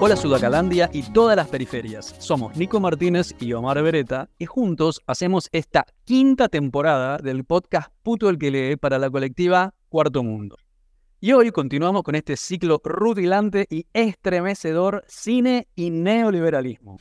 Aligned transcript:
Hola 0.00 0.14
Sudacalandia 0.14 0.88
y 0.92 1.02
todas 1.02 1.34
las 1.34 1.48
periferias. 1.48 2.14
Somos 2.20 2.56
Nico 2.56 2.78
Martínez 2.78 3.34
y 3.40 3.52
Omar 3.52 3.82
Beretta 3.82 4.30
y 4.38 4.46
juntos 4.46 5.02
hacemos 5.08 5.48
esta 5.50 5.86
quinta 6.04 6.48
temporada 6.48 7.18
del 7.18 7.44
podcast 7.44 7.90
Puto 8.04 8.28
el 8.28 8.38
que 8.38 8.52
lee 8.52 8.76
para 8.76 9.00
la 9.00 9.10
colectiva 9.10 9.74
Cuarto 9.88 10.22
Mundo. 10.22 10.56
Y 11.18 11.32
hoy 11.32 11.50
continuamos 11.50 12.04
con 12.04 12.14
este 12.14 12.36
ciclo 12.36 12.80
rutilante 12.84 13.66
y 13.68 13.86
estremecedor 13.92 15.02
cine 15.08 15.66
y 15.74 15.90
neoliberalismo. 15.90 16.98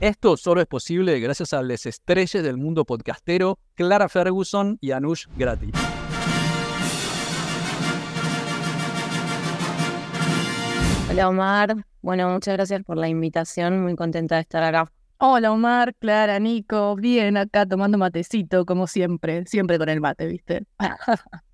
Esto 0.00 0.36
solo 0.36 0.60
es 0.60 0.66
posible 0.66 1.20
gracias 1.20 1.52
a 1.52 1.62
las 1.62 1.86
estrellas 1.86 2.42
del 2.42 2.56
mundo 2.56 2.84
podcastero 2.84 3.60
Clara 3.74 4.08
Ferguson 4.08 4.78
y 4.80 4.90
Anush 4.90 5.26
Grati. 5.36 5.70
Hola 11.14 11.28
Omar, 11.28 11.86
bueno, 12.02 12.28
muchas 12.28 12.54
gracias 12.54 12.82
por 12.82 12.96
la 12.96 13.08
invitación, 13.08 13.84
muy 13.84 13.94
contenta 13.94 14.34
de 14.34 14.40
estar 14.40 14.64
acá. 14.64 14.90
Hola 15.18 15.52
Omar, 15.52 15.94
Clara, 15.94 16.40
Nico, 16.40 16.96
bien 16.96 17.36
acá 17.36 17.64
tomando 17.66 17.96
matecito 17.96 18.66
como 18.66 18.88
siempre, 18.88 19.46
siempre 19.46 19.78
con 19.78 19.88
el 19.88 20.00
mate, 20.00 20.26
¿viste? 20.26 20.66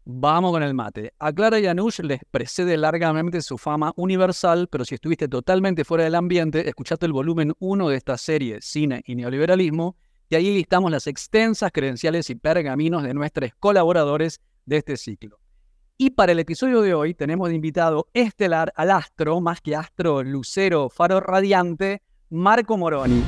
Vamos 0.07 0.53
con 0.53 0.63
el 0.63 0.73
mate. 0.73 1.13
A 1.19 1.31
Clara 1.31 1.61
y 1.61 1.67
Anush 1.67 2.01
les 2.01 2.21
precede 2.31 2.79
largamente 2.79 3.43
su 3.43 3.59
fama 3.59 3.93
universal, 3.97 4.67
pero 4.67 4.87
si 4.87 4.95
estuviste 4.95 5.29
totalmente 5.29 5.85
fuera 5.85 6.05
del 6.05 6.15
ambiente, 6.15 6.67
escuchaste 6.67 7.05
el 7.05 7.13
volumen 7.13 7.53
1 7.59 7.91
de 7.91 7.97
esta 7.99 8.17
serie, 8.17 8.63
Cine 8.63 9.03
y 9.05 9.15
Neoliberalismo, 9.15 9.95
y 10.31 10.37
ahí 10.37 10.55
listamos 10.55 10.91
las 10.91 11.07
extensas 11.07 11.71
credenciales 11.71 12.31
y 12.31 12.35
pergaminos 12.35 13.03
de 13.03 13.13
nuestros 13.13 13.51
colaboradores 13.59 14.41
de 14.65 14.79
este 14.79 14.97
ciclo. 14.97 15.39
Y 16.03 16.09
para 16.09 16.33
el 16.33 16.39
episodio 16.39 16.81
de 16.81 16.95
hoy 16.95 17.13
tenemos 17.13 17.51
de 17.51 17.57
invitado 17.57 18.09
estelar 18.15 18.73
al 18.75 18.91
astro, 18.91 19.39
más 19.43 19.61
que 19.61 19.77
astro, 19.77 20.23
lucero, 20.23 20.89
faro 20.89 21.21
radiante, 21.21 22.01
Marco 22.31 22.79
Moroni. 22.79 23.23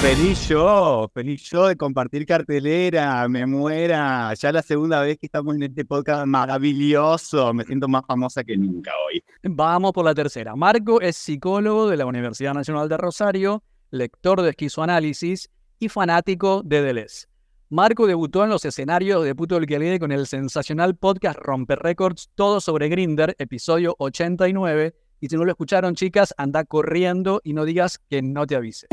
Feliz 0.00 0.48
yo, 0.48 1.10
feliz 1.12 1.42
yo 1.50 1.66
de 1.66 1.76
compartir 1.76 2.24
cartelera, 2.24 3.28
me 3.28 3.44
muera. 3.44 4.32
Ya 4.32 4.50
la 4.50 4.62
segunda 4.62 5.02
vez 5.02 5.18
que 5.18 5.26
estamos 5.26 5.54
en 5.54 5.64
este 5.64 5.84
podcast 5.84 6.24
maravilloso, 6.24 7.52
me 7.52 7.64
siento 7.64 7.86
más 7.86 8.06
famosa 8.06 8.42
que 8.42 8.56
nunca 8.56 8.92
hoy. 9.06 9.22
Vamos 9.42 9.92
por 9.92 10.06
la 10.06 10.14
tercera. 10.14 10.56
Marco 10.56 11.02
es 11.02 11.16
psicólogo 11.16 11.86
de 11.86 11.98
la 11.98 12.06
Universidad 12.06 12.54
Nacional 12.54 12.88
de 12.88 12.96
Rosario, 12.96 13.62
lector 13.90 14.40
de 14.40 14.48
esquizoanálisis 14.50 15.50
y 15.78 15.90
fanático 15.90 16.62
de 16.64 16.80
Deleuze. 16.80 17.26
Marco 17.68 18.06
debutó 18.06 18.42
en 18.42 18.48
los 18.48 18.64
escenarios 18.64 19.22
de 19.22 19.34
Puto 19.34 19.58
el 19.58 19.66
que 19.66 19.98
con 20.00 20.12
el 20.12 20.26
sensacional 20.26 20.96
podcast 20.96 21.38
Romper 21.38 21.78
Records, 21.78 22.30
todo 22.34 22.62
sobre 22.62 22.88
Grinder, 22.88 23.36
episodio 23.38 23.96
89. 23.98 24.94
Y 25.20 25.28
si 25.28 25.36
no 25.36 25.44
lo 25.44 25.50
escucharon, 25.50 25.94
chicas, 25.94 26.32
anda 26.38 26.64
corriendo 26.64 27.42
y 27.44 27.52
no 27.52 27.66
digas 27.66 27.98
que 28.08 28.22
no 28.22 28.46
te 28.46 28.56
avise. 28.56 28.88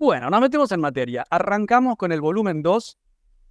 Bueno, 0.00 0.30
nos 0.30 0.40
metemos 0.40 0.72
en 0.72 0.80
materia. 0.80 1.26
Arrancamos 1.28 1.98
con 1.98 2.10
el 2.10 2.22
volumen 2.22 2.62
2 2.62 2.98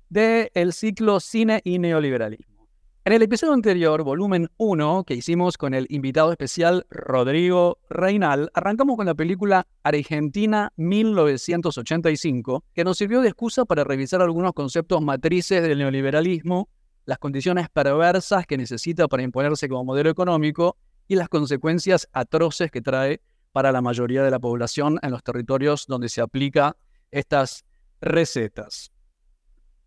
del 0.09 0.73
ciclo 0.73 1.19
Cine 1.19 1.61
y 1.63 1.77
Neoliberalismo. 1.77 2.67
En 3.05 3.13
el 3.13 3.21
episodio 3.21 3.53
anterior, 3.53 4.01
volumen 4.01 4.49
1, 4.57 5.03
que 5.03 5.13
hicimos 5.13 5.59
con 5.59 5.75
el 5.75 5.85
invitado 5.89 6.31
especial 6.31 6.87
Rodrigo 6.89 7.77
Reinal, 7.91 8.49
arrancamos 8.55 8.97
con 8.97 9.05
la 9.05 9.13
película 9.13 9.67
Argentina 9.83 10.73
1985, 10.75 12.63
que 12.73 12.83
nos 12.83 12.97
sirvió 12.97 13.21
de 13.21 13.27
excusa 13.27 13.65
para 13.65 13.83
revisar 13.83 14.23
algunos 14.23 14.53
conceptos 14.53 15.03
matrices 15.03 15.61
del 15.61 15.77
neoliberalismo, 15.77 16.67
las 17.05 17.19
condiciones 17.19 17.69
perversas 17.69 18.47
que 18.47 18.57
necesita 18.57 19.07
para 19.07 19.21
imponerse 19.21 19.69
como 19.69 19.85
modelo 19.85 20.09
económico 20.09 20.77
y 21.07 21.13
las 21.13 21.29
consecuencias 21.29 22.09
atroces 22.11 22.71
que 22.71 22.81
trae 22.81 23.21
para 23.51 23.71
la 23.71 23.81
mayoría 23.81 24.23
de 24.23 24.31
la 24.31 24.39
población 24.39 24.99
en 25.01 25.11
los 25.11 25.23
territorios 25.23 25.85
donde 25.87 26.09
se 26.09 26.21
aplica 26.21 26.75
estas 27.11 27.65
recetas. 28.01 28.91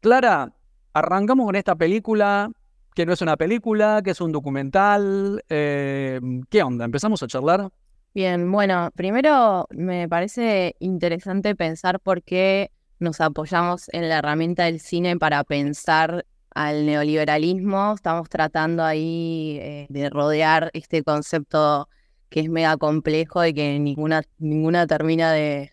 Clara, 0.01 0.53
arrancamos 0.93 1.47
con 1.47 1.57
esta 1.57 1.77
película, 1.77 2.51
que 2.95 3.07
no 3.07 3.13
es 3.13 3.23
una 3.23 3.37
película, 3.37 4.03
que 4.05 4.11
es 4.11 4.21
un 4.21 4.33
documental. 4.33 5.43
Eh, 5.49 6.21
¿Qué 6.51 6.63
onda? 6.63 6.85
¿Empezamos 6.85 7.23
a 7.23 7.27
charlar? 7.27 7.71
Bien, 8.15 8.51
bueno, 8.51 8.91
primero 8.95 9.67
me 9.71 10.09
parece 10.09 10.77
interesante 10.81 11.55
pensar 11.55 12.01
por 12.01 12.23
qué 12.23 12.71
nos 12.99 13.21
apoyamos 13.21 13.89
en 13.93 14.09
la 14.09 14.19
herramienta 14.19 14.65
del 14.65 14.81
cine 14.81 15.17
para 15.17 15.45
pensar 15.45 16.27
al 16.55 16.85
neoliberalismo. 16.85 17.95
Estamos 17.95 18.29
tratando 18.29 18.85
ahí 18.85 19.59
eh, 19.61 19.87
de 19.89 20.11
rodear 20.11 20.71
este 20.75 21.03
concepto 21.03 21.89
que 22.33 22.41
es 22.41 22.49
mega 22.49 22.77
complejo 22.79 23.45
y 23.45 23.53
que 23.55 23.79
ninguna, 23.79 24.23
ninguna 24.39 24.87
termina 24.87 25.31
de, 25.33 25.71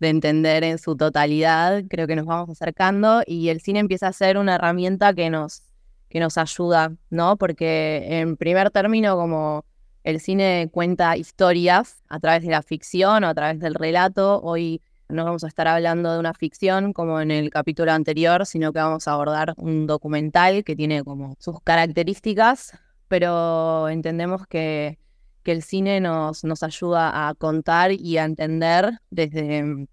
entender 0.00 0.64
en 0.64 0.76
su 0.76 0.96
totalidad. 0.96 1.82
Creo 1.88 2.06
que 2.06 2.14
nos 2.14 2.26
vamos 2.26 2.50
acercando 2.50 3.22
y 3.26 3.48
el 3.48 3.62
cine 3.62 3.78
empieza 3.78 4.08
a 4.08 4.12
ser 4.12 4.36
una 4.36 4.56
herramienta 4.56 5.14
que 5.14 5.30
nos, 5.30 5.62
que 6.10 6.20
nos 6.20 6.36
ayuda, 6.36 6.92
¿no? 7.08 7.38
Porque 7.38 8.04
en 8.20 8.36
primer 8.36 8.70
término, 8.70 9.16
como 9.16 9.64
el 10.02 10.20
cine 10.20 10.68
cuenta 10.70 11.16
historias 11.16 12.02
a 12.10 12.20
través 12.20 12.42
de 12.42 12.50
la 12.50 12.60
ficción 12.60 13.24
o 13.24 13.28
a 13.28 13.34
través 13.34 13.60
del 13.60 13.74
relato, 13.74 14.42
hoy 14.42 14.82
no 15.08 15.24
vamos 15.24 15.42
a 15.42 15.48
estar 15.48 15.68
hablando 15.68 16.12
de 16.12 16.18
una 16.18 16.34
ficción 16.34 16.92
como 16.92 17.18
en 17.22 17.30
el 17.30 17.48
capítulo 17.48 17.90
anterior, 17.90 18.44
sino 18.44 18.74
que 18.74 18.80
vamos 18.80 19.08
a 19.08 19.12
abordar 19.12 19.54
un 19.56 19.86
documental 19.86 20.64
que 20.64 20.76
tiene 20.76 21.02
como 21.02 21.34
sus 21.38 21.62
características, 21.62 22.78
pero 23.08 23.88
entendemos 23.88 24.46
que 24.46 24.98
que 25.44 25.52
el 25.52 25.62
cine 25.62 26.00
nos, 26.00 26.42
nos 26.42 26.62
ayuda 26.62 27.28
a 27.28 27.34
contar 27.34 27.92
y 27.92 28.18
a 28.18 28.24
entender 28.24 28.98
desde, 29.10 29.86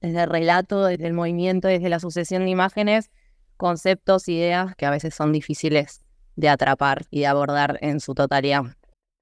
desde 0.00 0.22
el 0.22 0.30
relato, 0.30 0.86
desde 0.86 1.06
el 1.06 1.12
movimiento, 1.12 1.68
desde 1.68 1.88
la 1.88 2.00
sucesión 2.00 2.44
de 2.44 2.50
imágenes, 2.50 3.10
conceptos, 3.56 4.28
ideas 4.28 4.74
que 4.74 4.86
a 4.86 4.90
veces 4.90 5.14
son 5.14 5.32
difíciles 5.32 6.00
de 6.36 6.48
atrapar 6.48 7.04
y 7.10 7.20
de 7.20 7.26
abordar 7.26 7.78
en 7.82 8.00
su 8.00 8.14
totalidad. 8.14 8.64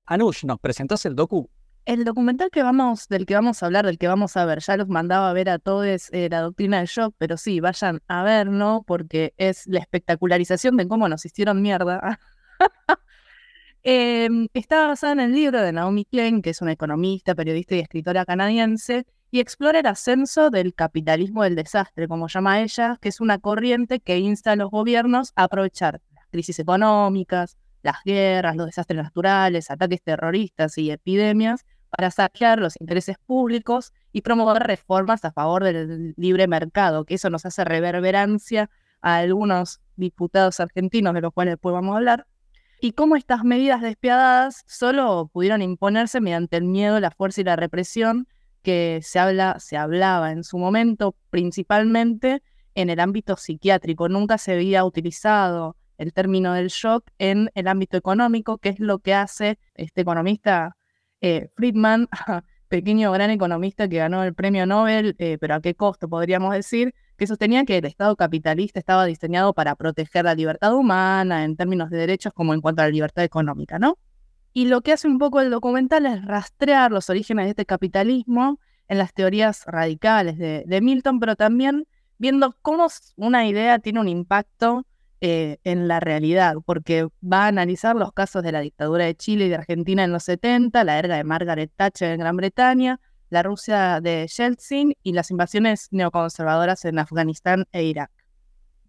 Anush, 0.06 0.44
¿nos 0.44 0.58
presentás 0.58 1.04
el 1.04 1.14
docu? 1.14 1.50
El 1.84 2.04
documental 2.04 2.50
que 2.50 2.62
vamos, 2.62 3.08
del 3.08 3.26
que 3.26 3.34
vamos 3.34 3.62
a 3.62 3.66
hablar, 3.66 3.84
del 3.84 3.98
que 3.98 4.06
vamos 4.06 4.36
a 4.36 4.44
ver, 4.44 4.60
ya 4.60 4.76
los 4.76 4.88
mandaba 4.88 5.28
a 5.28 5.32
ver 5.32 5.48
a 5.48 5.58
todos 5.58 6.10
eh, 6.12 6.28
la 6.30 6.40
doctrina 6.40 6.78
del 6.78 6.86
shock, 6.86 7.12
pero 7.18 7.36
sí, 7.36 7.58
vayan 7.58 8.00
a 8.06 8.22
ver, 8.22 8.46
¿no? 8.46 8.84
Porque 8.86 9.34
es 9.36 9.66
la 9.66 9.80
espectacularización 9.80 10.76
de 10.76 10.86
cómo 10.86 11.08
nos 11.08 11.24
hicieron 11.26 11.60
mierda 11.60 12.20
Em, 13.84 14.46
está 14.54 14.86
basada 14.86 15.14
en 15.14 15.20
el 15.20 15.32
libro 15.32 15.60
de 15.60 15.72
Naomi 15.72 16.04
Klein, 16.04 16.40
que 16.40 16.50
es 16.50 16.62
una 16.62 16.70
economista, 16.70 17.34
periodista 17.34 17.74
y 17.74 17.80
escritora 17.80 18.24
canadiense, 18.24 19.06
y 19.32 19.40
explora 19.40 19.80
el 19.80 19.86
ascenso 19.86 20.50
del 20.50 20.72
capitalismo 20.74 21.42
del 21.42 21.56
desastre, 21.56 22.06
como 22.06 22.28
llama 22.28 22.60
ella, 22.60 22.98
que 23.00 23.08
es 23.08 23.20
una 23.20 23.38
corriente 23.38 23.98
que 23.98 24.18
insta 24.18 24.52
a 24.52 24.56
los 24.56 24.70
gobiernos 24.70 25.32
a 25.34 25.44
aprovechar 25.44 26.00
las 26.14 26.26
crisis 26.30 26.60
económicas, 26.60 27.56
las 27.82 27.96
guerras, 28.04 28.54
los 28.54 28.66
desastres 28.66 29.02
naturales, 29.02 29.68
ataques 29.68 30.02
terroristas 30.02 30.78
y 30.78 30.92
epidemias 30.92 31.64
para 31.90 32.10
saquear 32.12 32.60
los 32.60 32.80
intereses 32.80 33.16
públicos 33.26 33.92
y 34.12 34.20
promover 34.22 34.62
reformas 34.62 35.24
a 35.24 35.32
favor 35.32 35.64
del 35.64 36.14
libre 36.16 36.46
mercado, 36.46 37.04
que 37.04 37.14
eso 37.14 37.30
nos 37.30 37.44
hace 37.46 37.64
reverberancia 37.64 38.70
a 39.00 39.16
algunos 39.16 39.80
diputados 39.96 40.60
argentinos 40.60 41.14
de 41.14 41.20
los 41.22 41.32
cuales 41.32 41.54
después 41.54 41.72
vamos 41.72 41.94
a 41.94 41.96
hablar, 41.96 42.26
y 42.82 42.94
cómo 42.94 43.14
estas 43.14 43.44
medidas 43.44 43.80
despiadadas 43.80 44.64
solo 44.66 45.30
pudieron 45.32 45.62
imponerse 45.62 46.20
mediante 46.20 46.56
el 46.56 46.64
miedo, 46.64 46.98
la 46.98 47.12
fuerza 47.12 47.40
y 47.40 47.44
la 47.44 47.54
represión 47.54 48.26
que 48.62 48.98
se, 49.04 49.20
habla, 49.20 49.60
se 49.60 49.76
hablaba 49.76 50.32
en 50.32 50.42
su 50.42 50.58
momento 50.58 51.14
principalmente 51.30 52.42
en 52.74 52.90
el 52.90 52.98
ámbito 52.98 53.36
psiquiátrico. 53.36 54.08
Nunca 54.08 54.36
se 54.36 54.54
había 54.54 54.84
utilizado 54.84 55.76
el 55.96 56.12
término 56.12 56.54
del 56.54 56.70
shock 56.70 57.08
en 57.18 57.52
el 57.54 57.68
ámbito 57.68 57.96
económico, 57.96 58.58
que 58.58 58.70
es 58.70 58.80
lo 58.80 58.98
que 58.98 59.14
hace 59.14 59.60
este 59.74 60.00
economista 60.00 60.76
eh, 61.20 61.50
Friedman, 61.54 62.08
pequeño 62.66 63.12
gran 63.12 63.30
economista 63.30 63.86
que 63.86 63.98
ganó 63.98 64.24
el 64.24 64.34
premio 64.34 64.66
Nobel, 64.66 65.14
eh, 65.20 65.38
pero 65.40 65.54
a 65.54 65.60
qué 65.60 65.76
costo 65.76 66.08
podríamos 66.08 66.52
decir, 66.52 66.92
que 67.22 67.28
sostenía 67.28 67.64
que 67.64 67.78
el 67.78 67.84
Estado 67.84 68.16
capitalista 68.16 68.80
estaba 68.80 69.04
diseñado 69.04 69.54
para 69.54 69.76
proteger 69.76 70.24
la 70.24 70.34
libertad 70.34 70.74
humana 70.74 71.44
en 71.44 71.54
términos 71.54 71.88
de 71.88 71.98
derechos 71.98 72.32
como 72.32 72.52
en 72.52 72.60
cuanto 72.60 72.82
a 72.82 72.86
la 72.86 72.90
libertad 72.90 73.22
económica, 73.22 73.78
¿no? 73.78 73.96
Y 74.52 74.64
lo 74.64 74.80
que 74.80 74.92
hace 74.92 75.06
un 75.06 75.20
poco 75.20 75.40
el 75.40 75.48
documental 75.48 76.04
es 76.06 76.24
rastrear 76.24 76.90
los 76.90 77.08
orígenes 77.10 77.44
de 77.44 77.50
este 77.50 77.64
capitalismo 77.64 78.58
en 78.88 78.98
las 78.98 79.14
teorías 79.14 79.64
radicales 79.66 80.36
de, 80.36 80.80
Milton, 80.82 81.20
pero 81.20 81.36
también 81.36 81.86
viendo 82.18 82.56
cómo 82.60 82.88
una 83.14 83.46
idea 83.46 83.78
tiene 83.78 84.00
un 84.00 84.08
impacto 84.08 84.84
eh, 85.20 85.58
en 85.62 85.86
la 85.86 86.00
realidad, 86.00 86.56
porque 86.66 87.06
va 87.22 87.44
a 87.44 87.46
analizar 87.46 87.94
los 87.94 88.12
casos 88.12 88.42
de 88.42 88.50
la 88.50 88.62
dictadura 88.62 89.04
de 89.04 89.14
Chile 89.14 89.46
y 89.46 89.48
de 89.48 89.54
Argentina 89.54 90.02
en 90.02 90.10
los 90.10 90.24
70, 90.24 90.82
la 90.82 90.98
erga 90.98 91.18
de 91.18 91.22
Margaret 91.22 91.70
Thatcher 91.76 92.10
en 92.10 92.18
Gran 92.18 92.36
Bretaña, 92.36 92.98
la 93.32 93.42
Rusia 93.42 94.00
de 94.02 94.28
Yeltsin 94.28 94.94
y 95.02 95.12
las 95.12 95.30
invasiones 95.30 95.88
neoconservadoras 95.90 96.84
en 96.84 96.98
Afganistán 96.98 97.64
e 97.72 97.84
Irak. 97.84 98.10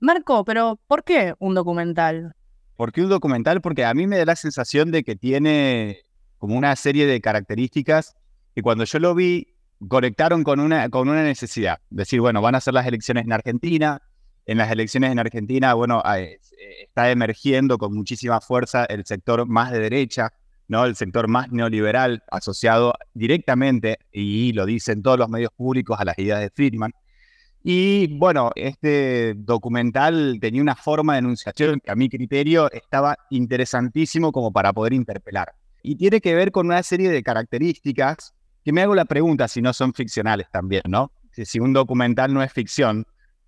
Marco, 0.01 0.44
pero 0.44 0.81
¿por 0.86 1.06
qué 1.06 1.34
un 1.40 1.56
documental? 1.56 2.36
¿Por 2.75 2.92
qué 2.92 3.04
un 3.04 3.10
documental? 3.10 3.62
Porque 3.62 3.86
a 3.86 3.94
mí 3.94 4.06
me 4.06 4.18
da 4.18 4.25
la 4.25 4.36
sensación 4.36 4.92
de 4.92 5.04
que 5.04 5.16
tiene 5.16 6.00
como 6.40 6.57
una 6.57 6.75
serie 6.75 7.06
de 7.06 7.22
características 7.22 8.18
que 8.54 8.62
cuando 8.62 8.84
yo 8.84 9.00
lo 9.00 9.16
vi 9.16 9.48
conectaron 9.88 10.44
con 10.44 10.60
una, 10.60 10.89
con 10.89 11.07
una 11.07 11.24
necesidad. 11.24 11.80
Decir, 11.89 12.19
bueno, 12.19 12.42
van 12.42 12.56
a 12.56 12.60
ser 12.60 12.74
las 12.74 12.86
elecciones 12.86 13.24
en 13.24 13.31
Argentina. 13.31 14.01
En 14.46 14.57
las 14.57 14.69
elecciones 14.69 15.10
en 15.13 15.19
Argentina, 15.19 15.74
bueno, 15.74 16.04
eh, 16.18 16.38
está 16.81 17.10
emergiendo 17.12 17.78
con 17.78 17.94
muchísima 17.94 18.42
fuerza 18.42 18.84
el 18.84 19.06
sector 19.06 19.48
más 19.48 19.72
de 19.72 19.80
derecha, 19.80 20.34
El 20.86 20.96
sector 20.96 21.28
más 21.28 21.52
neoliberal 21.52 22.24
asociado 22.31 22.94
directamente, 23.14 24.00
y 24.12 24.54
lo 24.54 24.66
dicen 24.66 25.02
todos 25.02 25.20
los 25.20 25.30
medios 25.30 25.52
públicos, 25.56 26.00
a 26.00 26.06
las 26.06 26.18
ideas 26.18 26.40
de 26.40 26.50
Friedman. 26.50 26.92
Y 27.64 28.18
bueno, 28.18 28.52
este 28.56 29.36
documental 29.38 30.38
tenía 30.42 30.62
una 30.62 30.75
forma 30.75 31.14
de 31.14 31.20
enunciación 31.20 31.80
que 31.80 31.92
a 31.92 31.96
mi 31.96 32.10
criterio 32.10 32.70
estaba 32.72 33.16
interesantísimo 33.30 34.31
como 34.31 34.52
para 34.52 34.74
poder 34.74 34.94
interpelar. 34.94 35.54
Y 35.81 35.96
tiene 35.96 36.20
que 36.20 36.36
ver 36.36 36.52
con 36.52 36.66
una 36.66 36.84
serie 36.84 37.10
de 37.10 37.24
características 37.24 38.34
que 38.66 38.74
me 38.74 38.81
hago 38.81 38.96
la 38.96 39.06
pregunta 39.06 39.48
si 39.48 39.62
no 39.62 39.72
son 39.74 39.94
ficcionales 39.94 40.48
también, 40.52 40.84
¿no? 40.88 41.12
Si 41.31 41.60
un 41.60 41.74
documental 41.74 42.34
no 42.34 42.44
es 42.44 42.52
ficción, 42.52 43.06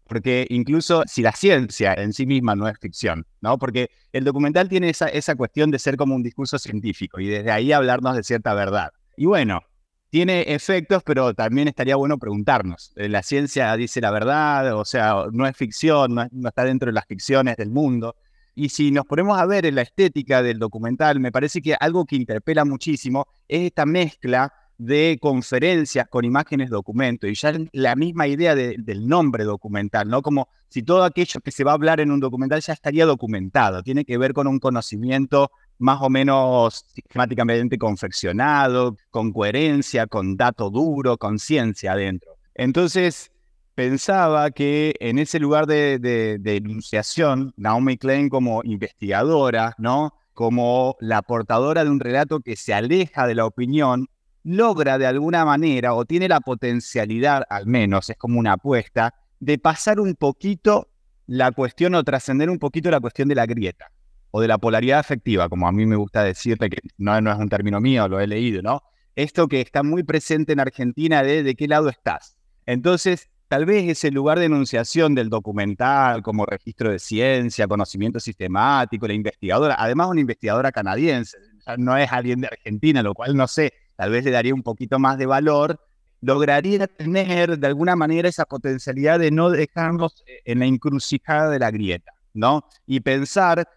porque 0.08 0.46
incluso 0.50 1.04
si 1.08 1.22
la 1.22 1.32
ciencia 1.32 1.94
en 1.94 2.14
sí 2.14 2.26
misma 2.26 2.56
no 2.56 2.68
es 2.68 2.78
ficción, 2.80 3.26
¿no? 3.42 3.58
Porque 3.58 3.90
el 4.14 4.24
documental 4.24 4.70
tiene 4.70 4.90
esa, 4.90 5.08
esa 5.08 5.36
cuestión 5.36 5.72
de 5.72 5.80
ser 5.80 5.98
como 5.98 6.16
un 6.16 6.24
discurso 6.24 6.60
científico 6.60 7.20
y 7.20 7.28
desde 7.28 7.52
ahí 7.52 7.72
hablarnos 7.72 8.16
de 8.16 8.24
cierta 8.24 8.54
verdad. 8.54 8.92
Y 9.18 9.26
bueno, 9.26 9.62
tiene 10.10 10.54
efectos, 10.54 11.04
pero 11.04 11.34
también 11.34 11.68
estaría 11.68 11.96
bueno 11.96 12.18
preguntarnos. 12.18 12.94
Eh, 12.96 13.10
¿La 13.10 13.24
ciencia 13.24 13.76
dice 13.76 14.00
la 14.00 14.12
verdad? 14.12 14.74
O 14.78 14.86
sea, 14.86 15.26
no 15.32 15.46
es 15.46 15.58
ficción, 15.58 16.16
no, 16.16 16.48
está 16.48 16.64
dentro 16.64 16.88
de 16.88 16.94
las 16.94 17.06
ficciones 17.06 17.58
del 17.58 17.70
mundo. 17.70 18.16
Y 18.54 18.70
si 18.70 18.92
nos 18.92 19.06
ponemos 19.06 19.38
a 19.38 19.46
ver 19.46 19.66
en 19.66 19.76
la 19.76 19.82
estética 19.82 20.42
del 20.42 20.60
documental, 20.60 21.20
me 21.20 21.32
parece 21.32 21.62
que 21.62 21.76
algo 21.78 22.06
que 22.06 22.16
interpela 22.16 22.64
muchísimo 22.64 23.28
es 23.48 23.64
esta 23.64 23.86
mezcla 23.86 24.54
de 24.78 25.18
conferencias 25.22 26.08
con 26.10 26.26
imágenes 26.26 26.70
documento 26.70 27.28
y 27.28 27.36
ya 27.36 27.54
la 27.72 27.96
misma 27.96 28.28
idea 28.28 28.56
del 28.56 29.08
nombre 29.08 29.44
documental, 29.44 30.10
¿no? 30.10 30.22
Como 30.22 30.50
si 30.70 30.84
todo 30.84 31.04
aquello 31.04 31.40
que 31.42 31.52
se 31.52 31.64
va 31.64 31.72
a 31.72 31.76
hablar 31.76 32.00
en 32.00 32.12
un 32.12 32.20
documental 32.20 32.62
ya 32.62 32.74
estaría 32.74 33.06
documentado, 33.06 33.84
tiene 33.84 34.06
que 34.06 34.18
ver 34.18 34.34
con 34.34 34.48
un 34.48 34.60
conocimiento 34.60 35.52
más 35.78 36.02
o 36.02 36.10
menos 36.10 36.86
sistemáticamente 36.94 37.78
confeccionado, 37.78 38.98
con 39.10 39.32
coherencia, 39.32 40.08
con 40.08 40.38
dato 40.38 40.70
duro, 40.70 41.18
con 41.18 41.40
ciencia 41.40 41.94
adentro. 41.94 42.38
Entonces, 42.54 43.32
pensaba 43.76 44.52
que 44.52 44.96
en 45.00 45.20
ese 45.20 45.40
lugar 45.40 45.68
de, 45.68 46.00
de, 46.00 46.56
enunciación, 46.56 47.54
Naomi 47.58 47.98
Klein 47.98 48.30
como 48.30 48.62
investigadora, 48.64 49.76
¿no? 49.78 50.14
como 50.34 50.98
la 51.00 51.22
portadora 51.22 51.84
de 51.84 51.90
un 51.90 52.00
relato 52.00 52.42
que 52.42 52.58
se 52.58 52.74
aleja 52.74 53.26
de 53.26 53.36
la 53.36 53.46
opinión, 53.46 54.08
logra 54.46 54.98
de 54.98 55.08
alguna 55.08 55.44
manera, 55.44 55.96
o 55.96 56.06
tiene 56.06 56.30
la 56.30 56.40
potencialidad, 56.40 57.44
al 57.50 57.66
menos, 57.66 58.10
es 58.10 58.16
como 58.16 58.40
una 58.40 58.54
apuesta, 58.54 59.14
de 59.40 59.58
pasar 59.58 60.00
un 60.00 60.16
poquito 60.16 60.88
la 61.28 61.52
cuestión 61.52 61.96
o 61.96 62.04
trascender 62.04 62.50
un 62.50 62.60
poquito 62.60 62.92
la 62.92 63.00
cuestión 63.00 63.28
de 63.28 63.36
la 63.36 63.48
grieta 63.48 63.92
o 64.30 64.42
de 64.42 64.48
la 64.48 64.60
polaridad 64.60 65.00
afectiva, 65.00 65.50
como 65.50 65.68
a 65.68 65.72
mí 65.72 65.86
me 65.86 65.96
gusta 65.96 66.24
decirte, 66.24 66.70
que 66.70 66.78
no, 66.98 67.20
no 67.22 67.32
es 67.32 67.40
un 67.40 67.50
término 67.50 67.82
mío, 67.82 68.08
lo 68.08 68.20
he 68.20 68.28
leído, 68.28 68.62
¿no? 68.62 68.84
Esto 69.16 69.48
que 69.48 69.62
está 69.62 69.82
muy 69.82 70.04
presente 70.04 70.54
en 70.54 70.60
Argentina 70.60 71.24
de 71.24 71.42
de 71.42 71.56
qué 71.56 71.68
lado 71.68 71.90
estás. 71.90 72.38
Entonces, 72.66 73.30
tal 73.48 73.66
vez 73.66 73.90
ese 73.90 74.12
lugar 74.12 74.38
de 74.38 74.46
enunciación 74.46 75.16
del 75.16 75.30
documental 75.30 76.22
como 76.22 76.46
registro 76.46 76.92
de 76.92 77.00
ciencia, 77.00 77.68
conocimiento 77.68 78.20
sistemático, 78.20 79.08
la 79.08 79.14
investigadora, 79.14 79.76
además 79.80 80.10
una 80.10 80.20
investigadora 80.20 80.72
canadiense, 80.72 81.38
no 81.78 81.98
es 81.98 82.12
alguien 82.12 82.42
de 82.42 82.48
Argentina, 82.48 83.02
lo 83.02 83.14
cual 83.16 83.36
no 83.36 83.48
sé, 83.48 83.74
tal 83.96 84.12
vez 84.12 84.26
le 84.26 84.32
daría 84.32 84.54
un 84.54 84.64
poquito 84.64 85.00
más 85.00 85.18
de 85.18 85.26
valor, 85.26 85.80
lograría 86.22 86.88
tener 86.88 87.58
de 87.60 87.68
alguna 87.68 87.96
manera 87.96 88.30
esa 88.30 88.46
potencialidad 88.46 89.20
de 89.20 89.32
no 89.32 89.50
dejarnos 89.50 90.24
en 90.44 90.60
la 90.60 90.66
encrucijada 90.66 91.50
de 91.50 91.60
la 91.60 91.72
grieta, 91.72 92.12
¿no? 92.34 92.66
Y 92.86 93.02
pensar 93.02 93.68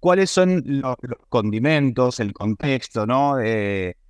cuáles 0.00 0.30
son 0.30 0.62
los, 0.64 0.96
condimentos, 1.28 2.20
el 2.20 2.32
contexto, 2.32 3.06
¿no? 3.06 3.36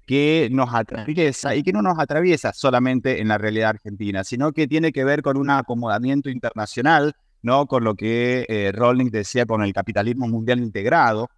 que 0.09 0.49
nos 0.51 0.73
atraviesa 0.73 1.55
y 1.55 1.63
que 1.63 1.71
no 1.71 1.83
nos 1.83 1.99
atraviesa 1.99 2.55
solamente 2.55 3.21
en 3.21 3.29
la 3.29 3.37
realidad 3.37 3.69
argentina, 3.69 4.25
sino 4.25 4.53
que 4.53 4.67
tiene 4.67 4.91
que 4.91 5.05
ver 5.05 5.21
con 5.21 5.37
un 5.37 5.51
acomodamiento 5.51 6.31
internacional, 6.31 7.13
¿no? 7.43 7.67
Con 7.67 7.85
lo 7.85 7.95
que 7.95 8.47
eh, 8.49 8.73
Rowling 8.73 9.11
decía 9.11 9.45
con 9.45 9.63
el 9.63 9.75
capitalismo 9.75 10.27
mundial 10.27 10.61
integrado, 10.61 11.29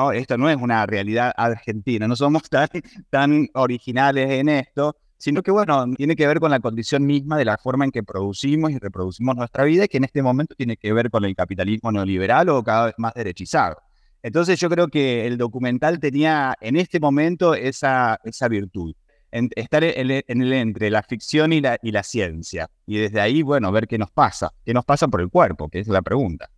¿no? 0.00 0.12
Esto 0.12 0.38
no 0.38 0.48
es 0.48 0.56
una 0.56 0.86
realidad 0.86 1.32
argentina, 1.36 2.08
no 2.08 2.16
somos 2.16 2.42
tan, 2.48 2.68
tan 3.10 3.48
originales 3.54 4.30
en 4.30 4.48
esto, 4.48 4.96
sino 5.18 5.42
que, 5.42 5.50
bueno, 5.50 5.84
tiene 5.96 6.16
que 6.16 6.26
ver 6.26 6.40
con 6.40 6.50
la 6.50 6.60
condición 6.60 7.04
misma 7.04 7.36
de 7.36 7.44
la 7.44 7.58
forma 7.58 7.84
en 7.84 7.90
que 7.90 8.02
producimos 8.02 8.70
y 8.70 8.78
reproducimos 8.78 9.36
nuestra 9.36 9.64
vida, 9.64 9.86
que 9.86 9.98
en 9.98 10.04
este 10.04 10.22
momento 10.22 10.54
tiene 10.54 10.76
que 10.76 10.92
ver 10.92 11.10
con 11.10 11.24
el 11.24 11.36
capitalismo 11.36 11.92
neoliberal 11.92 12.48
o 12.48 12.62
cada 12.62 12.86
vez 12.86 12.94
más 12.96 13.12
derechizado. 13.14 13.76
Entonces 14.22 14.58
yo 14.58 14.68
creo 14.70 14.88
que 14.88 15.26
el 15.26 15.36
documental 15.38 15.98
tenía 16.00 16.54
en 16.60 16.76
este 16.76 17.00
momento 17.00 17.54
esa, 17.54 18.18
esa 18.24 18.48
virtud, 18.48 18.94
estar 19.30 19.84
en 19.84 20.10
el, 20.10 20.52
entre 20.52 20.90
la 20.90 21.02
ficción 21.02 21.52
y 21.52 21.60
la, 21.60 21.78
y 21.82 21.92
la 21.92 22.02
ciencia. 22.02 22.68
Y 22.86 22.98
desde 22.98 23.20
ahí, 23.20 23.42
bueno, 23.42 23.70
ver 23.72 23.86
qué 23.86 23.98
nos 23.98 24.10
pasa, 24.10 24.50
qué 24.64 24.74
nos 24.74 24.84
pasa 24.84 25.08
por 25.08 25.20
el 25.20 25.28
cuerpo, 25.28 25.68
que 25.68 25.80
es 25.80 25.88
la 25.88 26.02
pregunta. 26.02 26.50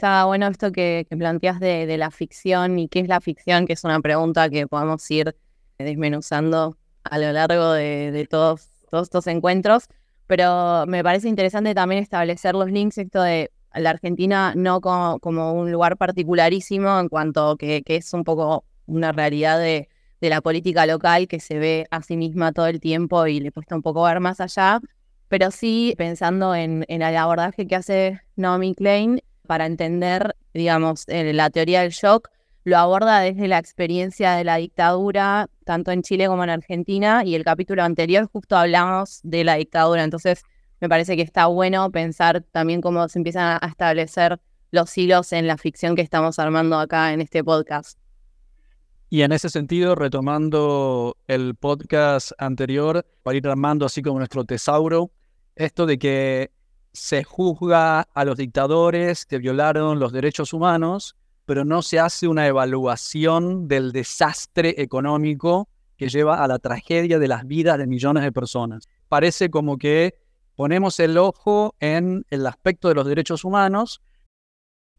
Está 0.00 0.24
bueno 0.24 0.46
esto 0.46 0.72
que, 0.72 1.06
planteas 1.10 1.60
de, 1.60 1.98
la 1.98 2.10
ficción 2.10 2.78
y 2.78 2.88
qué 2.88 3.00
es 3.00 3.08
la 3.08 3.20
ficción, 3.20 3.66
que 3.66 3.74
es 3.74 3.84
una 3.84 4.00
pregunta 4.00 4.48
que 4.48 4.66
podemos 4.66 5.10
ir 5.10 5.36
desmenuzando 5.76 6.78
a 7.04 7.18
lo 7.18 7.30
largo 7.32 7.72
de, 7.72 8.26
todos, 8.30 8.70
estos 8.90 9.26
encuentros. 9.26 9.88
Pero 10.26 10.86
me 10.86 11.04
parece 11.04 11.28
interesante 11.28 11.74
también 11.74 12.02
establecer 12.02 12.54
los 12.54 12.70
links, 12.70 12.96
esto 12.96 13.20
de 13.20 13.50
la 13.74 13.90
Argentina 13.90 14.54
no 14.56 14.80
como, 14.80 15.52
un 15.52 15.70
lugar 15.70 15.98
particularísimo 15.98 16.98
en 16.98 17.10
cuanto 17.10 17.58
que, 17.58 17.82
que 17.82 17.96
es 17.96 18.14
un 18.14 18.24
poco 18.24 18.64
una 18.86 19.12
realidad 19.12 19.58
de, 19.58 19.90
la 20.22 20.40
política 20.40 20.86
local 20.86 21.28
que 21.28 21.40
se 21.40 21.58
ve 21.58 21.86
a 21.90 22.00
sí 22.00 22.16
misma 22.16 22.52
todo 22.52 22.68
el 22.68 22.80
tiempo 22.80 23.26
y 23.26 23.38
le 23.38 23.52
cuesta 23.52 23.76
un 23.76 23.82
poco 23.82 24.04
ver 24.04 24.20
más 24.20 24.40
allá, 24.40 24.80
pero 25.28 25.50
sí 25.50 25.92
pensando 25.98 26.54
en, 26.54 26.86
el 26.88 27.02
abordaje 27.02 27.66
que 27.66 27.76
hace 27.76 28.22
Naomi 28.36 28.74
Klein 28.74 29.20
para 29.50 29.66
entender, 29.66 30.36
digamos, 30.54 31.06
la 31.08 31.50
teoría 31.50 31.80
del 31.80 31.90
shock, 31.90 32.28
lo 32.62 32.78
aborda 32.78 33.18
desde 33.18 33.48
la 33.48 33.58
experiencia 33.58 34.34
de 34.34 34.44
la 34.44 34.58
dictadura, 34.58 35.48
tanto 35.64 35.90
en 35.90 36.02
Chile 36.02 36.28
como 36.28 36.44
en 36.44 36.50
Argentina, 36.50 37.24
y 37.24 37.34
el 37.34 37.42
capítulo 37.42 37.82
anterior 37.82 38.28
justo 38.32 38.56
hablamos 38.56 39.18
de 39.24 39.42
la 39.42 39.56
dictadura, 39.56 40.04
entonces 40.04 40.44
me 40.80 40.88
parece 40.88 41.16
que 41.16 41.22
está 41.22 41.46
bueno 41.46 41.90
pensar 41.90 42.44
también 42.52 42.80
cómo 42.80 43.08
se 43.08 43.18
empiezan 43.18 43.58
a 43.60 43.66
establecer 43.66 44.38
los 44.70 44.96
hilos 44.96 45.32
en 45.32 45.48
la 45.48 45.56
ficción 45.58 45.96
que 45.96 46.02
estamos 46.02 46.38
armando 46.38 46.78
acá 46.78 47.12
en 47.12 47.20
este 47.20 47.42
podcast. 47.42 47.98
Y 49.08 49.22
en 49.22 49.32
ese 49.32 49.48
sentido, 49.48 49.96
retomando 49.96 51.16
el 51.26 51.56
podcast 51.56 52.30
anterior, 52.38 53.04
para 53.24 53.36
ir 53.36 53.48
armando 53.48 53.84
así 53.84 54.00
como 54.00 54.20
nuestro 54.20 54.44
tesauro, 54.44 55.10
esto 55.56 55.86
de 55.86 55.98
que 55.98 56.52
se 56.92 57.24
juzga 57.24 58.02
a 58.02 58.24
los 58.24 58.36
dictadores 58.36 59.26
que 59.26 59.38
violaron 59.38 59.98
los 59.98 60.12
derechos 60.12 60.52
humanos, 60.52 61.16
pero 61.44 61.64
no 61.64 61.82
se 61.82 61.98
hace 61.98 62.28
una 62.28 62.46
evaluación 62.46 63.68
del 63.68 63.92
desastre 63.92 64.74
económico 64.78 65.68
que 65.96 66.08
lleva 66.08 66.42
a 66.42 66.48
la 66.48 66.58
tragedia 66.58 67.18
de 67.18 67.28
las 67.28 67.46
vidas 67.46 67.78
de 67.78 67.86
millones 67.86 68.22
de 68.22 68.32
personas. 68.32 68.88
Parece 69.08 69.50
como 69.50 69.76
que 69.76 70.14
ponemos 70.56 70.98
el 71.00 71.18
ojo 71.18 71.74
en 71.80 72.24
el 72.30 72.46
aspecto 72.46 72.88
de 72.88 72.94
los 72.94 73.06
derechos 73.06 73.44
humanos, 73.44 74.00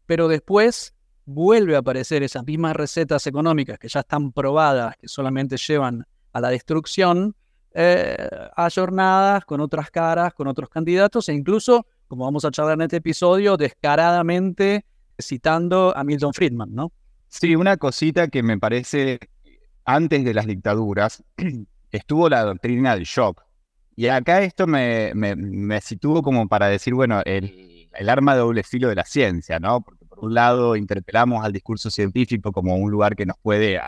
pero 0.06 0.28
después 0.28 0.94
vuelve 1.24 1.76
a 1.76 1.80
aparecer 1.80 2.22
esas 2.22 2.44
mismas 2.44 2.76
recetas 2.76 3.26
económicas 3.26 3.78
que 3.78 3.88
ya 3.88 4.00
están 4.00 4.32
probadas, 4.32 4.96
que 4.96 5.08
solamente 5.08 5.56
llevan 5.56 6.06
a 6.32 6.40
la 6.40 6.50
destrucción, 6.50 7.34
eh, 7.74 8.28
ayornadas 8.56 9.44
con 9.44 9.60
otras 9.60 9.90
caras, 9.90 10.34
con 10.34 10.46
otros 10.46 10.68
candidatos 10.68 11.28
e 11.28 11.34
incluso, 11.34 11.86
como 12.08 12.24
vamos 12.24 12.44
a 12.44 12.50
charlar 12.50 12.74
en 12.74 12.82
este 12.82 12.96
episodio, 12.96 13.56
descaradamente 13.56 14.84
citando 15.20 15.96
a 15.96 16.04
Milton 16.04 16.32
Friedman, 16.32 16.74
¿no? 16.74 16.92
Sí, 17.28 17.56
una 17.56 17.76
cosita 17.76 18.28
que 18.28 18.42
me 18.42 18.58
parece, 18.58 19.18
antes 19.84 20.24
de 20.24 20.34
las 20.34 20.46
dictaduras, 20.46 21.22
estuvo 21.90 22.28
la 22.28 22.44
doctrina 22.44 22.94
del 22.94 23.04
shock, 23.04 23.42
y 23.94 24.06
acá 24.08 24.42
esto 24.42 24.66
me, 24.66 25.12
me, 25.14 25.36
me 25.36 25.80
sitúo 25.80 26.22
como 26.22 26.48
para 26.48 26.68
decir, 26.68 26.94
bueno, 26.94 27.20
el, 27.24 27.88
el, 27.92 28.08
arma 28.08 28.34
de 28.34 28.40
doble 28.40 28.62
filo 28.62 28.88
de 28.88 28.94
la 28.94 29.04
ciencia, 29.04 29.58
¿no? 29.58 29.82
Porque 29.82 30.06
por 30.06 30.20
un 30.24 30.34
lado 30.34 30.76
interpelamos 30.76 31.44
al 31.44 31.52
discurso 31.52 31.90
científico 31.90 32.52
como 32.52 32.76
un 32.76 32.90
lugar 32.90 33.16
que 33.16 33.26
nos 33.26 33.36
puede 33.38 33.78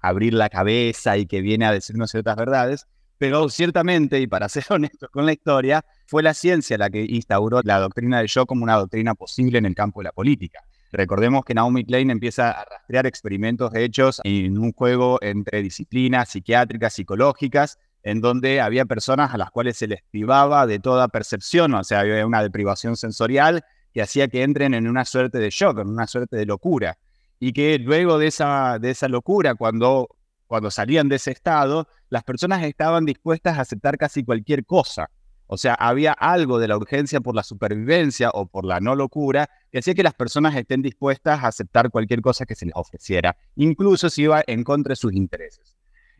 abrir 0.00 0.34
la 0.34 0.48
cabeza 0.48 1.16
y 1.16 1.26
que 1.26 1.40
viene 1.40 1.66
a 1.66 1.72
decirnos 1.72 2.10
ciertas 2.10 2.36
verdades, 2.36 2.86
pero 3.22 3.48
ciertamente, 3.48 4.18
y 4.18 4.26
para 4.26 4.48
ser 4.48 4.64
honestos 4.68 5.08
con 5.12 5.24
la 5.24 5.32
historia, 5.32 5.84
fue 6.08 6.24
la 6.24 6.34
ciencia 6.34 6.76
la 6.76 6.90
que 6.90 7.04
instauró 7.08 7.60
la 7.62 7.78
doctrina 7.78 8.18
del 8.18 8.26
shock 8.26 8.48
como 8.48 8.64
una 8.64 8.74
doctrina 8.74 9.14
posible 9.14 9.58
en 9.58 9.66
el 9.66 9.76
campo 9.76 10.00
de 10.00 10.06
la 10.06 10.10
política. 10.10 10.64
Recordemos 10.90 11.44
que 11.44 11.54
Naomi 11.54 11.84
Klein 11.84 12.10
empieza 12.10 12.50
a 12.50 12.64
rastrear 12.64 13.06
experimentos 13.06 13.72
hechos 13.76 14.20
en 14.24 14.58
un 14.58 14.72
juego 14.72 15.20
entre 15.22 15.62
disciplinas 15.62 16.30
psiquiátricas, 16.30 16.94
psicológicas, 16.94 17.78
en 18.02 18.20
donde 18.20 18.60
había 18.60 18.86
personas 18.86 19.32
a 19.32 19.38
las 19.38 19.52
cuales 19.52 19.76
se 19.76 19.86
les 19.86 20.02
privaba 20.10 20.66
de 20.66 20.80
toda 20.80 21.06
percepción, 21.06 21.74
o 21.74 21.84
sea, 21.84 22.00
había 22.00 22.26
una 22.26 22.42
deprivación 22.42 22.96
sensorial 22.96 23.64
que 23.94 24.02
hacía 24.02 24.26
que 24.26 24.42
entren 24.42 24.74
en 24.74 24.88
una 24.88 25.04
suerte 25.04 25.38
de 25.38 25.50
shock, 25.50 25.78
en 25.78 25.90
una 25.90 26.08
suerte 26.08 26.36
de 26.36 26.44
locura, 26.44 26.98
y 27.38 27.52
que 27.52 27.78
luego 27.78 28.18
de 28.18 28.26
esa, 28.26 28.80
de 28.80 28.90
esa 28.90 29.06
locura, 29.06 29.54
cuando, 29.54 30.08
cuando 30.52 30.70
salían 30.70 31.08
de 31.08 31.16
ese 31.16 31.30
estado, 31.30 31.88
las 32.10 32.24
personas 32.24 32.62
estaban 32.62 33.06
dispuestas 33.06 33.56
a 33.56 33.62
aceptar 33.62 33.96
casi 33.96 34.22
cualquier 34.22 34.66
cosa. 34.66 35.08
O 35.46 35.56
sea, 35.56 35.72
había 35.72 36.12
algo 36.12 36.58
de 36.58 36.68
la 36.68 36.76
urgencia 36.76 37.22
por 37.22 37.34
la 37.34 37.42
supervivencia 37.42 38.28
o 38.34 38.44
por 38.44 38.66
la 38.66 38.78
no 38.78 38.94
locura 38.94 39.48
que 39.70 39.78
hacía 39.78 39.94
que 39.94 40.02
las 40.02 40.12
personas 40.12 40.54
estén 40.54 40.82
dispuestas 40.82 41.42
a 41.42 41.46
aceptar 41.46 41.88
cualquier 41.88 42.20
cosa 42.20 42.44
que 42.44 42.54
se 42.54 42.66
les 42.66 42.74
ofreciera, 42.76 43.34
incluso 43.56 44.10
si 44.10 44.24
iba 44.24 44.42
en 44.46 44.62
contra 44.62 44.90
de 44.90 44.96
sus 44.96 45.14
intereses. 45.14 45.74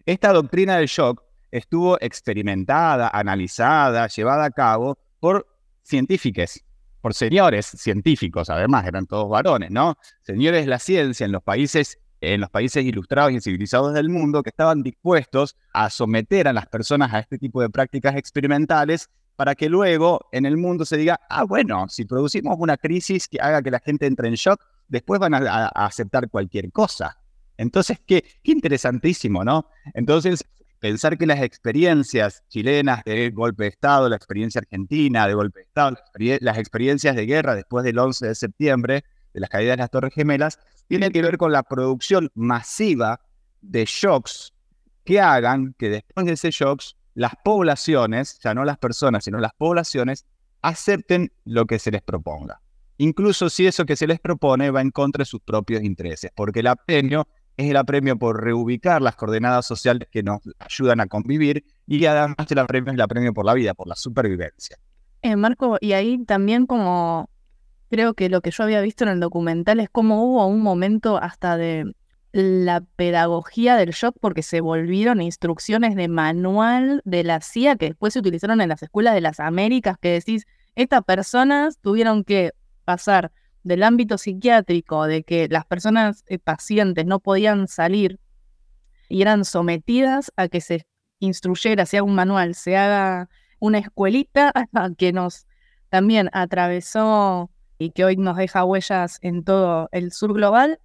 Esta 0.06 0.32
doctrina 0.32 0.78
del 0.78 0.86
shock 0.86 1.22
estuvo 1.50 1.98
experimentada, 2.00 3.10
analizada, 3.12 4.06
llevada 4.06 4.46
a 4.46 4.50
cabo 4.50 4.96
por 5.20 5.46
científicos, 5.82 6.58
por 7.02 7.12
señores 7.12 7.66
científicos, 7.66 8.48
además 8.48 8.86
eran 8.86 9.04
todos 9.04 9.28
varones, 9.28 9.70
¿no? 9.70 9.98
Señores 10.22 10.62
de 10.62 10.70
la 10.70 10.78
ciencia 10.78 11.26
en 11.26 11.32
los 11.32 11.42
países 11.42 11.98
en 12.22 12.40
los 12.40 12.50
países 12.50 12.84
ilustrados 12.84 13.32
y 13.32 13.40
civilizados 13.40 13.92
del 13.92 14.08
mundo 14.08 14.42
que 14.42 14.50
estaban 14.50 14.82
dispuestos 14.82 15.56
a 15.72 15.90
someter 15.90 16.46
a 16.46 16.52
las 16.52 16.66
personas 16.68 17.12
a 17.12 17.18
este 17.18 17.36
tipo 17.36 17.60
de 17.60 17.68
prácticas 17.68 18.14
experimentales 18.16 19.10
para 19.34 19.56
que 19.56 19.68
luego 19.68 20.28
en 20.30 20.46
el 20.46 20.56
mundo 20.56 20.84
se 20.84 20.96
diga, 20.96 21.20
ah, 21.28 21.42
bueno, 21.42 21.86
si 21.88 22.04
producimos 22.04 22.56
una 22.58 22.76
crisis 22.76 23.26
que 23.26 23.40
haga 23.40 23.60
que 23.60 23.72
la 23.72 23.80
gente 23.80 24.06
entre 24.06 24.28
en 24.28 24.34
shock, 24.34 24.62
después 24.86 25.18
van 25.18 25.34
a, 25.34 25.66
aceptar 25.68 26.30
cualquier 26.30 26.70
cosa. 26.70 27.18
Entonces, 27.56 27.98
qué, 28.06 28.24
qué 28.44 28.52
interesantísimo, 28.52 29.44
¿no? 29.44 29.66
Entonces, 29.94 30.44
pensar 30.78 31.18
que 31.18 31.26
las 31.26 31.42
experiencias 31.42 32.44
chilenas 32.48 33.02
de 33.04 33.30
golpe 33.30 33.64
de 33.64 33.70
Estado, 33.70 34.08
la 34.08 34.16
experiencia 34.16 34.60
argentina 34.60 35.26
de 35.26 35.34
golpe 35.34 35.60
de 35.60 35.64
Estado, 35.64 35.96
las 36.40 36.58
experiencias 36.58 37.16
de 37.16 37.26
guerra 37.26 37.56
después 37.56 37.84
del 37.84 37.98
11 37.98 38.28
de 38.28 38.34
septiembre, 38.36 39.04
de 39.34 39.40
las 39.40 39.50
caídas 39.50 39.72
de 39.76 39.82
las 39.82 39.90
Torres 39.90 40.12
Gemelas, 40.14 40.58
tiene 40.92 41.10
que 41.10 41.22
ver 41.22 41.38
con 41.38 41.52
la 41.52 41.62
producción 41.62 42.30
masiva 42.34 43.18
de 43.62 43.86
shocks 43.86 44.52
que 45.04 45.22
hagan 45.22 45.74
que 45.78 45.88
después 45.88 46.26
de 46.26 46.32
ese 46.32 46.50
shocks 46.50 46.96
las 47.14 47.32
poblaciones, 47.42 48.38
ya 48.44 48.52
no 48.52 48.62
las 48.62 48.76
personas, 48.76 49.24
sino 49.24 49.38
las 49.38 49.54
poblaciones, 49.54 50.26
acepten 50.60 51.32
lo 51.46 51.64
que 51.64 51.78
se 51.78 51.90
les 51.90 52.02
proponga. 52.02 52.60
Incluso 52.98 53.48
si 53.48 53.66
eso 53.66 53.86
que 53.86 53.96
se 53.96 54.06
les 54.06 54.20
propone 54.20 54.70
va 54.70 54.82
en 54.82 54.90
contra 54.90 55.22
de 55.22 55.24
sus 55.24 55.40
propios 55.40 55.82
intereses, 55.82 56.30
porque 56.34 56.60
el 56.60 56.66
apremio 56.66 57.26
es 57.56 57.70
el 57.70 57.76
apremio 57.78 58.18
por 58.18 58.44
reubicar 58.44 59.00
las 59.00 59.16
coordenadas 59.16 59.64
sociales 59.64 60.08
que 60.10 60.22
nos 60.22 60.40
ayudan 60.58 61.00
a 61.00 61.06
convivir 61.06 61.64
y 61.86 62.04
además 62.04 62.50
el 62.50 62.58
apremio 62.58 62.90
es 62.90 62.96
el 62.96 63.00
apremio 63.00 63.32
por 63.32 63.46
la 63.46 63.54
vida, 63.54 63.72
por 63.72 63.88
la 63.88 63.96
supervivencia. 63.96 64.76
Eh, 65.22 65.36
Marco, 65.36 65.78
y 65.80 65.94
ahí 65.94 66.22
también 66.26 66.66
como 66.66 67.30
creo 67.92 68.14
que 68.14 68.30
lo 68.30 68.40
que 68.40 68.50
yo 68.50 68.64
había 68.64 68.80
visto 68.80 69.04
en 69.04 69.10
el 69.10 69.20
documental 69.20 69.78
es 69.78 69.90
como 69.90 70.24
hubo 70.24 70.46
un 70.46 70.62
momento 70.62 71.18
hasta 71.18 71.58
de 71.58 71.94
la 72.32 72.80
pedagogía 72.96 73.76
del 73.76 73.90
shock 73.90 74.16
porque 74.18 74.42
se 74.42 74.62
volvieron 74.62 75.20
instrucciones 75.20 75.94
de 75.94 76.08
manual 76.08 77.02
de 77.04 77.22
la 77.22 77.42
CIA 77.42 77.76
que 77.76 77.90
después 77.90 78.14
se 78.14 78.20
utilizaron 78.20 78.62
en 78.62 78.70
las 78.70 78.82
escuelas 78.82 79.12
de 79.12 79.20
las 79.20 79.40
Américas 79.40 79.98
que 80.00 80.08
decís, 80.08 80.46
estas 80.74 81.04
personas 81.04 81.76
tuvieron 81.82 82.24
que 82.24 82.52
pasar 82.86 83.30
del 83.62 83.82
ámbito 83.82 84.16
psiquiátrico, 84.16 85.06
de 85.06 85.22
que 85.22 85.48
las 85.48 85.66
personas 85.66 86.24
eh, 86.28 86.38
pacientes 86.38 87.04
no 87.04 87.20
podían 87.20 87.68
salir 87.68 88.18
y 89.10 89.20
eran 89.20 89.44
sometidas 89.44 90.32
a 90.36 90.48
que 90.48 90.62
se 90.62 90.86
instruyera, 91.18 91.84
se 91.84 91.98
haga 91.98 92.04
un 92.04 92.14
manual, 92.14 92.54
se 92.54 92.74
haga 92.74 93.28
una 93.58 93.76
escuelita 93.80 94.50
que 94.96 95.12
nos 95.12 95.46
también 95.90 96.30
atravesó 96.32 97.50
y 97.78 97.90
que 97.90 98.04
hoy 98.04 98.16
nos 98.16 98.36
deja 98.36 98.64
huellas 98.64 99.18
en 99.22 99.44
todo 99.44 99.88
el 99.92 100.12
sur 100.12 100.32
global 100.34 100.78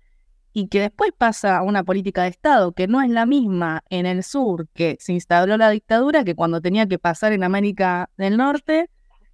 y 0.53 0.67
que 0.67 0.81
después 0.81 1.11
pasa 1.17 1.57
a 1.57 1.63
una 1.63 1.83
política 1.83 2.23
de 2.23 2.29
Estado 2.29 2.71
que 2.71 2.87
no 2.87 3.01
es 3.01 3.09
la 3.09 3.25
misma 3.25 3.83
en 3.89 4.05
el 4.05 4.23
sur, 4.23 4.67
que 4.73 4.97
se 4.99 5.13
instaló 5.13 5.57
la 5.57 5.69
dictadura, 5.69 6.23
que 6.23 6.35
cuando 6.35 6.61
tenía 6.61 6.87
que 6.87 6.97
pasar 6.99 7.33
en 7.33 7.43
América 7.43 8.09
del 8.17 8.37
Norte 8.37 8.89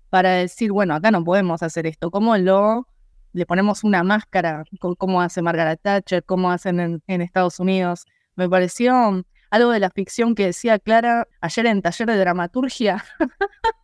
para 0.10 0.32
decir, 0.32 0.72
bueno, 0.72 0.96
acá 0.96 1.12
no 1.12 1.24
podemos 1.24 1.64
hacer 1.64 1.88
esto, 1.88 2.12
¿cómo 2.12 2.38
lo 2.38 2.88
le 3.34 3.46
ponemos 3.46 3.84
una 3.84 4.04
máscara, 4.04 4.64
como 4.98 5.22
hace 5.22 5.42
Margaret 5.42 5.82
Thatcher, 5.82 6.24
como 6.24 6.52
hacen 6.52 7.02
en, 7.08 7.22
Estados 7.22 7.60
Unidos. 7.60 8.06
Me 8.36 8.48
pareció 8.48 9.24
algo 9.50 9.72
de 9.72 9.80
la 9.80 9.90
ficción 9.90 10.36
que 10.36 10.46
decía 10.46 10.80
Clara 10.80 11.28
ayer 11.42 11.66
en 11.66 11.82
taller 11.82 12.08
de 12.08 12.18
dramaturgia. 12.18 13.04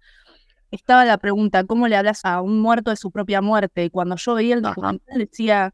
Estaba 0.72 1.06
la 1.06 1.18
pregunta, 1.18 1.64
¿cómo 1.64 1.88
le 1.88 1.96
hablas 1.96 2.26
a 2.26 2.42
un 2.42 2.60
muerto 2.60 2.92
de 2.92 2.98
su 2.98 3.12
propia 3.12 3.42
muerte? 3.42 3.86
Y 3.86 3.90
cuando 3.90 4.16
yo 4.16 4.36
veía 4.36 4.56
el 4.56 4.62
documental 4.62 5.18
decía, 5.18 5.74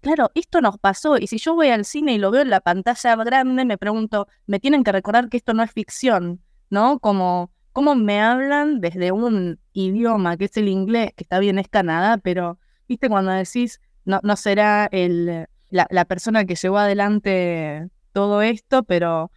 claro, 0.00 0.30
esto 0.34 0.60
nos 0.60 0.78
pasó. 0.78 1.18
Y 1.18 1.26
si 1.26 1.38
yo 1.38 1.54
voy 1.54 1.68
al 1.68 1.84
cine 1.84 2.12
y 2.14 2.18
lo 2.18 2.30
veo 2.30 2.42
en 2.42 2.50
la 2.50 2.60
pantalla 2.60 3.16
grande, 3.16 3.64
me 3.64 3.78
pregunto, 3.78 4.28
me 4.46 4.60
tienen 4.60 4.84
que 4.84 4.92
recordar 4.92 5.28
que 5.28 5.36
esto 5.36 5.54
no 5.54 5.62
es 5.62 5.72
ficción, 5.72 6.40
¿no? 6.70 7.00
Como, 7.00 7.50
¿cómo 7.72 7.94
me 7.94 8.20
hablan 8.20 8.80
desde 8.80 9.12
un 9.12 9.58
idioma 9.72 10.36
que 10.36 10.44
es 10.46 10.56
el 10.56 10.68
inglés, 10.68 11.12
que 11.16 11.24
está 11.24 11.38
bien, 11.40 11.58
es 11.58 11.68
Canadá, 11.68 12.18
pero 12.18 12.58
¿Viste 12.88 13.10
cuando 13.10 13.32
decís, 13.32 13.80
no, 14.06 14.20
no 14.22 14.34
será 14.36 14.88
el, 14.90 15.46
la, 15.68 16.04
persona 16.06 16.46
que 16.46 16.54
llevó 16.54 16.78
adelante 16.78 17.86
todo 18.12 18.40
esto, 18.40 18.82
pero 18.82 19.30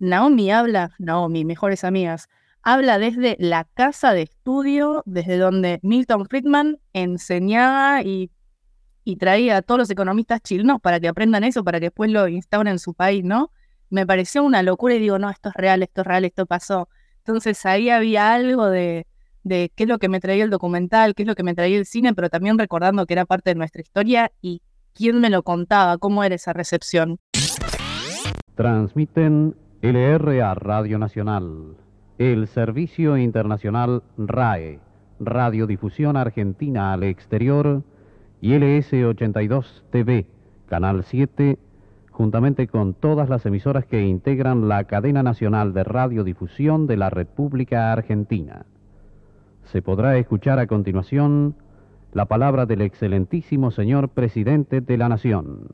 Naomi 0.00 0.50
habla, 0.50 0.90
Naomi, 0.98 1.44
mejores 1.44 1.84
amigas, 1.84 2.28
habla 2.68 2.98
desde 2.98 3.34
la 3.40 3.64
casa 3.64 4.12
de 4.12 4.22
estudio, 4.22 5.02
desde 5.06 5.38
donde 5.38 5.80
Milton 5.82 6.26
Friedman 6.26 6.78
enseñaba 6.92 8.02
y, 8.02 8.30
y 9.04 9.16
traía 9.16 9.56
a 9.56 9.62
todos 9.62 9.78
los 9.78 9.90
economistas 9.90 10.42
chilenos 10.42 10.78
para 10.78 11.00
que 11.00 11.08
aprendan 11.08 11.44
eso, 11.44 11.64
para 11.64 11.80
que 11.80 11.86
después 11.86 12.10
lo 12.10 12.28
instauren 12.28 12.72
en 12.72 12.78
su 12.78 12.92
país, 12.92 13.24
¿no? 13.24 13.52
Me 13.88 14.06
pareció 14.06 14.44
una 14.44 14.62
locura 14.62 14.94
y 14.94 14.98
digo, 14.98 15.18
no, 15.18 15.30
esto 15.30 15.48
es 15.48 15.54
real, 15.54 15.82
esto 15.82 16.02
es 16.02 16.06
real, 16.06 16.26
esto 16.26 16.44
pasó. 16.44 16.90
Entonces 17.16 17.64
ahí 17.64 17.88
había 17.88 18.34
algo 18.34 18.66
de, 18.66 19.06
de 19.44 19.72
qué 19.74 19.84
es 19.84 19.88
lo 19.88 19.98
que 19.98 20.10
me 20.10 20.20
traía 20.20 20.44
el 20.44 20.50
documental, 20.50 21.14
qué 21.14 21.22
es 21.22 21.26
lo 21.26 21.34
que 21.34 21.44
me 21.44 21.54
traía 21.54 21.78
el 21.78 21.86
cine, 21.86 22.12
pero 22.12 22.28
también 22.28 22.58
recordando 22.58 23.06
que 23.06 23.14
era 23.14 23.24
parte 23.24 23.48
de 23.48 23.54
nuestra 23.54 23.80
historia 23.80 24.30
y 24.42 24.60
quién 24.92 25.20
me 25.20 25.30
lo 25.30 25.42
contaba, 25.42 25.96
cómo 25.96 26.22
era 26.22 26.34
esa 26.34 26.52
recepción. 26.52 27.18
Transmiten 28.56 29.56
LRA 29.80 30.54
Radio 30.54 30.98
Nacional, 30.98 31.78
el 32.18 32.46
Servicio 32.48 33.16
Internacional 33.16 34.02
RAE, 34.16 34.80
Radiodifusión 35.20 36.16
Argentina 36.16 36.92
al 36.92 37.04
Exterior, 37.04 37.82
y 38.40 38.52
LS82 38.52 39.82
TV, 39.90 40.26
Canal 40.68 41.02
7, 41.02 41.58
juntamente 42.10 42.68
con 42.68 42.94
todas 42.94 43.28
las 43.28 43.46
emisoras 43.46 43.84
que 43.86 44.06
integran 44.06 44.68
la 44.68 44.84
cadena 44.84 45.22
nacional 45.22 45.72
de 45.72 45.84
radiodifusión 45.84 46.86
de 46.86 46.96
la 46.96 47.10
República 47.10 47.92
Argentina 47.92 48.66
se 49.70 49.82
podrá 49.82 50.16
escuchar 50.16 50.58
a 50.58 50.66
continuación 50.66 51.54
la 52.12 52.24
palabra 52.24 52.64
del 52.64 52.80
excelentísimo 52.80 53.70
señor 53.70 54.08
presidente 54.08 54.80
de 54.80 54.96
la 54.96 55.10
Nación. 55.10 55.68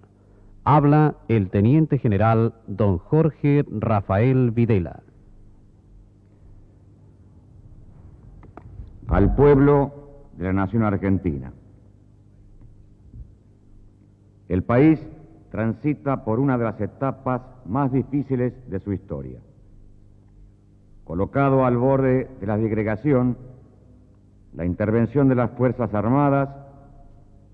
Habla 0.65 1.15
el 1.29 1.49
teniente 1.51 1.99
general 1.99 2.55
don 2.67 2.99
Jorge 2.99 3.65
Rafael 3.71 4.51
Videla. 4.51 5.03
Al 9.09 9.35
pueblo 9.35 9.93
de 10.37 10.45
la 10.45 10.53
Nación 10.53 10.83
Argentina. 10.83 11.53
El 14.49 14.63
país 14.63 15.01
transita 15.51 16.25
por 16.25 16.41
una 16.41 16.59
de 16.59 16.65
las 16.65 16.81
etapas 16.81 17.43
más 17.67 17.93
difíciles 17.93 18.53
de 18.69 18.81
su 18.81 18.93
historia. 18.93 19.41
Colocado 21.05 21.65
al 21.65 21.77
borde 21.77 22.29
de 22.41 22.47
la 22.47 22.57
digregación, 22.57 23.37
la 24.55 24.65
intervención 24.65 25.29
de 25.29 25.35
las 25.35 25.51
Fuerzas 25.53 25.93
Armadas 25.95 26.49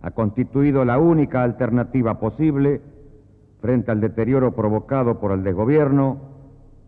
ha 0.03 0.11
constituido 0.13 0.85
la 0.85 0.99
única 0.99 1.43
alternativa 1.43 2.19
posible 2.21 2.81
frente 3.61 3.91
al 3.91 4.01
deterioro 4.01 4.55
provocado 4.55 5.21
por 5.21 5.33
el 5.33 5.43
desgobierno, 5.43 6.19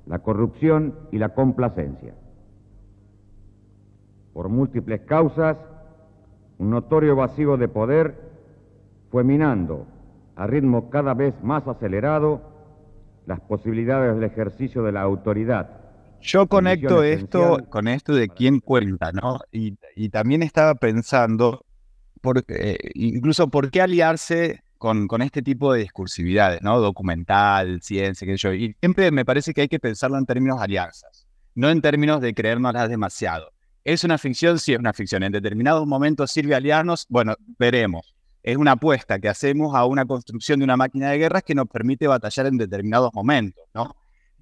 la 0.07 0.21
corrupción 0.21 0.95
y 1.11 1.19
la 1.19 1.31
complacencia. 1.31 2.15
Por 4.33 4.49
múltiples 4.49 5.03
causas, 5.03 5.57
un 6.59 6.71
notorio 6.71 7.17
vacío 7.17 7.57
de 7.57 7.69
poder 7.69 8.15
fue 9.11 9.25
minando 9.25 9.87
a 10.37 10.47
ritmo 10.47 10.91
cada 10.91 11.15
vez 11.15 11.35
más 11.43 11.67
acelerado 11.69 12.41
las 13.27 13.41
posibilidades 13.41 14.15
del 14.15 14.25
ejercicio 14.25 14.83
de 14.83 14.93
la 14.93 15.03
autoridad. 15.03 15.79
Yo 16.21 16.47
conecto 16.47 17.03
esto 17.03 17.59
con 17.69 17.89
esto 17.89 18.15
de 18.15 18.29
quién 18.29 18.61
cuenta, 18.61 19.13
¿no? 19.13 19.41
Y, 19.51 19.77
y 19.97 20.09
también 20.09 20.43
estaba 20.43 20.75
pensando, 20.77 21.65
por, 22.21 22.45
eh, 22.49 22.79
incluso 22.95 23.49
por 23.49 23.71
qué 23.71 23.83
aliarse 23.83 24.63
con, 24.79 25.09
con 25.09 25.21
este 25.21 25.43
tipo 25.43 25.73
de 25.73 25.81
discursividades, 25.81 26.63
¿no? 26.63 26.81
Documental, 26.81 27.83
ciencia, 27.83 28.27
qué 28.27 28.39
sé 28.39 28.39
yo. 28.39 28.53
Y 28.53 28.77
siempre 28.81 29.11
me 29.11 29.25
parece 29.25 29.53
que 29.53 29.63
hay 29.63 29.69
que 29.69 29.81
pensarlo 29.81 30.17
en 30.17 30.27
términos 30.27 30.59
de 30.59 30.65
alianzas, 30.65 31.27
no 31.55 31.71
en 31.71 31.81
términos 31.81 32.21
de 32.21 32.35
creérnoslas 32.35 32.89
demasiado. 32.89 33.51
¿Es 33.85 34.05
una 34.05 34.17
ficción? 34.17 34.59
Sí, 34.61 34.75
es 34.75 34.79
una 34.79 34.93
ficción. 34.93 35.25
¿En 35.25 35.33
determinados 35.33 35.87
momentos 35.87 36.31
sirve 36.31 36.55
aliarnos? 36.55 37.07
Bueno, 37.09 37.35
veremos. 37.59 38.15
Es 38.43 38.57
una 38.57 38.73
apuesta 38.73 39.19
que 39.19 39.29
hacemos 39.29 39.75
a 39.75 39.85
una 39.87 40.05
construcción 40.05 40.61
de 40.61 40.65
una 40.65 40.77
máquina 40.77 41.11
de 41.11 41.19
guerras 41.19 41.43
que 41.43 41.55
nos 41.55 41.67
permite 41.69 42.07
batallar 42.07 42.47
en 42.47 42.59
determinados 42.59 43.13
momentos, 43.13 43.65
¿no? 43.75 43.97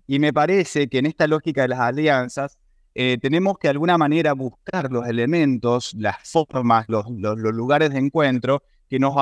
Y 0.06 0.18
me 0.18 0.32
parece 0.32 0.88
que 0.88 0.98
en 0.98 1.06
esta 1.06 1.26
lógica 1.26 1.62
de 1.62 1.68
las 1.68 1.80
alianzas 1.80 2.58
eh, 2.94 3.18
tenemos 3.20 3.58
que 3.58 3.68
de 3.68 3.72
alguna 3.72 3.96
manera 3.96 4.32
buscar 4.32 4.90
los 4.90 5.06
elementos, 5.06 5.94
las 5.94 6.16
formas, 6.28 6.86
los, 6.88 7.06
lugares 7.08 7.90
de 7.90 7.98
encuentro 7.98 8.62
que 8.88 8.98
nos 8.98 9.14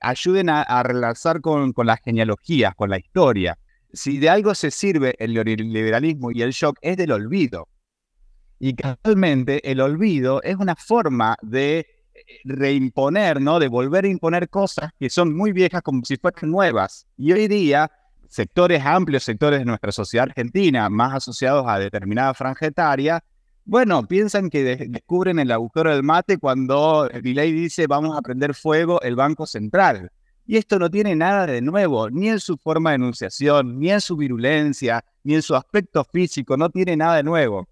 ayuden 0.00 0.50
a, 0.50 0.82
relaxar 0.82 1.40
con, 1.40 1.72
con 1.72 1.86
las 1.86 2.00
genealogías, 2.00 2.74
con 2.74 2.90
la 2.90 2.98
historia. 2.98 3.58
Si 3.92 4.18
de 4.18 4.28
algo 4.28 4.54
se 4.54 4.70
sirve 4.70 5.16
el 5.18 5.32
neoliberalismo 5.32 6.30
y 6.30 6.42
el 6.42 6.50
shock 6.50 6.78
es 6.82 6.96
del 6.98 7.12
olvido. 7.12 7.68
Y 8.58 8.74
casualmente 8.74 9.70
el 9.70 9.80
olvido 9.80 10.42
es 10.42 10.56
una 10.56 10.74
forma 10.76 11.36
de 11.42 11.80
eh, 12.14 12.22
reimponer, 12.44 13.40
¿no? 13.40 13.58
De 13.58 13.68
volver 13.68 14.04
a 14.04 14.08
imponer 14.08 14.48
cosas 14.48 14.90
que 14.98 15.10
son 15.10 15.36
muy 15.36 15.52
viejas 15.52 15.82
como 15.82 16.02
si 16.04 16.16
fueran 16.16 16.50
nuevas. 16.50 17.06
Y 17.18 17.32
hoy 17.32 17.48
día, 17.48 17.90
sectores 18.28 18.84
amplios, 18.84 19.24
sectores 19.24 19.58
de 19.60 19.66
nuestra 19.66 19.92
sociedad 19.92 20.26
argentina, 20.28 20.88
más 20.88 21.14
asociados 21.14 21.66
a 21.68 21.78
determinada 21.78 22.32
franja 22.34 22.66
etaria, 22.66 23.22
bueno, 23.64 24.06
piensan 24.06 24.48
que 24.48 24.62
de- 24.62 24.86
descubren 24.88 25.38
el 25.38 25.50
agujero 25.52 25.90
del 25.92 26.02
mate 26.02 26.38
cuando 26.38 27.08
Milei 27.22 27.52
dice 27.52 27.86
vamos 27.86 28.16
a 28.16 28.22
prender 28.22 28.54
fuego 28.54 29.00
el 29.02 29.16
Banco 29.16 29.46
Central. 29.46 30.10
Y 30.46 30.56
esto 30.56 30.78
no 30.78 30.88
tiene 30.90 31.16
nada 31.16 31.44
de 31.46 31.60
nuevo, 31.60 32.08
ni 32.08 32.28
en 32.28 32.38
su 32.40 32.56
forma 32.56 32.90
de 32.90 32.96
enunciación, 32.96 33.80
ni 33.80 33.90
en 33.90 34.00
su 34.00 34.16
virulencia, 34.16 35.04
ni 35.24 35.34
en 35.34 35.42
su 35.42 35.56
aspecto 35.56 36.04
físico, 36.04 36.56
no 36.56 36.70
tiene 36.70 36.96
nada 36.96 37.16
de 37.16 37.24
nuevo. 37.24 37.68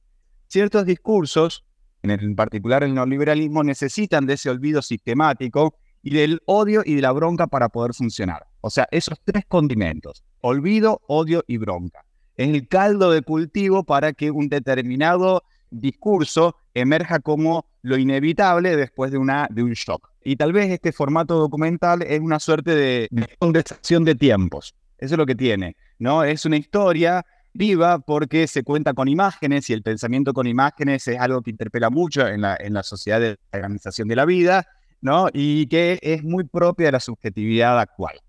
Ciertos 0.55 0.87
discursos, 0.87 1.65
en, 2.05 2.37
particular 2.37 2.85
el 2.85 2.95
neoliberalismo, 2.95 3.65
necesitan 3.65 4.25
de 4.25 4.35
ese 4.35 4.51
olvido 4.51 4.83
sistemático 4.83 5.75
y 6.01 6.15
del 6.15 6.43
odio 6.47 6.83
y 6.85 6.95
de 6.95 7.03
la 7.03 7.11
bronca 7.11 7.49
para 7.49 7.71
poder 7.71 7.93
funcionar. 7.93 8.47
O 8.61 8.71
sea, 8.71 8.87
esos 8.93 9.19
tres 9.25 9.47
condimentos, 9.49 10.23
olvido, 10.43 11.01
odio 11.09 11.43
y 11.49 11.57
bronca. 11.57 12.05
Es 12.37 12.51
el 12.51 12.69
caldo 12.69 13.11
de 13.11 13.23
cultivo 13.23 13.83
para 13.83 14.13
que 14.13 14.31
un 14.31 14.49
determinado 14.49 15.43
discurso 15.73 16.55
emerja 16.73 17.19
como 17.19 17.67
lo 17.83 17.99
inevitable 17.99 18.77
después 18.77 19.11
de, 19.11 19.19
una, 19.19 19.49
de 19.51 19.65
un 19.65 19.73
shock. 19.73 20.09
Y 20.23 20.37
tal 20.37 20.53
vez 20.53 20.71
este 20.71 20.93
formato 20.93 21.35
documental 21.37 22.03
es 22.03 22.21
una 22.21 22.39
suerte 22.39 22.77
de, 22.77 23.09
de 23.11 23.29
condensación 23.41 24.05
de 24.05 24.15
tiempos. 24.15 24.77
Eso 24.99 25.17
es 25.17 25.19
lo 25.19 25.27
que 25.27 25.35
tiene, 25.35 25.75
¿no? 25.99 26.23
Es 26.23 26.47
una 26.47 26.59
historia 26.59 27.27
viva 27.55 28.01
porque 28.01 28.47
se 28.47 28.65
cuenta 28.65 28.93
con 28.93 29.09
imágenes 29.09 29.71
y 29.71 29.73
el 29.73 29.83
pensamiento 29.83 30.35
con 30.35 30.47
imágenes 30.47 31.07
es 31.09 31.19
algo 31.19 31.41
que 31.41 31.51
interpela 31.51 31.89
mucho 31.89 32.27
en 32.27 32.43
la, 32.43 32.57
en 32.61 32.75
la 32.75 32.83
sociedad 32.83 33.21
de 33.21 33.39
la 33.53 33.59
organización 33.61 34.09
de 34.09 34.17
la 34.17 34.25
vida, 34.25 34.67
¿no? 35.01 35.29
Y 35.33 35.67
que 35.69 35.99
es 36.03 36.25
muy 36.25 36.45
propia 36.45 36.87
de 36.87 36.93
la 36.93 37.01
subjetividad 37.01 37.79
actual. 37.79 38.21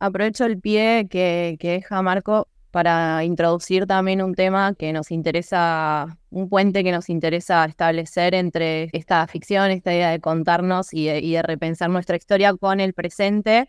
Aprovecho 0.00 0.44
el 0.44 0.60
pie 0.60 1.06
que, 1.08 1.56
que 1.58 1.70
deja 1.70 2.02
Marco 2.02 2.48
para 2.72 3.24
introducir 3.24 3.86
también 3.86 4.20
un 4.20 4.34
tema 4.34 4.74
que 4.74 4.92
nos 4.92 5.10
interesa, 5.10 6.18
un 6.30 6.50
puente 6.50 6.84
que 6.84 6.92
nos 6.92 7.08
interesa 7.08 7.64
establecer 7.64 8.34
entre 8.34 8.90
esta 8.92 9.26
ficción, 9.28 9.70
esta 9.70 9.94
idea 9.94 10.10
de 10.10 10.20
contarnos 10.20 10.92
y 10.92 11.06
de, 11.06 11.20
y 11.20 11.32
de 11.32 11.42
repensar 11.42 11.88
nuestra 11.88 12.16
historia 12.16 12.52
con 12.54 12.80
el 12.80 12.92
presente. 12.92 13.68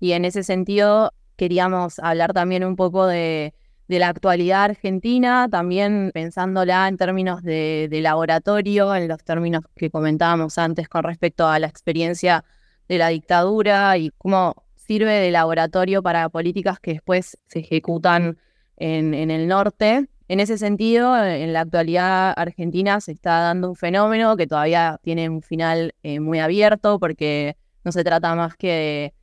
Y 0.00 0.12
en 0.12 0.24
ese 0.24 0.42
sentido 0.42 1.12
queríamos 1.36 1.98
hablar 1.98 2.32
también 2.32 2.64
un 2.64 2.76
poco 2.76 3.06
de, 3.06 3.52
de 3.88 3.98
la 3.98 4.08
actualidad 4.08 4.64
argentina, 4.64 5.48
también 5.50 6.10
pensándola 6.12 6.88
en 6.88 6.96
términos 6.96 7.42
de, 7.42 7.88
de 7.90 8.00
laboratorio, 8.00 8.94
en 8.94 9.08
los 9.08 9.22
términos 9.22 9.62
que 9.76 9.90
comentábamos 9.90 10.58
antes 10.58 10.88
con 10.88 11.04
respecto 11.04 11.46
a 11.46 11.58
la 11.58 11.68
experiencia 11.68 12.44
de 12.88 12.98
la 12.98 13.08
dictadura 13.08 13.96
y 13.96 14.10
cómo 14.18 14.66
sirve 14.74 15.12
de 15.12 15.30
laboratorio 15.30 16.02
para 16.02 16.28
políticas 16.28 16.78
que 16.80 16.94
después 16.94 17.38
se 17.46 17.60
ejecutan 17.60 18.38
en, 18.76 19.14
el 19.30 19.48
norte. 19.48 20.08
En 20.28 20.40
ese 20.40 20.58
sentido, 20.58 21.16
en 21.24 21.52
la 21.52 21.60
actualidad 21.60 22.34
argentina 22.36 23.00
se 23.00 23.12
está 23.12 23.40
dando 23.40 23.68
un 23.70 23.76
fenómeno 23.76 24.36
que 24.36 24.46
todavía 24.46 24.98
tiene 25.02 25.28
un 25.28 25.42
final 25.42 25.94
eh, 26.02 26.20
muy 26.20 26.40
abierto 26.40 26.98
porque 26.98 27.56
no 27.84 27.92
se 27.92 28.04
trata 28.04 28.34
más 28.34 28.56
que 28.56 28.68
de, 28.68 29.14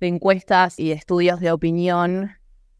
de 0.00 0.06
encuestas 0.08 0.78
y 0.78 0.88
de 0.88 0.94
estudios 0.94 1.40
de 1.40 1.52
opinión 1.52 2.32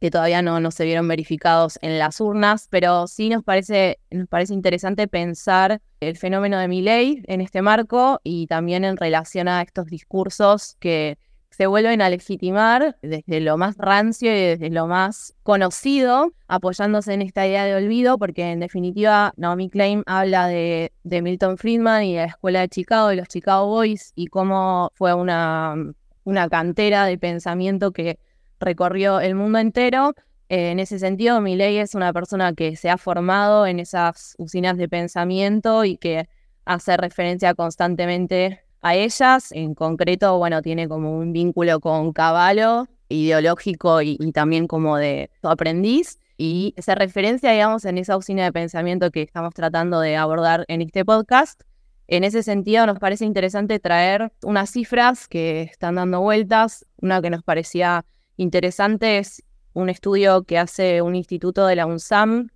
que 0.03 0.11
todavía 0.11 0.43
no, 0.43 0.59
no 0.59 0.73
se 0.73 0.85
vieron 0.85 1.07
verificados 1.07 1.79
en 1.81 1.97
las 1.97 2.21
urnas, 2.21 2.67
pero 2.69 3.07
sí 3.07 3.29
nos 3.29 3.45
parece, 3.45 4.01
nos 4.11 4.27
parece 4.27 4.53
interesante 4.53 5.07
pensar 5.07 5.81
el 6.01 6.17
fenómeno 6.17 6.59
de 6.59 6.67
Milei 6.67 7.23
en 7.29 7.41
este 7.41 7.63
marco 7.63 8.19
y 8.25 8.49
también 8.49 8.83
en 8.85 8.97
relación 8.97 9.47
a 9.47 9.63
estos 9.63 9.87
discursos 9.87 10.75
que 10.81 11.19
se 11.51 11.69
vuelven 11.69 12.03
a 12.03 12.11
legitimar 12.11 12.97
desde 13.01 13.39
lo 13.39 13.57
más 13.57 13.77
rancio 13.79 14.33
y 14.33 14.41
desde 14.41 14.71
lo 14.71 14.89
más 14.89 15.37
conocido, 15.45 16.33
apoyándose 16.49 17.15
en 17.15 17.23
esta 17.23 17.47
idea 17.47 17.65
de 17.65 17.77
olvido, 17.77 18.19
porque 18.19 18.51
en 18.51 18.59
definitiva 18.59 19.33
Naomi 19.37 19.71
Klein 19.71 20.03
habla 20.07 20.49
de, 20.49 20.91
de 21.05 21.23
Milton 21.23 21.59
Friedman 21.59 22.03
y 22.03 22.15
de 22.15 22.23
la 22.23 22.27
Escuela 22.27 22.61
de 22.63 22.69
Chicago 22.69 23.13
y 23.13 23.17
los 23.17 23.29
Chicago 23.29 23.69
Boys 23.69 24.11
y 24.17 24.27
cómo 24.27 24.91
fue 24.95 25.15
una, 25.15 25.77
una 26.25 26.49
cantera 26.49 27.07
de 27.07 27.19
pensamiento 27.19 27.93
que 27.93 28.19
recorrió 28.63 29.21
el 29.21 29.35
mundo 29.35 29.59
entero. 29.59 30.15
Eh, 30.49 30.71
en 30.71 30.81
ese 30.81 30.99
sentido, 30.99 31.41
Milei 31.41 31.79
es 31.79 31.95
una 31.95 32.13
persona 32.13 32.55
que 32.55 32.77
se 32.77 32.89
ha 32.89 32.97
formado 32.97 33.67
en 33.67 33.79
esas 33.79 34.35
usinas 34.39 34.77
de 34.79 34.89
pensamiento 34.89 35.85
y 35.85 35.99
que 35.99 36.29
hace 36.65 36.97
referencia 36.97 37.55
constantemente 37.55 38.61
a 38.81 38.95
ellas. 38.95 39.53
En 39.53 39.75
concreto, 39.75 40.39
bueno, 40.39 40.63
tiene 40.63 40.89
como 40.89 41.17
un 41.17 41.33
vínculo 41.33 41.81
con 41.81 42.13
Caballo, 42.13 42.87
ideológico 43.09 44.03
y, 44.03 44.17
también 44.33 44.67
como 44.67 44.97
de 44.97 45.31
aprendiz. 45.43 46.19
Y 46.37 46.75
esa 46.77 46.95
referencia, 46.95 47.53
digamos, 47.53 47.85
en 47.85 47.99
esa 47.99 48.17
usina 48.17 48.45
de 48.45 48.53
pensamiento 48.53 49.11
que 49.11 49.23
estamos 49.23 49.55
tratando 49.55 50.01
de 50.01 50.17
abordar 50.17 50.65
en 50.69 50.83
este 50.83 51.05
podcast. 51.05 51.63
En 52.09 52.25
ese 52.25 52.43
sentido, 52.43 52.85
nos 52.87 52.99
parece 52.99 53.25
interesante 53.25 53.79
traer 53.79 54.33
unas 54.43 54.71
cifras 54.71 55.29
que 55.29 55.63
están 55.63 55.95
dando 55.95 56.21
vueltas. 56.21 56.85
Una 57.01 57.23
que 57.23 57.31
nos 57.31 57.43
parecía 57.43 58.05
interesante 58.43 59.19
es 59.19 59.43
un 59.73 59.89
estudio 59.89 60.43
que 60.45 60.59
hace 60.59 61.01
un 61.01 61.15
instituto 61.15 61.67
de 61.67 61.77
la 61.77 61.87
UNSAM 61.87 62.49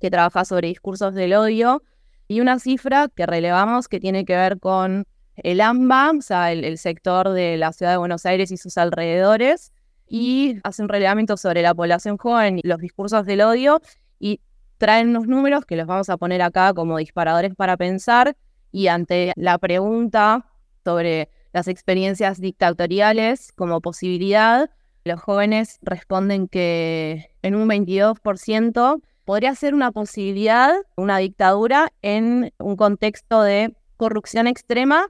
que 0.00 0.10
trabaja 0.10 0.44
sobre 0.44 0.68
discursos 0.68 1.14
del 1.14 1.34
odio 1.34 1.82
y 2.28 2.40
una 2.40 2.58
cifra 2.58 3.08
que 3.14 3.26
relevamos 3.26 3.88
que 3.88 4.00
tiene 4.00 4.24
que 4.24 4.36
ver 4.36 4.58
con 4.58 5.04
el 5.36 5.60
AMBA, 5.60 6.12
o 6.18 6.22
sea, 6.22 6.52
el, 6.52 6.78
sector 6.78 7.30
de 7.30 7.56
la 7.56 7.72
ciudad 7.72 7.92
de 7.92 7.98
Buenos 7.98 8.26
Aires 8.26 8.50
y 8.50 8.56
sus 8.56 8.78
alrededores, 8.78 9.72
y 10.06 10.58
hace 10.62 10.82
un 10.82 10.88
relevamiento 10.88 11.36
sobre 11.36 11.62
la 11.62 11.74
población 11.74 12.18
joven 12.18 12.58
y 12.58 12.66
los 12.66 12.78
discursos 12.78 13.24
del 13.24 13.40
odio, 13.40 13.80
y 14.18 14.40
traen 14.78 15.08
unos 15.10 15.26
números 15.26 15.64
que 15.64 15.76
los 15.76 15.86
vamos 15.86 16.10
a 16.10 16.16
poner 16.16 16.42
acá 16.42 16.74
como 16.74 16.98
disparadores 16.98 17.54
para 17.54 17.76
pensar, 17.76 18.36
y 18.70 18.88
ante 18.88 19.32
la 19.36 19.58
pregunta 19.58 20.46
sobre 20.84 21.30
las 21.52 21.68
experiencias 21.68 22.40
dictatoriales 22.40 23.52
como 23.52 23.80
posibilidad, 23.80 24.70
los 25.04 25.20
jóvenes 25.20 25.78
responden 25.82 26.48
que 26.48 27.30
en 27.42 27.54
un 27.54 27.68
22% 27.68 29.02
podría 29.24 29.54
ser 29.54 29.74
una 29.74 29.92
posibilidad, 29.92 30.72
una 30.96 31.18
dictadura 31.18 31.92
en 32.02 32.52
un 32.58 32.76
contexto 32.76 33.42
de 33.42 33.74
corrupción 33.96 34.46
extrema 34.46 35.08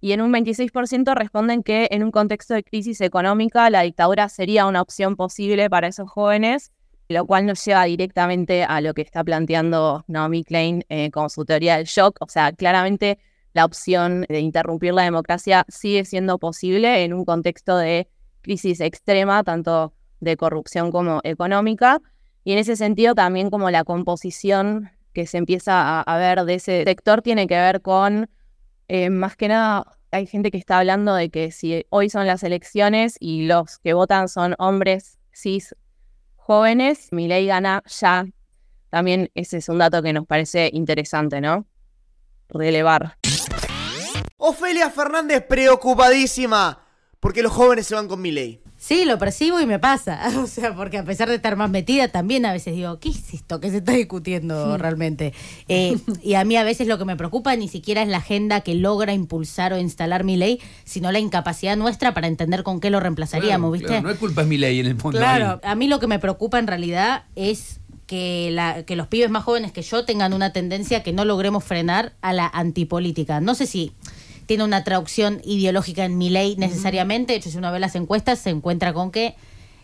y 0.00 0.12
en 0.12 0.22
un 0.22 0.32
26% 0.32 1.14
responden 1.14 1.62
que 1.62 1.88
en 1.90 2.02
un 2.02 2.10
contexto 2.10 2.54
de 2.54 2.64
crisis 2.64 3.00
económica 3.00 3.68
la 3.68 3.82
dictadura 3.82 4.28
sería 4.28 4.66
una 4.66 4.80
opción 4.80 5.16
posible 5.16 5.68
para 5.68 5.88
esos 5.88 6.10
jóvenes, 6.10 6.72
lo 7.08 7.26
cual 7.26 7.44
nos 7.44 7.62
lleva 7.64 7.84
directamente 7.84 8.64
a 8.64 8.80
lo 8.80 8.94
que 8.94 9.02
está 9.02 9.22
planteando 9.24 10.04
Naomi 10.06 10.44
Klein 10.44 10.84
eh, 10.88 11.10
con 11.10 11.28
su 11.28 11.44
teoría 11.44 11.76
del 11.76 11.86
shock. 11.86 12.16
O 12.20 12.28
sea, 12.28 12.52
claramente 12.52 13.18
la 13.52 13.64
opción 13.64 14.24
de 14.28 14.40
interrumpir 14.40 14.94
la 14.94 15.02
democracia 15.02 15.66
sigue 15.68 16.04
siendo 16.04 16.38
posible 16.38 17.04
en 17.04 17.12
un 17.12 17.24
contexto 17.24 17.76
de 17.76 18.08
crisis 18.42 18.80
extrema, 18.80 19.44
tanto 19.44 19.92
de 20.20 20.36
corrupción 20.36 20.90
como 20.90 21.20
económica. 21.24 22.00
Y 22.44 22.52
en 22.52 22.58
ese 22.58 22.76
sentido 22.76 23.14
también 23.14 23.50
como 23.50 23.70
la 23.70 23.84
composición 23.84 24.90
que 25.12 25.26
se 25.26 25.38
empieza 25.38 26.00
a, 26.00 26.18
ver 26.18 26.44
de 26.44 26.54
ese 26.54 26.84
sector 26.84 27.22
tiene 27.22 27.46
que 27.46 27.56
ver 27.56 27.82
con 27.82 28.30
eh, 28.88 29.10
más 29.10 29.36
que 29.36 29.48
nada 29.48 29.84
Hay 30.12 30.26
gente 30.26 30.50
que 30.50 30.58
está 30.58 30.78
hablando 30.78 31.14
de 31.14 31.30
que 31.30 31.50
si 31.50 31.84
hoy 31.90 32.10
son 32.10 32.26
las 32.26 32.42
elecciones 32.42 33.16
y 33.20 33.46
los 33.46 33.78
que 33.78 33.92
votan 33.92 34.28
son 34.28 34.54
hombres 34.58 35.18
cis 35.32 35.74
jóvenes, 36.36 37.08
ley 37.12 37.46
gana 37.46 37.82
ya. 37.86 38.26
También 38.90 39.30
ese 39.34 39.58
es 39.58 39.68
un 39.68 39.78
dato 39.78 40.02
que 40.02 40.12
nos 40.12 40.26
parece 40.26 40.70
interesante, 40.72 41.40
¿no? 41.40 41.66
Relevar. 42.48 43.16
Ofelia 44.36 44.90
Fernández 44.90 45.44
preocupadísima 45.48 46.89
porque 47.20 47.42
los 47.42 47.52
jóvenes 47.52 47.86
se 47.86 47.94
van 47.94 48.08
con 48.08 48.22
ley. 48.22 48.60
Sí, 48.78 49.04
lo 49.04 49.18
percibo 49.18 49.60
y 49.60 49.66
me 49.66 49.78
pasa. 49.78 50.18
O 50.40 50.46
sea, 50.46 50.74
porque 50.74 50.96
a 50.96 51.04
pesar 51.04 51.28
de 51.28 51.34
estar 51.34 51.54
más 51.54 51.68
metida, 51.68 52.08
también 52.08 52.46
a 52.46 52.52
veces 52.52 52.74
digo, 52.74 52.98
¿qué 52.98 53.10
es 53.10 53.34
esto 53.34 53.60
que 53.60 53.70
se 53.70 53.78
está 53.78 53.92
discutiendo 53.92 54.78
realmente? 54.78 55.34
Eh, 55.68 55.98
y 56.22 56.34
a 56.34 56.44
mí 56.44 56.56
a 56.56 56.64
veces 56.64 56.88
lo 56.88 56.96
que 56.98 57.04
me 57.04 57.14
preocupa 57.14 57.54
ni 57.56 57.68
siquiera 57.68 58.02
es 58.02 58.08
la 58.08 58.16
agenda 58.16 58.62
que 58.62 58.74
logra 58.74 59.12
impulsar 59.12 59.74
o 59.74 59.78
instalar 59.78 60.24
mi 60.24 60.36
ley, 60.36 60.60
sino 60.84 61.12
la 61.12 61.18
incapacidad 61.18 61.76
nuestra 61.76 62.14
para 62.14 62.26
entender 62.26 62.62
con 62.62 62.80
qué 62.80 62.88
lo 62.88 63.00
reemplazaríamos, 63.00 63.70
¿viste? 63.72 64.00
no 64.00 64.10
es 64.10 64.18
culpa 64.18 64.42
de 64.42 64.48
mi 64.48 64.56
ley 64.56 64.80
en 64.80 64.86
el 64.86 64.96
fondo. 64.96 65.18
Claro, 65.18 65.60
a 65.62 65.74
mí 65.74 65.86
lo 65.86 66.00
que 66.00 66.06
me 66.06 66.18
preocupa 66.18 66.58
en 66.58 66.66
realidad 66.66 67.24
es 67.36 67.80
que, 68.06 68.50
la, 68.50 68.84
que 68.84 68.96
los 68.96 69.08
pibes 69.08 69.30
más 69.30 69.44
jóvenes 69.44 69.72
que 69.72 69.82
yo 69.82 70.04
tengan 70.04 70.32
una 70.32 70.52
tendencia 70.52 71.02
que 71.02 71.12
no 71.12 71.24
logremos 71.24 71.62
frenar 71.62 72.14
a 72.22 72.32
la 72.32 72.46
antipolítica. 72.46 73.40
No 73.40 73.54
sé 73.54 73.66
si 73.66 73.92
tiene 74.50 74.64
una 74.64 74.82
traducción 74.82 75.40
ideológica 75.44 76.04
en 76.04 76.18
mi 76.18 76.28
ley 76.28 76.56
necesariamente. 76.56 77.34
De 77.34 77.38
hecho, 77.38 77.50
si 77.50 77.58
uno 77.58 77.70
ve 77.70 77.78
las 77.78 77.94
encuestas, 77.94 78.40
se 78.40 78.50
encuentra 78.50 78.92
con 78.92 79.12
que 79.12 79.36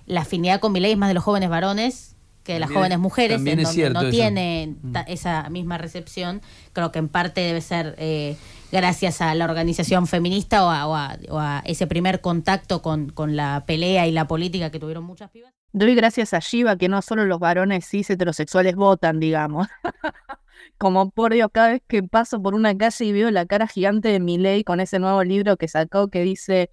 la 0.07 0.23
afinidad 0.23 0.59
con 0.59 0.73
mi 0.73 0.81
ley 0.81 0.91
es 0.91 0.99
más 0.99 1.07
de 1.09 1.15
los 1.15 1.23
jóvenes 1.23 1.49
varones 1.51 2.17
que 2.43 2.55
de 2.55 2.59
las 2.59 2.73
jóvenes 2.73 2.99
mujeres, 2.99 3.41
en 3.47 3.63
donde 3.63 3.91
no 3.91 4.11
tiene 4.11 4.75
esa 5.07 5.49
misma 5.51 5.79
recepción. 5.79 6.43
Creo 6.73 6.91
que 6.91 6.99
en 6.99 7.07
parte 7.07 7.43
debe 7.43 7.61
ser 7.61 7.95
eh, 7.99 8.37
gracias 8.73 9.21
a 9.21 9.33
la 9.37 9.45
organización 9.45 10.09
feminista 10.09 10.67
o 10.67 10.97
a, 10.97 11.63
ese 11.65 11.87
primer 11.87 12.21
contacto 12.21 12.83
con, 12.83 13.11
con, 13.11 13.37
la 13.37 13.63
pelea 13.69 14.09
y 14.09 14.11
la 14.11 14.27
política 14.27 14.71
que 14.71 14.81
tuvieron 14.81 15.05
muchas 15.05 15.31
pibas. 15.31 15.53
Doy 15.73 15.95
gracias 15.95 16.35
a 16.35 16.41
Shiva 16.41 16.75
que 16.77 16.89
no 16.89 17.03
solo 17.03 17.25
los 17.25 17.39
varones 17.39 17.87
cis 17.89 18.11
heterosexuales 18.11 18.75
votan, 18.75 19.21
digamos. 19.21 19.69
como 20.79 21.11
por 21.11 21.33
Dios, 21.33 21.49
cada 21.53 21.73
vez 21.73 21.83
que 21.87 22.03
paso 22.03 22.43
por 22.43 22.55
una 22.55 22.77
calle 22.77 23.05
y 23.05 23.13
veo 23.13 23.31
la 23.31 23.47
cara 23.47 23.67
gigante 23.67 24.09
de 24.09 24.21
Milei 24.21 24.65
con 24.65 24.81
ese 24.81 24.99
nuevo 24.99 25.23
libro 25.25 25.57
que 25.57 25.69
sacó 25.69 26.09
que 26.09 26.23
dice 26.23 26.71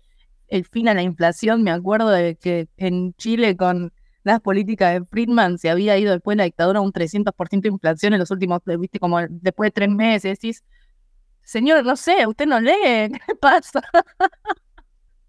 El 0.47 0.65
fin 0.65 0.87
a 0.87 0.93
la 0.93 1.03
inflación, 1.03 1.63
me 1.63 1.71
acuerdo 1.71 2.09
de 2.09 2.35
que 2.35 2.67
en 2.77 3.13
Chile 3.15 3.55
con 3.55 3.93
las 4.23 4.39
políticas 4.39 4.93
de 4.93 5.05
Friedman 5.05 5.57
se 5.57 5.69
había 5.69 5.97
ido 5.97 6.11
después 6.11 6.35
de 6.35 6.39
la 6.39 6.43
dictadura 6.45 6.81
un 6.81 6.91
300% 6.91 7.61
de 7.61 7.69
inflación 7.69 8.13
en 8.13 8.19
los 8.19 8.31
últimos, 8.31 8.61
viste, 8.79 8.99
como 8.99 9.19
después 9.29 9.67
de 9.67 9.71
tres 9.71 9.89
meses. 9.89 10.39
Decís, 10.39 10.63
señor, 11.43 11.85
no 11.85 11.95
sé, 11.95 12.25
usted 12.25 12.45
no 12.45 12.59
lee, 12.59 13.11
¿qué 13.27 13.35
pasa? 13.39 13.81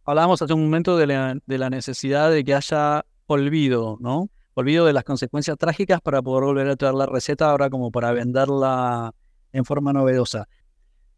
Hablábamos 0.05 0.41
hace 0.43 0.53
un 0.53 0.65
momento 0.65 0.97
de 0.97 1.07
la, 1.07 1.37
de 1.45 1.59
la 1.59 1.71
necesidad 1.71 2.31
de 2.31 2.45
que 2.45 2.55
haya 2.55 3.05
olvido, 3.27 3.97
¿no? 4.01 4.29
Olvido 4.55 4.87
de 4.87 4.93
las 4.93 5.05
consecuencias 5.05 5.59
trágicas 5.59 6.01
para 6.01 6.23
poder 6.23 6.45
volver 6.45 6.69
a 6.69 6.77
traer 6.77 6.95
la 6.95 7.07
receta 7.07 7.51
ahora 7.51 7.69
como 7.71 7.91
para 7.91 8.13
venderla 8.13 9.13
en 9.53 9.65
forma 9.65 9.93
novedosa. 9.93 10.49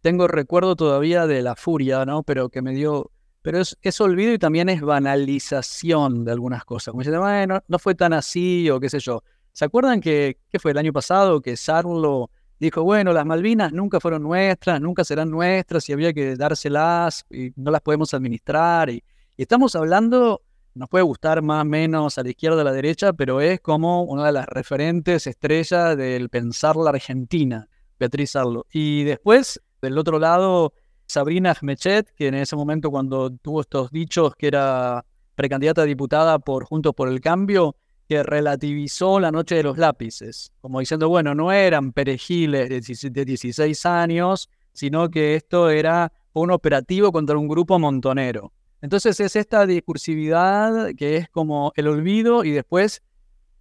Tengo 0.01 0.29
recuerdo 0.29 0.77
todavía 0.77 1.27
de 1.27 1.43
la 1.43 1.57
furia, 1.57 2.05
¿no? 2.05 2.23
Pero 2.23 2.49
que 2.49 2.63
me 2.63 2.73
dio... 2.73 3.11
Pero 3.43 3.61
es, 3.61 3.79
es 3.83 4.01
olvido 4.01 4.33
y 4.33 4.39
también 4.39 4.69
es 4.69 4.81
banalización 4.81 6.25
de 6.25 6.33
algunas 6.33 6.65
cosas. 6.65 6.93
Como 6.93 7.03
dicen, 7.03 7.21
bueno, 7.21 7.63
no 7.69 7.79
fue 7.79 7.95
tan 7.95 8.13
así 8.13 8.69
o 8.71 8.81
qué 8.81 8.91
sé 8.91 8.99
yo. 8.99 9.23
¿Se 9.53 9.65
acuerdan 9.65 10.01
que, 10.01 10.39
¿qué 10.51 10.59
fue 10.59 10.73
el 10.73 10.79
año 10.79 10.93
pasado? 10.93 11.41
Que 11.41 11.57
Sarlo 11.57 12.31
dijo, 12.59 12.83
bueno, 12.83 13.13
las 13.13 13.25
Malvinas 13.25 13.73
nunca 13.73 14.01
fueron 14.01 14.23
nuestras, 14.23 14.81
nunca 14.81 15.05
serán 15.05 15.31
nuestras 15.31 15.89
y 15.89 15.93
había 15.93 16.13
que 16.13 16.35
dárselas 16.37 17.25
y 17.31 17.53
no 17.55 17.71
las 17.71 17.83
podemos 17.83 18.13
administrar. 18.15 18.91
y 18.91 19.03
estamos 19.37 19.77
hablando 19.77 20.43
nos 20.77 20.91
puede 20.91 21.05
gustar 21.05 21.41
más 21.43 21.63
o 21.63 21.65
menos 21.65 22.19
a 22.19 22.23
la 22.23 22.29
izquierda 22.29 22.59
o 22.59 22.61
a 22.61 22.65
la 22.65 22.73
derecha, 22.73 23.15
pero 23.15 23.41
es 23.41 23.61
como 23.61 24.03
una 24.03 24.27
de 24.27 24.33
las 24.33 24.47
referentes 24.47 25.27
estrellas 25.27 25.97
del 25.97 26.29
pensar 26.29 26.77
la 26.77 26.91
Argentina, 26.91 27.67
Beatriz 27.99 28.37
Arlo. 28.37 28.67
Y 28.71 29.05
después, 29.05 29.61
del 29.81 29.97
otro 29.97 30.19
lado, 30.19 30.75
Sabrina 31.07 31.57
Ahmechet, 31.59 32.13
que 32.15 32.29
en 32.29 32.35
ese 32.35 32.57
momento 32.57 32.91
cuando 32.91 33.31
tuvo 33.31 33.63
estos 33.63 33.91
dichos 33.91 34.35
que 34.37 34.49
era 34.49 35.05
precandidata 35.35 35.83
a 35.83 35.85
diputada 35.87 36.39
por 36.39 36.65
Juntos 36.67 36.95
por 36.95 37.09
el 37.09 37.23
Cambio, 37.23 37.77
que 38.07 38.23
relativizó 38.23 39.19
la 39.19 39.33
noche 39.33 39.57
de 39.57 39.63
los 39.63 39.79
lápices, 39.79 40.53
como 40.61 40.81
diciendo, 40.81 41.09
bueno, 41.09 41.35
no 41.35 41.53
eran 41.53 41.93
perejiles 41.93 42.69
de 42.69 43.25
16 43.25 43.87
años, 43.87 44.51
sino 44.73 45.11
que 45.11 45.37
esto 45.37 45.71
era 45.71 46.13
un 46.35 46.51
operativo 46.51 47.13
contra 47.13 47.39
un 47.39 47.49
grupo 47.49 47.79
montonero. 47.79 48.53
Entonces 48.83 49.19
es 49.21 49.37
esta 49.37 49.67
discursividad 49.67 50.95
que 50.97 51.17
es 51.17 51.29
como 51.29 51.73
el 51.77 51.89
olvido 51.89 52.45
y 52.45 52.51
después 52.51 53.03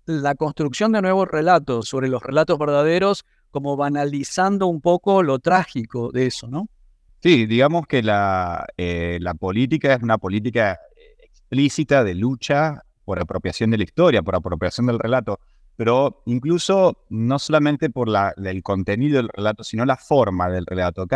la 0.05 0.35
construcción 0.35 0.91
de 0.91 1.01
nuevos 1.01 1.27
relatos 1.27 1.87
sobre 1.87 2.09
los 2.09 2.21
relatos 2.21 2.59
verdaderos, 2.59 3.25
como 3.51 3.77
banalizando 3.77 4.67
un 4.67 4.81
poco 4.81 5.23
lo 5.23 5.39
trágico 5.39 6.11
de 6.11 6.27
eso, 6.27 6.47
¿no? 6.47 6.67
Sí, 7.23 7.45
digamos 7.47 7.87
que 7.87 8.03
la, 8.03 8.67
eh, 8.77 9.17
la 9.21 9.33
política 9.33 9.93
es 9.93 10.03
una 10.03 10.17
política 10.17 10.79
explícita 11.23 12.03
de 12.03 12.13
lucha 12.13 12.83
por 13.03 13.19
apropiación 13.19 13.71
de 13.71 13.77
la 13.77 13.83
historia, 13.83 14.21
por 14.21 14.35
apropiación 14.35 14.87
del 14.87 14.99
relato, 14.99 15.39
pero 15.75 16.21
incluso 16.25 17.05
no 17.09 17.39
solamente 17.39 17.89
por 17.89 18.09
el 18.43 18.63
contenido 18.63 19.17
del 19.17 19.29
relato, 19.29 19.63
sino 19.63 19.85
la 19.85 19.97
forma 19.97 20.49
del 20.49 20.65
relato. 20.65 21.07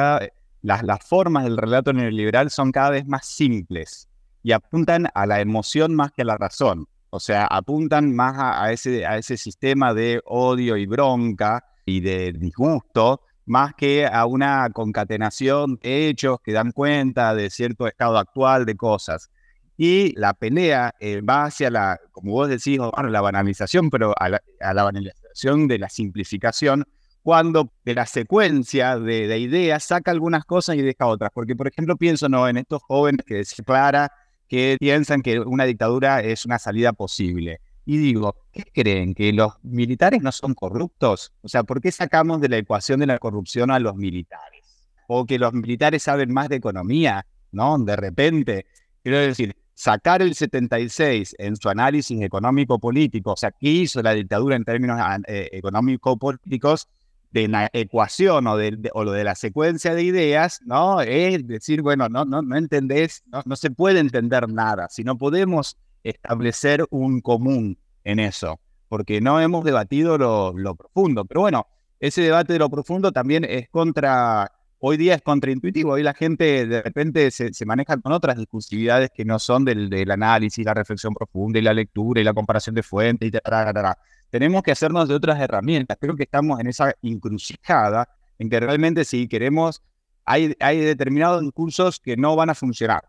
Las, 0.61 0.83
las 0.83 1.03
formas 1.05 1.43
del 1.43 1.57
relato 1.57 1.93
neoliberal 1.93 2.49
son 2.49 2.71
cada 2.71 2.89
vez 2.91 3.05
más 3.07 3.25
simples 3.25 4.09
y 4.43 4.51
apuntan 4.51 5.07
a 5.13 5.25
la 5.25 5.41
emoción 5.41 5.95
más 5.95 6.11
que 6.11 6.21
a 6.23 6.25
la 6.25 6.37
razón. 6.37 6.87
O 7.11 7.19
sea, 7.19 7.45
apuntan 7.45 8.15
más 8.15 8.35
a, 8.37 8.71
ese, 8.71 9.05
a 9.05 9.17
ese 9.17 9.35
sistema 9.37 9.93
de 9.93 10.21
odio 10.25 10.77
y 10.77 10.85
bronca 10.85 11.65
y 11.85 12.01
de 12.01 12.33
disgusto, 12.33 13.21
más 13.45 13.73
que 13.73 14.05
a 14.05 14.25
una 14.27 14.69
concatenación 14.69 15.79
de 15.81 16.09
hechos 16.09 16.39
que 16.41 16.53
dan 16.53 16.71
cuenta 16.71 17.33
de 17.33 17.49
cierto 17.49 17.87
estado 17.87 18.17
actual 18.17 18.65
de 18.65 18.75
cosas. 18.75 19.31
Y 19.75 20.13
la 20.19 20.33
pelea 20.33 20.93
eh, 20.99 21.21
va 21.21 21.45
hacia 21.45 21.71
la, 21.71 21.99
como 22.11 22.33
vos 22.33 22.49
decís, 22.49 22.77
la 22.77 23.21
banalización, 23.21 23.89
pero 23.89 24.13
a 24.19 24.29
la, 24.29 24.41
a 24.59 24.73
la 24.73 24.83
banalización 24.83 25.67
de 25.67 25.79
la 25.79 25.89
simplificación, 25.89 26.85
cuando 27.29 27.71
de 27.85 27.93
la 27.93 28.07
secuencia 28.07 28.97
de, 28.97 29.37
ideas 29.37 29.83
saca 29.83 30.09
algunas 30.09 30.45
cosas 30.45 30.77
y 30.77 30.81
deja 30.81 31.05
otras. 31.05 31.29
Porque, 31.31 31.55
por 31.55 31.67
ejemplo, 31.67 31.95
pienso 31.95 32.27
¿no? 32.27 32.47
en 32.47 32.57
estos 32.57 32.81
jóvenes 32.81 33.23
que 33.23 33.45
se 33.45 33.63
Clara 33.63 34.11
que 34.47 34.77
piensan 34.79 35.21
que 35.21 35.39
una 35.39 35.65
dictadura 35.65 36.21
es 36.21 36.45
una 36.45 36.57
salida 36.57 36.91
posible. 36.91 37.61
Y 37.85 37.97
digo, 37.97 38.35
¿qué 38.51 38.63
creen? 38.73 39.13
¿Que 39.13 39.31
los 39.31 39.53
militares 39.61 40.23
no 40.23 40.31
son 40.31 40.55
corruptos? 40.55 41.31
O 41.43 41.47
sea, 41.47 41.61
¿por 41.61 41.81
qué 41.81 41.91
sacamos 41.91 42.41
de 42.41 42.49
la 42.49 42.57
ecuación 42.57 42.99
de 42.99 43.05
la 43.05 43.19
corrupción 43.19 43.69
a 43.69 43.77
los 43.77 43.95
militares? 43.95 44.63
O 45.07 45.27
que 45.27 45.37
los 45.37 45.53
militares 45.53 46.01
saben 46.01 46.33
más 46.33 46.49
de 46.49 46.55
economía, 46.55 47.27
¿no? 47.51 47.77
De 47.77 47.95
repente, 47.95 48.65
quiero 49.03 49.19
decir, 49.19 49.55
sacar 49.75 50.23
el 50.23 50.33
76 50.33 51.35
en 51.37 51.55
su 51.57 51.69
análisis 51.69 52.19
económico-político, 52.23 53.33
o 53.33 53.37
sea, 53.37 53.51
¿qué 53.51 53.69
hizo 53.69 54.01
la 54.01 54.15
dictadura 54.15 54.55
en 54.55 54.65
términos 54.65 54.99
eh, 55.27 55.49
económico-políticos? 55.51 56.87
De 57.31 57.47
la 57.47 57.69
ecuación 57.73 58.47
o 58.47 58.57
de, 58.57 58.89
o 58.93 59.05
de 59.05 59.23
la 59.23 59.35
secuencia 59.35 59.93
de 59.93 60.03
ideas, 60.03 60.61
¿no? 60.65 61.01
Es 61.01 61.45
decir, 61.47 61.81
bueno, 61.81 62.09
no, 62.09 62.25
no, 62.25 62.41
no 62.41 62.57
entendés, 62.57 63.23
no, 63.45 63.55
se 63.55 63.71
puede 63.71 63.99
entender 63.99 64.49
nada, 64.49 64.87
si 64.89 65.03
no 65.03 65.17
podemos 65.17 65.77
establecer 66.03 66.85
un 66.89 67.21
común 67.21 67.77
en 68.03 68.19
eso, 68.19 68.59
porque 68.87 69.21
no 69.21 69.39
hemos 69.39 69.63
debatido 69.63 70.17
lo, 70.17 70.53
lo 70.57 70.75
profundo. 70.75 71.25
Pero 71.25 71.41
bueno, 71.41 71.67
ese 71.99 72.21
debate 72.21 72.53
de 72.53 72.59
lo 72.59 72.69
profundo 72.69 73.11
también 73.11 73.43
es 73.43 73.69
contra, 73.69 74.51
hoy 74.79 74.97
día 74.97 75.13
es 75.15 75.21
contraintuitivo, 75.21 75.91
hoy 75.91 76.03
la 76.03 76.13
gente 76.13 76.65
de 76.65 76.81
repente 76.81 77.29
se, 77.29 77.53
se 77.53 77.65
maneja 77.65 77.97
con 77.97 78.11
otras 78.11 78.37
discursividades 78.37 79.11
que 79.13 79.25
no 79.25 79.37
son 79.37 79.65
del, 79.65 79.89
del, 79.89 80.09
análisis, 80.09 80.65
la 80.65 80.73
reflexión 80.73 81.13
profunda 81.13 81.59
y 81.59 81.61
la 81.61 81.73
lectura 81.73 82.21
y 82.21 82.23
la 82.23 82.33
comparación 82.33 82.73
de 82.73 82.81
fuentes 82.83 83.27
y 83.27 83.31
tal, 83.31 83.95
tenemos 84.29 84.63
que 84.63 84.71
hacernos 84.71 85.07
de 85.07 85.15
otras 85.15 85.39
herramientas. 85.39 85.97
Creo 85.99 86.15
que 86.15 86.23
estamos 86.23 86.59
en 86.59 86.67
esa 86.67 86.93
encrucijada 87.01 88.07
en 88.37 88.49
que 88.49 88.59
realmente 88.59 89.05
si 89.05 89.27
queremos, 89.27 89.81
hay, 90.25 90.55
hay 90.59 90.79
determinados 90.79 91.41
discursos 91.41 91.99
que 91.99 92.15
no 92.15 92.35
van 92.35 92.49
a 92.49 92.55
funcionar, 92.55 93.03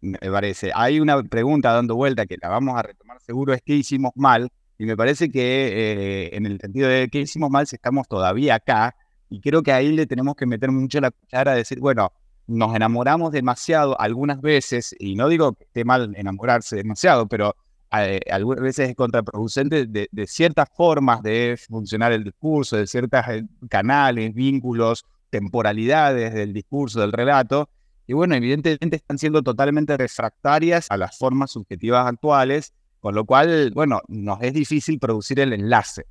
me 0.00 0.18
parece. 0.18 0.70
Hay 0.74 1.00
una 1.00 1.22
pregunta 1.22 1.72
dando 1.72 1.96
vuelta 1.96 2.26
que 2.26 2.36
la 2.40 2.48
vamos 2.48 2.78
a 2.78 2.82
retomar 2.82 3.20
seguro, 3.20 3.54
es 3.54 3.62
qué 3.62 3.74
hicimos 3.74 4.12
mal, 4.14 4.50
y 4.78 4.84
me 4.84 4.96
parece 4.96 5.30
que 5.30 6.28
eh, 6.28 6.36
en 6.36 6.46
el 6.46 6.60
sentido 6.60 6.88
de 6.88 7.08
qué 7.08 7.20
hicimos 7.20 7.50
mal 7.50 7.66
si 7.66 7.76
estamos 7.76 8.06
todavía 8.06 8.56
acá, 8.56 8.94
y 9.28 9.40
creo 9.40 9.62
que 9.62 9.72
ahí 9.72 9.92
le 9.92 10.06
tenemos 10.06 10.36
que 10.36 10.46
meter 10.46 10.70
mucho 10.70 11.00
la 11.00 11.10
cuchara 11.10 11.52
a 11.52 11.54
decir, 11.56 11.80
bueno, 11.80 12.12
nos 12.46 12.76
enamoramos 12.76 13.32
demasiado 13.32 14.00
algunas 14.00 14.40
veces, 14.40 14.94
y 14.98 15.16
no 15.16 15.28
digo 15.28 15.54
que 15.54 15.64
esté 15.64 15.84
mal 15.84 16.14
enamorarse 16.16 16.76
demasiado, 16.76 17.26
pero 17.26 17.56
algunas 17.90 18.62
veces 18.62 18.90
es 18.90 18.96
contraproducente 18.96 19.86
de, 19.86 20.26
ciertas 20.26 20.68
formas 20.74 21.22
de 21.22 21.58
funcionar 21.68 22.12
el 22.12 22.24
discurso, 22.24 22.76
de 22.76 22.86
ciertos 22.86 23.20
eh, 23.28 23.44
canales, 23.68 24.34
vínculos, 24.34 25.04
temporalidades 25.30 26.34
del 26.34 26.52
discurso, 26.52 27.00
del 27.00 27.12
relato, 27.12 27.68
Y 28.06 28.12
bueno, 28.12 28.34
evidentemente 28.34 28.96
están 28.96 29.18
siendo 29.18 29.42
totalmente 29.42 29.96
refractarias 29.96 30.86
a 30.90 30.96
las 30.96 31.18
formas 31.18 31.50
subjetivas 31.50 32.06
actuales, 32.06 32.72
con 33.00 33.14
lo 33.14 33.24
cual, 33.24 33.72
bueno, 33.74 34.00
nos 34.08 34.42
es 34.42 34.52
difícil 34.54 34.98
producir 34.98 35.40
el 35.40 35.52
enlace. 35.52 36.06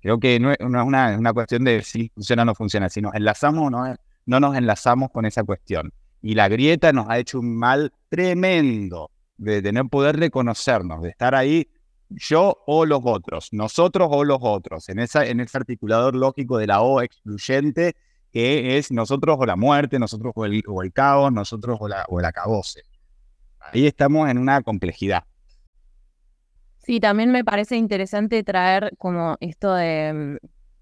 Creo 0.00 0.18
que 0.18 0.38
no 0.40 0.52
es, 0.52 0.58
una, 0.60 1.32
cuestión 1.32 1.64
de 1.64 1.82
si 1.82 2.10
funciona 2.14 2.42
o 2.42 2.44
no 2.44 2.54
funciona, 2.54 2.88
si 2.88 3.00
nos 3.00 3.14
enlazamos 3.14 3.66
o 3.66 3.70
no, 3.70 3.94
no 4.26 4.40
nos 4.40 4.56
enlazamos 4.56 5.10
con 5.10 5.24
esa 5.24 5.44
cuestión. 5.44 5.92
Y 6.22 6.34
la 6.34 6.48
grieta 6.48 6.92
nos 6.92 7.08
ha 7.08 7.18
hecho 7.18 7.38
un 7.40 7.56
mal 7.56 7.92
tremendo 8.08 9.10
de, 9.36 9.62
de 9.62 9.72
no 9.72 9.88
poder 9.88 10.16
reconocernos, 10.16 11.02
de 11.02 11.10
estar 11.10 11.34
ahí 11.34 11.68
yo 12.08 12.62
o 12.66 12.86
los 12.86 13.00
otros, 13.04 13.48
nosotros 13.52 14.08
o 14.10 14.24
los 14.24 14.38
otros, 14.40 14.88
en, 14.88 15.00
esa, 15.00 15.26
en 15.26 15.40
ese 15.40 15.58
articulador 15.58 16.14
lógico 16.14 16.58
de 16.58 16.68
la 16.68 16.80
O 16.80 17.00
excluyente 17.02 17.96
que 18.32 18.76
es 18.76 18.92
nosotros 18.92 19.36
o 19.40 19.46
la 19.46 19.56
muerte, 19.56 19.98
nosotros 19.98 20.32
o 20.36 20.44
el, 20.44 20.62
o 20.66 20.82
el 20.82 20.92
caos, 20.92 21.32
nosotros 21.32 21.78
o, 21.80 21.88
la, 21.88 22.04
o 22.08 22.20
el 22.20 22.26
acabose. 22.26 22.82
Ahí 23.58 23.86
estamos 23.86 24.28
en 24.28 24.38
una 24.38 24.62
complejidad. 24.62 25.24
Sí, 26.78 27.00
también 27.00 27.32
me 27.32 27.44
parece 27.44 27.76
interesante 27.76 28.44
traer 28.44 28.92
como 28.98 29.36
esto 29.40 29.74
de, 29.74 30.38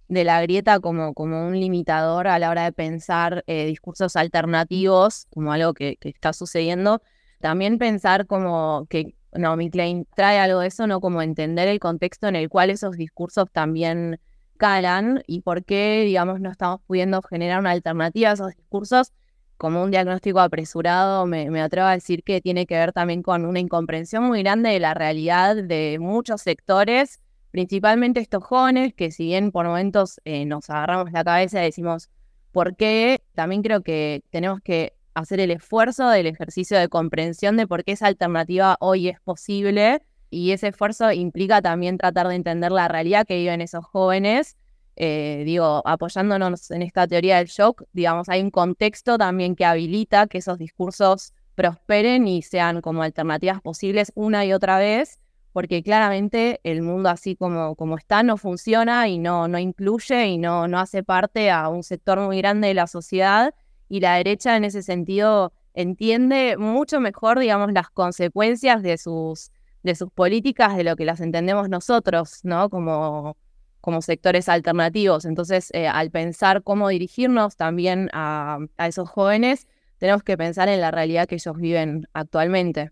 de 0.08 0.24
la 0.24 0.42
grieta 0.42 0.80
como, 0.80 1.14
como 1.14 1.46
un 1.46 1.58
limitador 1.58 2.28
a 2.28 2.38
la 2.38 2.50
hora 2.50 2.64
de 2.64 2.72
pensar 2.72 3.44
eh, 3.46 3.66
discursos 3.66 4.16
alternativos, 4.16 5.26
como 5.30 5.52
algo 5.52 5.74
que, 5.74 5.96
está 6.00 6.32
sucediendo. 6.32 7.02
También 7.44 7.76
pensar 7.76 8.26
como 8.26 8.86
que 8.88 9.16
Naomi 9.34 9.68
Klein 9.68 10.06
trae 10.16 10.38
algo 10.38 10.60
de 10.60 10.68
eso, 10.68 10.86
¿no? 10.86 11.02
Como 11.02 11.20
entender 11.20 11.68
el 11.68 11.78
contexto 11.78 12.26
en 12.26 12.36
el 12.36 12.48
cual 12.48 12.70
esos 12.70 12.96
discursos 12.96 13.50
también 13.52 14.18
calan 14.56 15.22
y 15.26 15.42
por 15.42 15.62
qué, 15.62 16.04
digamos, 16.06 16.40
no 16.40 16.50
estamos 16.50 16.80
pudiendo 16.86 17.20
generar 17.20 17.60
una 17.60 17.72
alternativa 17.72 18.30
a 18.30 18.32
esos 18.32 18.56
discursos. 18.56 19.12
Como 19.58 19.82
un 19.82 19.90
diagnóstico 19.90 20.40
apresurado, 20.40 21.26
me, 21.26 21.60
atrevo 21.60 21.86
a 21.86 21.92
decir 21.92 22.22
que 22.22 22.40
tiene 22.40 22.64
que 22.64 22.78
ver 22.78 22.94
también 22.94 23.22
con 23.22 23.44
una 23.44 23.60
incomprensión 23.60 24.24
muy 24.24 24.42
grande 24.42 24.70
de 24.70 24.80
la 24.80 24.94
realidad 24.94 25.54
de 25.54 25.98
muchos 26.00 26.40
sectores, 26.40 27.20
principalmente 27.50 28.20
estos 28.20 28.42
jóvenes, 28.42 28.94
que 28.94 29.10
si 29.10 29.26
bien 29.26 29.52
por 29.52 29.66
momentos 29.66 30.18
eh, 30.24 30.46
nos 30.46 30.70
agarramos 30.70 31.12
la 31.12 31.22
cabeza 31.22 31.60
y 31.60 31.66
decimos, 31.66 32.08
¿por 32.52 32.74
qué? 32.74 33.20
También 33.34 33.60
creo 33.62 33.82
que 33.82 34.22
tenemos 34.30 34.62
que 34.62 34.94
hacer 35.14 35.40
el 35.40 35.50
esfuerzo 35.50 36.08
del 36.08 36.26
ejercicio 36.26 36.78
de 36.78 36.88
comprensión 36.88 37.56
de 37.56 37.66
por 37.66 37.84
qué 37.84 37.92
esa 37.92 38.06
alternativa 38.06 38.76
hoy 38.80 39.08
es 39.08 39.20
posible 39.20 40.02
y 40.30 40.50
ese 40.50 40.68
esfuerzo 40.68 41.12
implica 41.12 41.62
también 41.62 41.96
tratar 41.96 42.28
de 42.28 42.34
entender 42.34 42.72
la 42.72 42.88
realidad 42.88 43.26
que 43.26 43.36
viven 43.36 43.60
esos 43.60 43.84
jóvenes. 43.84 44.56
Eh, 44.96 45.42
digo, 45.46 45.82
apoyándonos 45.84 46.70
en 46.70 46.82
esta 46.82 47.06
teoría 47.06 47.38
del 47.38 47.46
shock, 47.46 47.84
digamos, 47.92 48.28
hay 48.28 48.42
un 48.42 48.50
contexto 48.50 49.16
también 49.16 49.56
que 49.56 49.64
habilita 49.64 50.26
que 50.26 50.38
esos 50.38 50.58
discursos 50.58 51.32
prosperen 51.54 52.26
y 52.26 52.42
sean 52.42 52.80
como 52.80 53.02
alternativas 53.02 53.60
posibles 53.60 54.12
una 54.16 54.44
y 54.44 54.52
otra 54.52 54.78
vez, 54.78 55.20
porque 55.52 55.84
claramente 55.84 56.60
el 56.64 56.82
mundo 56.82 57.08
así 57.10 57.36
como, 57.36 57.76
como 57.76 57.96
está 57.96 58.24
no 58.24 58.36
funciona 58.36 59.06
y 59.08 59.18
no, 59.18 59.46
no 59.46 59.58
incluye 59.58 60.26
y 60.26 60.38
no, 60.38 60.66
no 60.66 60.80
hace 60.80 61.04
parte 61.04 61.50
a 61.50 61.68
un 61.68 61.84
sector 61.84 62.18
muy 62.18 62.38
grande 62.38 62.68
de 62.68 62.74
la 62.74 62.88
sociedad 62.88 63.54
y 63.88 64.00
la 64.00 64.16
derecha 64.16 64.56
en 64.56 64.64
ese 64.64 64.82
sentido 64.82 65.52
entiende 65.74 66.56
mucho 66.56 67.00
mejor, 67.00 67.38
digamos, 67.38 67.72
las 67.72 67.90
consecuencias 67.90 68.82
de 68.82 68.96
sus, 68.96 69.50
de 69.82 69.94
sus 69.94 70.10
políticas 70.10 70.76
de 70.76 70.84
lo 70.84 70.96
que 70.96 71.04
las 71.04 71.20
entendemos 71.20 71.68
nosotros, 71.68 72.40
¿no? 72.44 72.70
Como, 72.70 73.36
como 73.80 74.00
sectores 74.00 74.48
alternativos. 74.48 75.24
Entonces, 75.24 75.70
eh, 75.74 75.88
al 75.88 76.10
pensar 76.10 76.62
cómo 76.62 76.88
dirigirnos 76.88 77.56
también 77.56 78.08
a, 78.12 78.58
a 78.76 78.86
esos 78.86 79.08
jóvenes, 79.08 79.66
tenemos 79.98 80.22
que 80.22 80.36
pensar 80.36 80.68
en 80.68 80.80
la 80.80 80.90
realidad 80.90 81.26
que 81.26 81.36
ellos 81.36 81.56
viven 81.56 82.06
actualmente. 82.12 82.90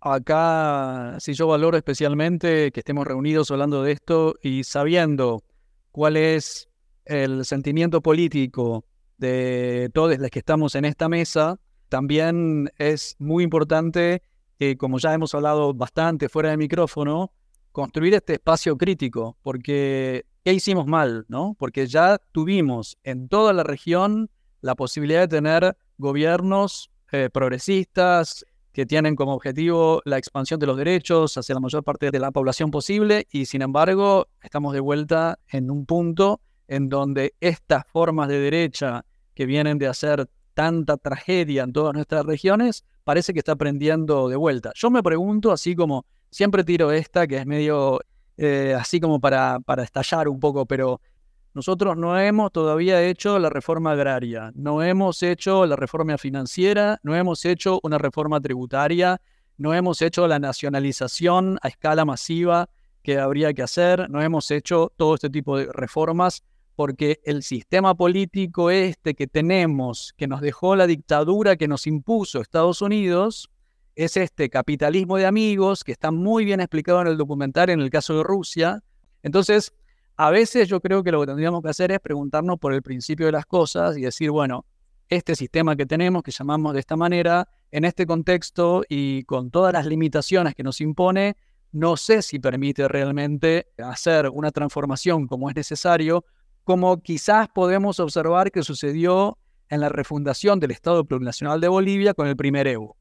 Acá, 0.00 1.16
si 1.18 1.34
yo 1.34 1.48
valoro 1.48 1.76
especialmente 1.76 2.70
que 2.70 2.80
estemos 2.80 3.06
reunidos 3.06 3.50
hablando 3.50 3.82
de 3.82 3.92
esto 3.92 4.36
y 4.42 4.62
sabiendo 4.62 5.42
cuál 5.90 6.16
es 6.16 6.68
el 7.04 7.44
sentimiento 7.44 8.00
político 8.00 8.84
de 9.18 9.90
todos 9.92 10.18
los 10.18 10.30
que 10.30 10.38
estamos 10.38 10.74
en 10.74 10.84
esta 10.84 11.08
mesa, 11.08 11.58
también 11.88 12.70
es 12.78 13.16
muy 13.18 13.44
importante 13.44 14.22
que, 14.58 14.76
como 14.76 14.98
ya 14.98 15.14
hemos 15.14 15.34
hablado 15.34 15.74
bastante 15.74 16.28
fuera 16.28 16.50
de 16.50 16.56
micrófono, 16.56 17.32
construir 17.72 18.14
este 18.14 18.34
espacio 18.34 18.76
crítico, 18.76 19.36
porque 19.42 20.26
¿qué 20.44 20.52
hicimos 20.52 20.86
mal? 20.86 21.26
¿no? 21.28 21.54
Porque 21.58 21.86
ya 21.86 22.18
tuvimos 22.32 22.96
en 23.04 23.28
toda 23.28 23.52
la 23.52 23.62
región 23.62 24.30
la 24.60 24.74
posibilidad 24.74 25.20
de 25.20 25.28
tener 25.28 25.76
gobiernos 25.98 26.90
eh, 27.12 27.30
progresistas 27.32 28.44
que 28.72 28.86
tienen 28.86 29.16
como 29.16 29.34
objetivo 29.34 30.02
la 30.04 30.18
expansión 30.18 30.60
de 30.60 30.66
los 30.66 30.76
derechos 30.76 31.36
hacia 31.36 31.54
la 31.54 31.60
mayor 31.60 31.82
parte 31.82 32.10
de 32.10 32.18
la 32.18 32.30
población 32.30 32.70
posible 32.70 33.26
y 33.30 33.46
sin 33.46 33.62
embargo 33.62 34.28
estamos 34.42 34.72
de 34.72 34.80
vuelta 34.80 35.38
en 35.48 35.70
un 35.70 35.84
punto 35.86 36.40
en 36.68 36.88
donde 36.88 37.34
estas 37.40 37.84
formas 37.86 38.28
de 38.28 38.38
derecha 38.38 39.04
que 39.34 39.46
vienen 39.46 39.78
de 39.78 39.88
hacer 39.88 40.28
tanta 40.54 40.96
tragedia 40.96 41.62
en 41.62 41.72
todas 41.72 41.94
nuestras 41.94 42.24
regiones, 42.26 42.84
parece 43.04 43.32
que 43.32 43.38
está 43.38 43.52
aprendiendo 43.52 44.28
de 44.28 44.36
vuelta. 44.36 44.72
Yo 44.74 44.90
me 44.90 45.02
pregunto, 45.02 45.52
así 45.52 45.74
como 45.74 46.04
siempre 46.30 46.64
tiro 46.64 46.92
esta, 46.92 47.26
que 47.26 47.38
es 47.38 47.46
medio 47.46 48.00
eh, 48.36 48.76
así 48.78 49.00
como 49.00 49.20
para, 49.20 49.58
para 49.60 49.82
estallar 49.82 50.28
un 50.28 50.38
poco, 50.38 50.64
pero 50.64 51.00
nosotros 51.54 51.96
no 51.96 52.18
hemos 52.20 52.52
todavía 52.52 53.02
hecho 53.02 53.38
la 53.40 53.50
reforma 53.50 53.92
agraria, 53.92 54.52
no 54.54 54.80
hemos 54.82 55.24
hecho 55.24 55.66
la 55.66 55.74
reforma 55.74 56.16
financiera, 56.18 57.00
no 57.02 57.16
hemos 57.16 57.44
hecho 57.44 57.80
una 57.82 57.98
reforma 57.98 58.40
tributaria, 58.40 59.20
no 59.56 59.74
hemos 59.74 60.02
hecho 60.02 60.28
la 60.28 60.38
nacionalización 60.38 61.58
a 61.62 61.68
escala 61.68 62.04
masiva 62.04 62.68
que 63.02 63.18
habría 63.18 63.52
que 63.52 63.62
hacer, 63.62 64.08
no 64.08 64.22
hemos 64.22 64.50
hecho 64.52 64.92
todo 64.96 65.14
este 65.14 65.30
tipo 65.30 65.58
de 65.58 65.68
reformas 65.72 66.44
porque 66.78 67.18
el 67.24 67.42
sistema 67.42 67.96
político 67.96 68.70
este 68.70 69.16
que 69.16 69.26
tenemos, 69.26 70.14
que 70.16 70.28
nos 70.28 70.40
dejó 70.40 70.76
la 70.76 70.86
dictadura 70.86 71.56
que 71.56 71.66
nos 71.66 71.88
impuso 71.88 72.40
Estados 72.40 72.82
Unidos, 72.82 73.50
es 73.96 74.16
este 74.16 74.48
capitalismo 74.48 75.16
de 75.16 75.26
amigos 75.26 75.82
que 75.82 75.90
está 75.90 76.12
muy 76.12 76.44
bien 76.44 76.60
explicado 76.60 77.00
en 77.00 77.08
el 77.08 77.16
documental 77.16 77.70
en 77.70 77.80
el 77.80 77.90
caso 77.90 78.18
de 78.18 78.22
Rusia. 78.22 78.80
Entonces, 79.24 79.72
a 80.16 80.30
veces 80.30 80.68
yo 80.68 80.80
creo 80.80 81.02
que 81.02 81.10
lo 81.10 81.18
que 81.22 81.26
tendríamos 81.26 81.64
que 81.64 81.68
hacer 81.68 81.90
es 81.90 81.98
preguntarnos 81.98 82.60
por 82.60 82.72
el 82.72 82.80
principio 82.80 83.26
de 83.26 83.32
las 83.32 83.46
cosas 83.46 83.98
y 83.98 84.02
decir, 84.02 84.30
bueno, 84.30 84.64
este 85.08 85.34
sistema 85.34 85.74
que 85.74 85.84
tenemos, 85.84 86.22
que 86.22 86.30
llamamos 86.30 86.74
de 86.74 86.78
esta 86.78 86.94
manera, 86.94 87.48
en 87.72 87.86
este 87.86 88.06
contexto 88.06 88.84
y 88.88 89.24
con 89.24 89.50
todas 89.50 89.72
las 89.72 89.84
limitaciones 89.84 90.54
que 90.54 90.62
nos 90.62 90.80
impone, 90.80 91.36
no 91.72 91.96
sé 91.96 92.22
si 92.22 92.38
permite 92.38 92.86
realmente 92.86 93.66
hacer 93.78 94.28
una 94.28 94.52
transformación 94.52 95.26
como 95.26 95.50
es 95.50 95.56
necesario 95.56 96.24
como 96.68 97.00
quizás 97.00 97.48
podemos 97.48 97.98
observar 97.98 98.52
que 98.52 98.62
sucedió 98.62 99.38
en 99.70 99.80
la 99.80 99.88
refundación 99.88 100.60
del 100.60 100.70
Estado 100.70 101.02
Plurinacional 101.06 101.62
de 101.62 101.68
Bolivia 101.68 102.12
con 102.12 102.28
el 102.28 102.36
primer 102.36 102.66
Evo. 102.66 102.94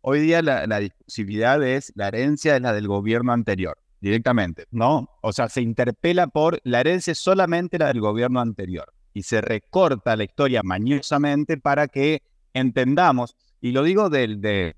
Hoy 0.00 0.20
día 0.20 0.40
la, 0.40 0.66
la 0.66 0.78
discusividad 0.78 1.62
es 1.62 1.92
la 1.94 2.08
herencia 2.08 2.56
es 2.56 2.62
la 2.62 2.72
del 2.72 2.88
gobierno 2.88 3.34
anterior, 3.34 3.76
directamente, 4.00 4.64
¿no? 4.70 5.10
O 5.20 5.30
sea, 5.34 5.50
se 5.50 5.60
interpela 5.60 6.26
por 6.26 6.58
la 6.64 6.80
herencia 6.80 7.14
solamente 7.14 7.78
la 7.78 7.88
del 7.88 8.00
gobierno 8.00 8.40
anterior 8.40 8.90
y 9.12 9.24
se 9.24 9.42
recorta 9.42 10.16
la 10.16 10.24
historia 10.24 10.62
mañosamente 10.64 11.58
para 11.58 11.88
que 11.88 12.22
entendamos, 12.54 13.36
y 13.60 13.72
lo 13.72 13.82
digo 13.82 14.08
de, 14.08 14.36
de 14.38 14.74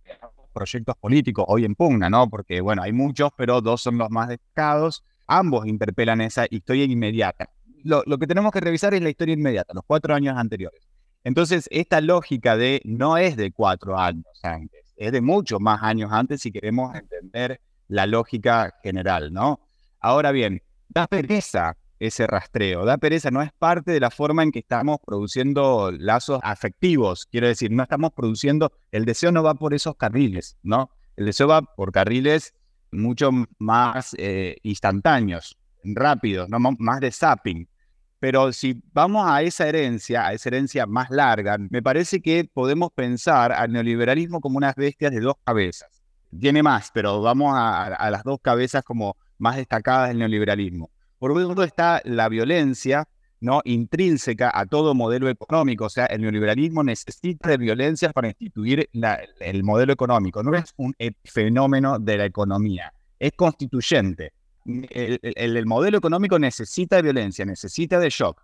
proyectos 0.53 0.97
políticos 0.97 1.44
hoy 1.47 1.64
en 1.64 1.77
pugna, 1.77 2.11
¿no? 2.11 2.29
Porque, 2.29 2.61
bueno, 2.61 2.83
hay 2.83 2.92
muchos, 2.92 3.31
pero 3.37 3.61
dos 3.61 3.83
son 3.83 3.97
los 3.97 4.11
más 4.11 4.29
destacados. 4.29 5.05
Ambos 5.29 5.68
interpelan 5.68 6.20
esa 6.20 6.47
historia 6.51 6.83
inmediata 6.83 7.49
lo, 7.85 8.18
que 8.18 8.27
tenemos 8.27 8.53
que 8.53 8.61
revisar 8.61 8.94
es 8.94 9.03
la 9.03 9.11
historia 9.11 9.35
inmediata, 9.35 9.75
los 9.75 9.85
cuatro 9.87 10.14
años 10.14 10.37
anteriores. 10.37 10.81
Entonces, 11.23 11.68
esta 11.70 12.01
lógica 12.01 12.57
de 12.57 12.83
no 12.85 13.16
es 13.16 13.37
de 13.37 13.53
cuatro 13.53 13.99
años 13.99 14.25
antes, 14.42 14.94
es 14.97 15.12
de 15.12 15.20
muchos 15.20 15.61
más 15.61 15.83
años 15.83 16.11
antes 16.12 16.42
si 16.42 16.53
queremos 16.53 16.94
entender 16.94 17.61
la 17.88 18.07
lógica 18.07 18.75
general, 18.83 19.33
¿no? 19.33 19.61
Ahora 20.01 20.33
bien, 20.33 20.62
da 20.88 21.07
pereza 21.07 21.77
ese 21.99 22.27
rastreo, 22.27 22.85
da 22.85 22.99
pereza, 22.99 23.31
no 23.31 23.40
es 23.40 23.53
parte 23.53 23.92
de 23.92 24.01
la 24.01 24.11
forma 24.11 24.42
en 24.42 24.53
que 24.53 24.59
estamos 24.59 24.99
produciendo 25.05 25.90
lazos 25.92 26.40
afectivos, 26.42 27.27
quiero 27.27 27.47
decir, 27.47 27.70
no 27.70 27.83
estamos 27.83 28.12
produciendo, 28.12 28.73
el 28.90 29.05
deseo 29.05 29.33
no 29.33 29.42
va 29.42 29.55
por 29.55 29.73
esos 29.73 29.97
carriles, 29.97 30.57
¿no? 30.62 30.90
El 31.16 31.27
deseo 31.27 31.49
va 31.49 31.62
por 31.62 31.92
carriles 31.92 32.55
mucho 32.92 33.31
más 33.59 34.14
eh, 34.18 34.57
instantáneos, 34.62 35.57
rápidos, 35.85 36.49
¿no? 36.49 36.59
más 36.61 37.01
de 37.01 37.11
zapping. 37.11 37.68
Pero 38.24 38.54
si 38.54 38.80
vamos 38.94 39.26
a 39.28 39.42
esa 39.42 39.68
herencia, 39.68 40.26
a 40.26 40.32
esa 40.32 40.48
herencia 40.48 40.87
más 40.87 41.10
larga, 41.10 41.58
me 41.58 41.82
parece 41.82 42.22
que 42.22 42.48
podemos 42.50 42.90
pensar 42.90 43.52
al 43.52 43.70
neoliberalismo 43.70 44.40
como 44.40 44.56
unas 44.56 44.74
bestias 44.76 45.12
de 45.12 45.20
dos 45.20 45.34
cabezas. 45.44 46.02
Tiene 46.40 46.62
más, 46.62 46.90
pero 46.94 47.20
vamos 47.20 47.52
a, 47.54 48.08
las 48.10 48.24
dos 48.24 48.38
cabezas 48.40 48.82
como 48.82 49.18
más 49.37 49.56
destacadas 49.56 50.08
del 50.08 50.20
neoliberalismo. 50.20 50.90
Por 51.18 51.32
un 51.32 51.46
lado 51.46 51.64
está 51.64 52.00
la 52.06 52.30
violencia, 52.30 53.06
¿no? 53.40 53.60
intrínseca 53.66 54.50
a 54.54 54.64
todo 54.64 54.94
modelo 54.94 55.28
económico. 55.28 55.84
O 55.84 55.90
sea, 55.90 56.06
el 56.06 56.22
neoliberalismo 56.22 56.82
necesita 56.82 57.50
de 57.50 57.58
violencia 57.58 58.10
para 58.10 58.28
instituir 58.28 58.88
el 59.40 59.64
modelo 59.64 59.92
económico. 59.92 60.42
No 60.42 60.56
es 60.56 60.72
un 60.78 60.94
fenómeno 61.26 61.98
de 61.98 62.16
la 62.16 62.24
economía, 62.24 62.90
es 63.18 63.32
constituyente. 63.32 64.32
El, 64.64 65.20
el 65.22 65.66
modelo 65.66 65.98
económico 65.98 66.38
necesita 66.38 66.96
de 66.96 67.03
violencia, 67.03 67.44
necesita 67.44 67.98
de 67.98 68.11
shock. 68.11 68.40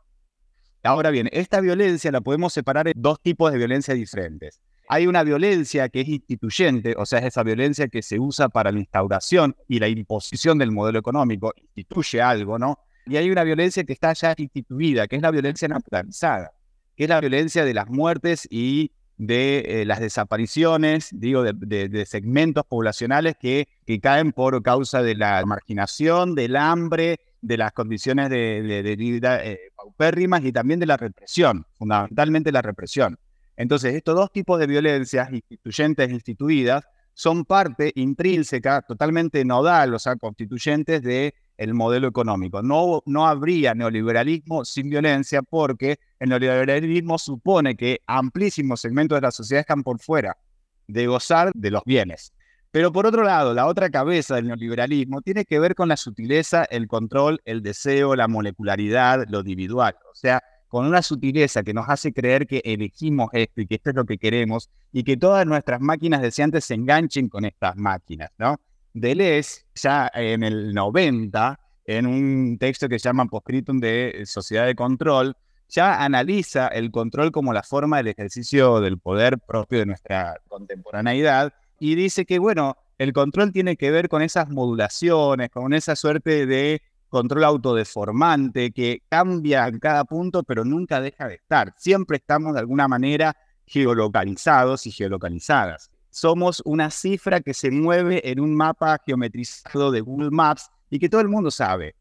Ahora 0.83 1.11
bien, 1.11 1.28
esta 1.33 1.61
violencia 1.61 2.11
la 2.11 2.20
podemos 2.20 2.52
separar 2.52 2.88
en 2.88 2.94
dos 2.96 3.20
tipos 3.20 3.52
de 3.52 3.59
violencia 3.59 3.94
diferentes. 3.94 4.61
Hay 4.88 5.06
una 5.06 5.22
violencia 5.22 5.88
que 5.88 6.00
es 6.00 6.09
instituyente, 6.09 6.94
o 6.96 7.06
sea, 7.06 7.20
es 7.20 7.26
esa 7.26 7.42
violencia 7.42 7.88
que 7.88 8.02
se 8.02 8.18
usa 8.18 8.48
para 8.48 8.72
la 8.72 8.80
instauración 8.80 9.54
y 9.68 9.78
la 9.78 9.88
imposición 9.88 10.59
del 10.59 10.72
modelo 10.72 10.98
económico, 10.98 11.52
instituye 11.56 12.20
algo, 12.20 12.59
¿no? 12.59 12.78
Y 13.06 13.16
hay 13.16 13.30
una 13.30 13.44
violencia 13.44 13.85
que 13.85 13.92
está 13.92 14.12
ya 14.14 14.35
instituida, 14.37 15.06
que 15.06 15.16
es 15.16 15.22
la 15.22 15.30
violencia 15.30 15.68
naturalizada, 15.68 16.52
que 16.96 17.04
es 17.04 17.11
la 17.11 17.20
violencia 17.20 17.64
de 17.64 17.74
las 17.74 17.88
muertes 17.88 18.48
y 18.50 18.90
de 19.20 19.83
eh, 19.83 19.85
las 19.85 20.00
desapariciones, 20.00 21.11
digo, 21.12 21.44
de, 21.44 22.06
segmentos 22.06 22.64
poblacionales 22.64 23.37
que, 23.38 23.68
que, 23.85 24.00
caen 24.00 24.33
por 24.33 24.62
causa 24.62 25.02
de 25.02 25.14
la 25.14 25.44
marginación, 25.44 26.35
del 26.35 26.56
hambre, 26.56 27.20
de 27.42 27.59
las 27.59 27.72
condiciones 27.72 28.30
de, 28.30 28.96
vida 28.98 29.44
eh, 29.44 29.72
paupérrimas 29.76 30.42
y 30.42 30.52
también 30.52 30.80
de 30.80 30.87
la 30.87 30.96
represión, 30.96 31.66
fundamentalmente 31.74 32.50
la 32.50 32.62
represión. 32.62 33.18
Entonces, 33.59 33.94
estos 33.94 34.14
dos 34.14 34.33
tipos 34.33 34.59
de 34.59 34.66
violencias, 34.66 35.30
instituyentes 35.30 36.09
e 36.09 36.12
instituidas, 36.14 36.85
son 37.12 37.44
parte 37.44 37.92
intrínseca, 37.96 38.80
totalmente 38.80 39.44
nodal, 39.44 39.92
o 39.92 39.98
sea, 39.98 40.16
constituyentes 40.16 41.02
del 41.02 41.35
el 41.61 41.75
modelo 41.75 42.09
económico. 42.09 42.62
No, 42.62 43.03
no 43.05 43.27
habría 43.29 43.75
neoliberalismo 43.75 44.64
sin 44.64 44.88
violencia 44.88 45.42
porque 45.42 45.99
el 46.18 46.31
neoliberalismo 46.31 47.18
supone 47.18 47.77
que 47.77 48.01
amplísimos 48.07 48.81
segmentos 48.81 49.18
de 49.18 49.20
la 49.20 49.31
sociedad 49.31 49.61
están 49.61 49.83
por 49.83 50.01
fuera 50.01 50.38
de 50.87 51.07
gozar 51.07 51.53
de 51.55 51.70
los 51.70 51.83
bienes. 51.85 52.33
Pero 52.70 52.90
por 52.92 53.05
otro 53.05 53.25
lado, 53.25 53.53
la 53.53 53.66
otra 53.66 53.90
cabeza 53.90 54.37
del 54.37 54.46
neoliberalismo 54.46 55.20
tiene 55.20 55.44
que 55.44 55.59
ver 55.59 55.75
con 55.75 55.90
la 55.90 55.99
sutileza, 55.99 56.64
el 56.64 56.88
control, 56.88 57.42
el 57.44 57.62
deseo, 57.62 58.16
la 58.16 58.27
molecularidad, 58.27 59.27
lo 59.29 59.40
individual. 59.40 59.94
O 60.11 60.14
sea, 60.14 60.42
con 60.66 60.87
una 60.87 61.03
sutileza 61.03 61.62
que 61.62 61.75
nos 61.75 61.90
hace 61.90 62.14
creer 62.14 62.46
que 62.46 62.62
elegimos 62.64 63.29
esto 63.35 63.61
y 63.61 63.66
que 63.66 63.75
esto 63.75 63.90
es 63.90 63.96
lo 63.96 64.07
que 64.07 64.16
queremos 64.16 64.70
y 64.92 65.05
que 65.05 65.18
todas 65.18 65.44
nuestras 65.46 65.83
máquinas 65.83 66.23
deseantes 66.23 66.64
se 66.64 66.75
enganchen 66.75 67.29
con 67.29 67.44
estas 67.44 67.77
máquinas, 67.77 68.31
¿no? 68.38 68.59
Deleuze, 68.92 69.62
ya 69.74 70.11
en 70.14 70.42
el 70.42 70.74
90, 70.74 71.59
en 71.85 72.07
un 72.07 72.59
texto 72.59 72.88
que 72.88 72.98
se 72.98 73.09
llama 73.09 73.26
Postscriptum 73.26 73.79
de 73.81 74.22
Sociedad 74.26 74.66
de 74.66 74.74
Control, 74.74 75.37
ya 75.68 76.03
analiza 76.03 76.68
el 76.68 76.90
control 76.90 77.31
como 77.31 77.53
la 77.53 77.62
forma 77.62 77.98
del 77.98 78.09
ejercicio 78.09 78.81
del 78.81 78.98
poder 78.98 79.38
propio 79.38 79.79
de 79.79 79.87
nuestra 79.87 80.40
contemporaneidad 80.48 81.53
y 81.79 81.94
dice 81.94 82.26
que, 82.26 82.38
bueno, 82.38 82.76
el 82.98 83.12
control 83.12 83.53
tiene 83.53 83.76
que 83.76 83.90
ver 83.90 84.09
con 84.09 84.20
esas 84.20 84.50
modulaciones, 84.50 85.50
con 85.50 85.72
esa 85.72 85.96
suerte 85.96 86.46
de 86.46 86.83
control 87.09 87.44
autodeformante 87.44 88.72
que 88.72 89.03
cambia 89.09 89.66
en 89.66 89.79
cada 89.79 90.05
punto, 90.05 90.42
pero 90.42 90.64
nunca 90.64 91.00
deja 91.00 91.29
de 91.29 91.37
estar. 91.37 91.74
Siempre 91.76 92.18
estamos 92.18 92.55
de 92.55 92.61
alguna 92.61 92.88
manera 92.88 93.37
geolocalizados 93.66 94.87
y 94.87 94.92
geolocalizadas. 94.92 95.90
Somos 96.11 96.62
una 96.64 96.90
cifra 96.90 97.40
que 97.40 97.55
se 97.55 97.70
mueve 97.70 98.29
en 98.31 98.40
un 98.40 98.55
mapa 98.55 99.01
geometrizado 99.05 99.90
de 99.90 100.01
Google 100.01 100.31
Maps 100.31 100.68
y 100.90 100.99
que 100.99 101.09
todo 101.09 101.20
el 101.20 101.29
mundo 101.29 101.51
sabe. 101.51 101.94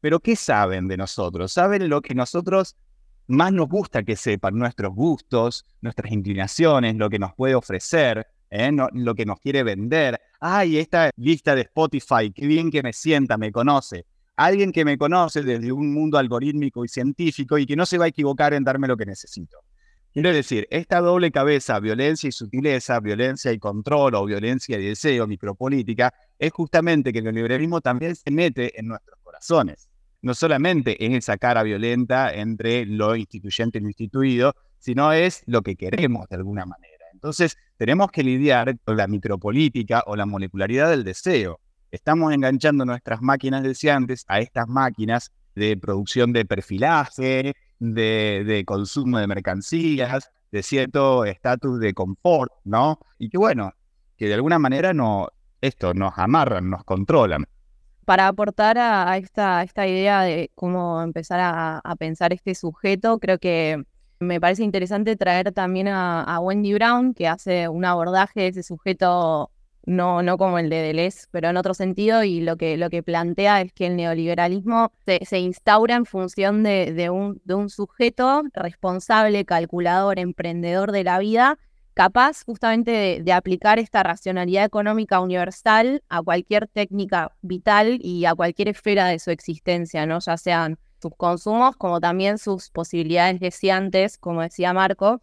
Pero 0.00 0.20
¿qué 0.20 0.36
saben 0.36 0.88
de 0.88 0.96
nosotros? 0.96 1.52
Saben 1.52 1.88
lo 1.88 2.02
que 2.02 2.14
nosotros 2.14 2.76
más 3.28 3.52
nos 3.52 3.68
gusta 3.68 4.02
que 4.02 4.16
sepan, 4.16 4.58
nuestros 4.58 4.92
gustos, 4.94 5.64
nuestras 5.80 6.10
inclinaciones, 6.12 6.96
lo 6.96 7.08
que 7.08 7.20
nos 7.20 7.34
puede 7.34 7.54
ofrecer, 7.54 8.26
¿eh? 8.50 8.70
lo 8.94 9.14
que 9.14 9.24
nos 9.24 9.38
quiere 9.38 9.62
vender. 9.62 10.20
Ay, 10.40 10.78
esta 10.78 11.10
lista 11.16 11.54
de 11.54 11.62
Spotify, 11.62 12.32
qué 12.34 12.46
bien 12.46 12.70
que 12.70 12.82
me 12.82 12.92
sienta, 12.92 13.38
me 13.38 13.52
conoce 13.52 14.04
alguien 14.36 14.72
que 14.72 14.84
me 14.84 14.98
conoce 14.98 15.42
desde 15.42 15.72
un 15.72 15.92
mundo 15.92 16.18
algorítmico 16.18 16.84
y 16.84 16.88
científico 16.88 17.58
y 17.58 17.66
que 17.66 17.76
no 17.76 17.86
se 17.86 17.98
va 17.98 18.06
a 18.06 18.08
equivocar 18.08 18.54
en 18.54 18.64
darme 18.64 18.88
lo 18.88 18.96
que 18.96 19.06
necesito. 19.06 19.58
Quiero 20.12 20.32
decir, 20.32 20.68
esta 20.70 21.00
doble 21.00 21.30
cabeza, 21.30 21.80
violencia 21.80 22.28
y 22.28 22.32
sutileza, 22.32 23.00
violencia 23.00 23.50
y 23.52 23.58
control 23.58 24.14
o 24.14 24.26
violencia 24.26 24.78
y 24.78 24.84
deseo, 24.84 25.26
micropolítica, 25.26 26.12
es 26.38 26.52
justamente 26.52 27.12
que 27.12 27.20
el 27.20 27.24
neoliberalismo 27.24 27.80
también 27.80 28.14
se 28.14 28.30
mete 28.30 28.78
en 28.78 28.88
nuestros 28.88 29.18
corazones. 29.22 29.88
No 30.20 30.34
solamente 30.34 31.04
es 31.04 31.12
esa 31.14 31.38
cara 31.38 31.62
violenta 31.62 32.32
entre 32.32 32.84
lo 32.84 33.16
instituyente 33.16 33.78
y 33.78 33.80
lo 33.80 33.88
instituido, 33.88 34.54
sino 34.78 35.12
es 35.12 35.42
lo 35.46 35.62
que 35.62 35.76
queremos 35.76 36.28
de 36.28 36.36
alguna 36.36 36.66
manera. 36.66 37.04
Entonces, 37.14 37.56
tenemos 37.78 38.10
que 38.10 38.22
lidiar 38.22 38.78
con 38.84 38.96
la 38.96 39.06
micropolítica 39.06 40.02
o 40.06 40.14
la 40.14 40.26
molecularidad 40.26 40.90
del 40.90 41.04
deseo 41.04 41.58
estamos 41.92 42.32
enganchando 42.32 42.84
nuestras 42.84 43.20
máquinas 43.20 43.62
deseantes 43.62 44.24
a 44.26 44.40
estas 44.40 44.66
máquinas 44.66 45.30
de 45.54 45.76
producción 45.76 46.32
de 46.32 46.46
perfilaje, 46.46 47.54
de, 47.82 48.62
consumo 48.66 49.18
de 49.18 49.26
mercancías, 49.26 50.30
de 50.50 50.62
cierto 50.62 51.24
estatus 51.24 51.80
de 51.80 51.94
confort, 51.94 52.52
¿no? 52.64 52.98
Y 53.18 53.28
que 53.28 53.38
bueno, 53.38 53.72
que 54.16 54.28
de 54.28 54.34
alguna 54.34 54.58
manera 54.58 54.94
no, 54.94 55.28
esto 55.60 55.94
nos 55.94 56.16
amarran, 56.16 56.70
nos 56.70 56.84
controlan. 56.84 57.44
Para 58.04 58.28
aportar 58.28 58.78
a, 58.78 59.16
esta, 59.16 59.86
idea 59.86 60.22
de 60.22 60.50
cómo 60.54 61.02
empezar 61.02 61.40
a, 61.42 61.96
pensar 61.96 62.32
este 62.32 62.54
sujeto, 62.54 63.18
creo 63.18 63.38
que 63.38 63.82
me 64.18 64.40
parece 64.40 64.62
interesante 64.62 65.16
traer 65.16 65.52
también 65.52 65.88
a, 65.88 66.22
a 66.22 66.40
Wendy 66.40 66.74
Brown, 66.74 67.14
que 67.14 67.28
hace 67.28 67.68
un 67.68 67.84
abordaje 67.84 68.40
de 68.40 68.48
ese 68.48 68.62
sujeto 68.62 69.51
no, 69.84 70.22
no 70.22 70.38
como 70.38 70.58
el 70.58 70.70
de 70.70 70.76
Deleuze, 70.76 71.26
pero 71.30 71.48
en 71.48 71.56
otro 71.56 71.74
sentido, 71.74 72.22
y 72.22 72.40
lo 72.40 72.56
que, 72.56 72.76
lo 72.76 72.88
que 72.90 73.02
plantea 73.02 73.60
es 73.60 73.72
que 73.72 73.86
el 73.86 73.96
neoliberalismo 73.96 74.92
se, 75.04 75.38
instaura 75.38 75.96
en 75.96 76.06
función 76.06 76.62
de, 76.62 77.10
un, 77.10 77.40
de 77.44 77.54
un 77.54 77.68
sujeto 77.68 78.42
responsable, 78.54 79.44
calculador, 79.44 80.18
emprendedor 80.18 80.92
de 80.92 81.04
la 81.04 81.18
vida, 81.18 81.58
capaz 81.94 82.44
justamente 82.44 83.20
de, 83.22 83.32
aplicar 83.32 83.78
esta 83.78 84.02
racionalidad 84.02 84.64
económica 84.64 85.20
universal 85.20 86.02
a 86.08 86.22
cualquier 86.22 86.68
técnica 86.68 87.32
vital 87.42 87.98
y 88.00 88.24
a 88.24 88.34
cualquier 88.34 88.68
esfera 88.68 89.06
de 89.06 89.18
su 89.18 89.30
existencia, 89.30 90.06
¿no? 90.06 90.18
Ya 90.20 90.36
sean 90.36 90.78
sus 91.00 91.14
consumos 91.16 91.76
como 91.76 92.00
también 92.00 92.38
sus 92.38 92.70
posibilidades 92.70 93.40
deseantes, 93.40 94.16
como 94.16 94.42
decía 94.42 94.72
Marco. 94.72 95.20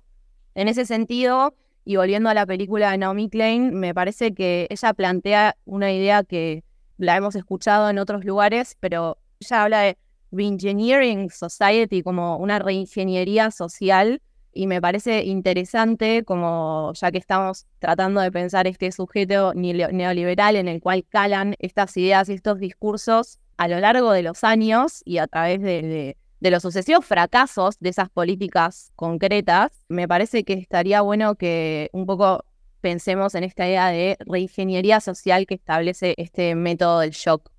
En 0.54 0.68
ese 0.68 0.86
sentido, 0.86 1.56
y 1.90 1.96
volviendo 1.96 2.30
a 2.30 2.36
la 2.36 2.46
película 2.46 2.92
de 2.92 3.00
Naomi 3.00 3.32
Klein, 3.32 3.74
me 3.74 3.96
parece 3.96 4.36
que 4.36 4.68
ella 4.70 4.94
plantea 4.94 5.58
una 5.66 5.92
idea 5.92 6.24
que 6.24 6.64
la 6.98 7.18
hemos 7.18 7.34
escuchado 7.36 7.90
en 7.90 7.98
otros 7.98 8.24
lugares, 8.26 8.78
pero 8.80 9.18
ella 9.40 9.64
habla 9.64 9.80
de 9.82 9.98
Reengineering 10.32 11.32
Society 11.32 12.04
como 12.04 12.38
una 12.38 12.60
reingeniería 12.60 13.50
social 13.50 14.22
y 14.54 14.68
me 14.68 14.80
parece 14.80 15.24
interesante 15.24 16.24
como 16.24 16.94
ya 16.94 17.10
que 17.12 17.18
estamos 17.18 17.66
tratando 17.80 18.22
de 18.22 18.32
pensar 18.32 18.68
este 18.68 18.92
sujeto 18.92 19.56
neoliberal 19.56 20.58
en 20.58 20.68
el 20.68 20.82
cual 20.82 21.04
calan 21.10 21.56
estas 21.58 21.98
ideas 21.98 22.30
y 22.30 22.34
estos 22.34 22.60
discursos 22.60 23.40
a 23.58 23.68
lo 23.68 23.80
largo 23.80 24.12
de 24.12 24.22
los 24.22 24.44
años 24.44 25.02
y 25.06 25.18
a 25.18 25.26
través 25.26 25.60
de 25.60 25.82
de 25.82 26.18
los 26.42 26.64
sucesivos 26.64 27.06
fracasos 27.06 27.78
de 27.80 27.90
esas 27.90 28.10
políticas 28.10 28.92
concretas, 28.96 29.84
me 29.90 30.08
parece 30.08 30.44
que 30.44 30.54
estaría 30.54 31.02
bueno 31.02 31.36
que 31.36 31.90
un 31.92 32.06
poco 32.06 32.46
pensemos 32.82 33.36
en 33.36 33.44
esta 33.44 33.68
idea 33.68 33.90
de 33.90 34.18
reingeniería 34.22 35.02
social 35.02 35.46
que 35.46 35.56
establece 35.56 36.16
este 36.18 36.56
método 36.56 37.00
del 37.00 37.12
shock. 37.12 37.52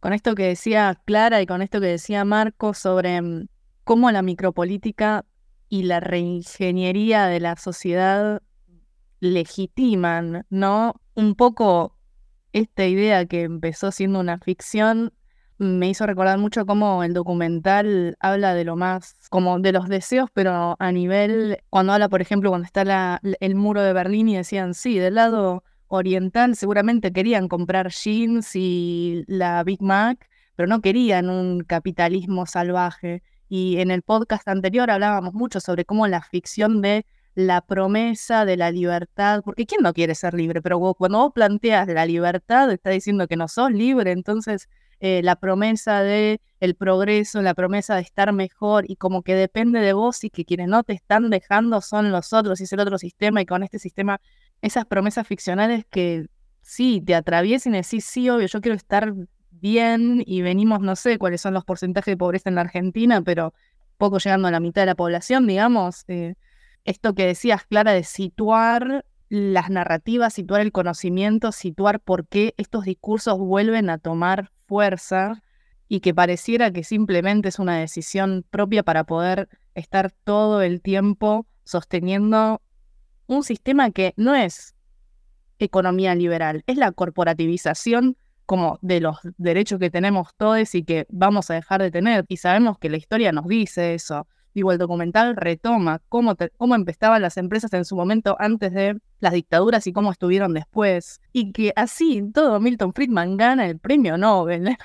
Con 0.00 0.12
esto 0.12 0.34
que 0.34 0.44
decía 0.44 1.00
Clara 1.04 1.42
y 1.42 1.46
con 1.46 1.62
esto 1.62 1.80
que 1.80 1.88
decía 1.88 2.24
Marco 2.24 2.74
sobre 2.74 3.20
mm, 3.20 3.48
cómo 3.82 4.10
la 4.12 4.22
micropolítica 4.22 5.24
y 5.68 5.82
la 5.82 5.98
reingeniería 5.98 7.26
de 7.26 7.40
la 7.40 7.56
sociedad 7.56 8.40
legitiman, 9.18 10.46
¿no? 10.48 11.00
Un 11.14 11.34
poco 11.34 11.96
esta 12.52 12.86
idea 12.86 13.26
que 13.26 13.42
empezó 13.42 13.90
siendo 13.90 14.20
una 14.20 14.38
ficción 14.38 15.12
me 15.58 15.88
hizo 15.88 16.06
recordar 16.06 16.38
mucho 16.38 16.66
cómo 16.66 17.02
el 17.02 17.14
documental 17.14 18.16
habla 18.20 18.54
de 18.54 18.64
lo 18.64 18.76
más, 18.76 19.16
como 19.30 19.58
de 19.58 19.72
los 19.72 19.88
deseos, 19.88 20.28
pero 20.32 20.76
a 20.78 20.92
nivel, 20.92 21.58
cuando 21.70 21.92
habla, 21.94 22.08
por 22.08 22.20
ejemplo, 22.20 22.50
cuando 22.50 22.66
está 22.66 23.20
el 23.22 23.54
muro 23.54 23.82
de 23.82 23.92
Berlín 23.92 24.28
y 24.28 24.36
decían, 24.36 24.74
sí, 24.74 24.98
del 24.98 25.14
lado 25.14 25.64
oriental 25.88 26.56
seguramente 26.56 27.12
querían 27.12 27.48
comprar 27.48 27.90
jeans 27.90 28.54
y 28.54 29.24
la 29.28 29.62
Big 29.64 29.80
Mac, 29.82 30.28
pero 30.56 30.66
no 30.66 30.80
querían 30.80 31.30
un 31.30 31.60
capitalismo 31.60 32.46
salvaje. 32.46 33.22
Y 33.48 33.78
en 33.78 33.90
el 33.90 34.02
podcast 34.02 34.48
anterior 34.48 34.90
hablábamos 34.90 35.32
mucho 35.34 35.60
sobre 35.60 35.84
cómo 35.84 36.06
la 36.08 36.22
ficción 36.22 36.82
de 36.82 37.06
la 37.34 37.60
promesa 37.60 38.44
de 38.44 38.56
la 38.56 38.70
libertad, 38.70 39.42
porque 39.44 39.66
¿quién 39.66 39.82
no 39.82 39.92
quiere 39.92 40.14
ser 40.14 40.34
libre? 40.34 40.62
Pero 40.62 40.80
cuando 40.94 41.18
vos 41.18 41.32
planteas 41.34 41.86
la 41.88 42.06
libertad, 42.06 42.72
está 42.72 42.90
diciendo 42.90 43.28
que 43.28 43.36
no 43.36 43.46
sos 43.46 43.70
libre, 43.70 44.10
entonces 44.12 44.68
eh, 45.00 45.20
la 45.22 45.36
promesa 45.36 46.02
de 46.02 46.40
el 46.60 46.74
progreso, 46.74 47.42
la 47.42 47.54
promesa 47.54 47.96
de 47.96 48.02
estar 48.02 48.32
mejor 48.32 48.84
y 48.88 48.96
como 48.96 49.22
que 49.22 49.34
depende 49.34 49.80
de 49.80 49.92
vos 49.92 50.24
y 50.24 50.30
que 50.30 50.44
quienes 50.44 50.68
no 50.68 50.82
te 50.82 50.94
están 50.94 51.28
dejando 51.30 51.80
son 51.80 52.10
los 52.10 52.32
otros 52.32 52.60
y 52.60 52.64
es 52.64 52.72
el 52.72 52.80
otro 52.80 52.98
sistema 52.98 53.42
y 53.42 53.46
con 53.46 53.62
este 53.62 53.78
sistema, 53.78 54.20
esas 54.62 54.86
promesas 54.86 55.26
ficcionales 55.26 55.84
que 55.90 56.26
sí, 56.62 57.02
te 57.04 57.14
atraviesan 57.14 57.74
y 57.74 57.78
decís, 57.78 58.04
sí, 58.04 58.28
obvio, 58.30 58.46
yo 58.46 58.60
quiero 58.60 58.74
estar 58.74 59.12
bien 59.50 60.22
y 60.26 60.42
venimos, 60.42 60.80
no 60.80 60.96
sé 60.96 61.18
cuáles 61.18 61.40
son 61.40 61.54
los 61.54 61.64
porcentajes 61.64 62.12
de 62.12 62.16
pobreza 62.16 62.48
en 62.48 62.56
la 62.56 62.62
Argentina, 62.62 63.22
pero 63.22 63.54
poco 63.98 64.18
llegando 64.18 64.48
a 64.48 64.50
la 64.50 64.60
mitad 64.60 64.82
de 64.82 64.86
la 64.86 64.94
población, 64.94 65.46
digamos. 65.46 66.04
Eh, 66.08 66.34
esto 66.84 67.14
que 67.14 67.26
decías, 67.26 67.64
Clara, 67.64 67.92
de 67.92 68.04
situar 68.04 69.04
las 69.28 69.70
narrativas, 69.70 70.34
situar 70.34 70.60
el 70.60 70.72
conocimiento, 70.72 71.52
situar 71.52 72.00
por 72.00 72.26
qué 72.26 72.54
estos 72.56 72.84
discursos 72.84 73.38
vuelven 73.38 73.90
a 73.90 73.98
tomar 73.98 74.52
fuerza 74.66 75.42
y 75.88 76.00
que 76.00 76.14
pareciera 76.14 76.70
que 76.72 76.84
simplemente 76.84 77.48
es 77.48 77.58
una 77.58 77.78
decisión 77.78 78.44
propia 78.50 78.82
para 78.82 79.04
poder 79.04 79.48
estar 79.74 80.12
todo 80.24 80.62
el 80.62 80.80
tiempo 80.80 81.46
sosteniendo 81.64 82.62
un 83.26 83.42
sistema 83.42 83.90
que 83.90 84.14
no 84.16 84.34
es 84.34 84.74
economía 85.58 86.14
liberal, 86.14 86.62
es 86.66 86.76
la 86.76 86.92
corporativización 86.92 88.16
como 88.46 88.78
de 88.80 89.00
los 89.00 89.18
derechos 89.38 89.80
que 89.80 89.90
tenemos 89.90 90.28
todos 90.36 90.74
y 90.74 90.84
que 90.84 91.06
vamos 91.10 91.50
a 91.50 91.54
dejar 91.54 91.82
de 91.82 91.90
tener. 91.90 92.24
Y 92.28 92.36
sabemos 92.36 92.78
que 92.78 92.88
la 92.88 92.96
historia 92.96 93.32
nos 93.32 93.48
dice 93.48 93.94
eso. 93.94 94.28
Digo, 94.54 94.70
el 94.70 94.78
documental 94.78 95.34
retoma 95.36 96.00
cómo, 96.08 96.36
cómo 96.56 96.74
empezaban 96.76 97.22
las 97.22 97.36
empresas 97.36 97.72
en 97.72 97.84
su 97.84 97.96
momento 97.96 98.36
antes 98.38 98.72
de 98.72 98.98
las 99.20 99.32
dictaduras 99.32 99.86
y 99.86 99.92
cómo 99.92 100.12
estuvieron 100.12 100.54
después. 100.54 101.20
Y 101.32 101.52
que 101.52 101.72
así 101.76 102.22
todo 102.32 102.60
Milton 102.60 102.92
Friedman 102.92 103.36
gana 103.36 103.66
el 103.66 103.78
premio 103.78 104.16
Nobel. 104.16 104.76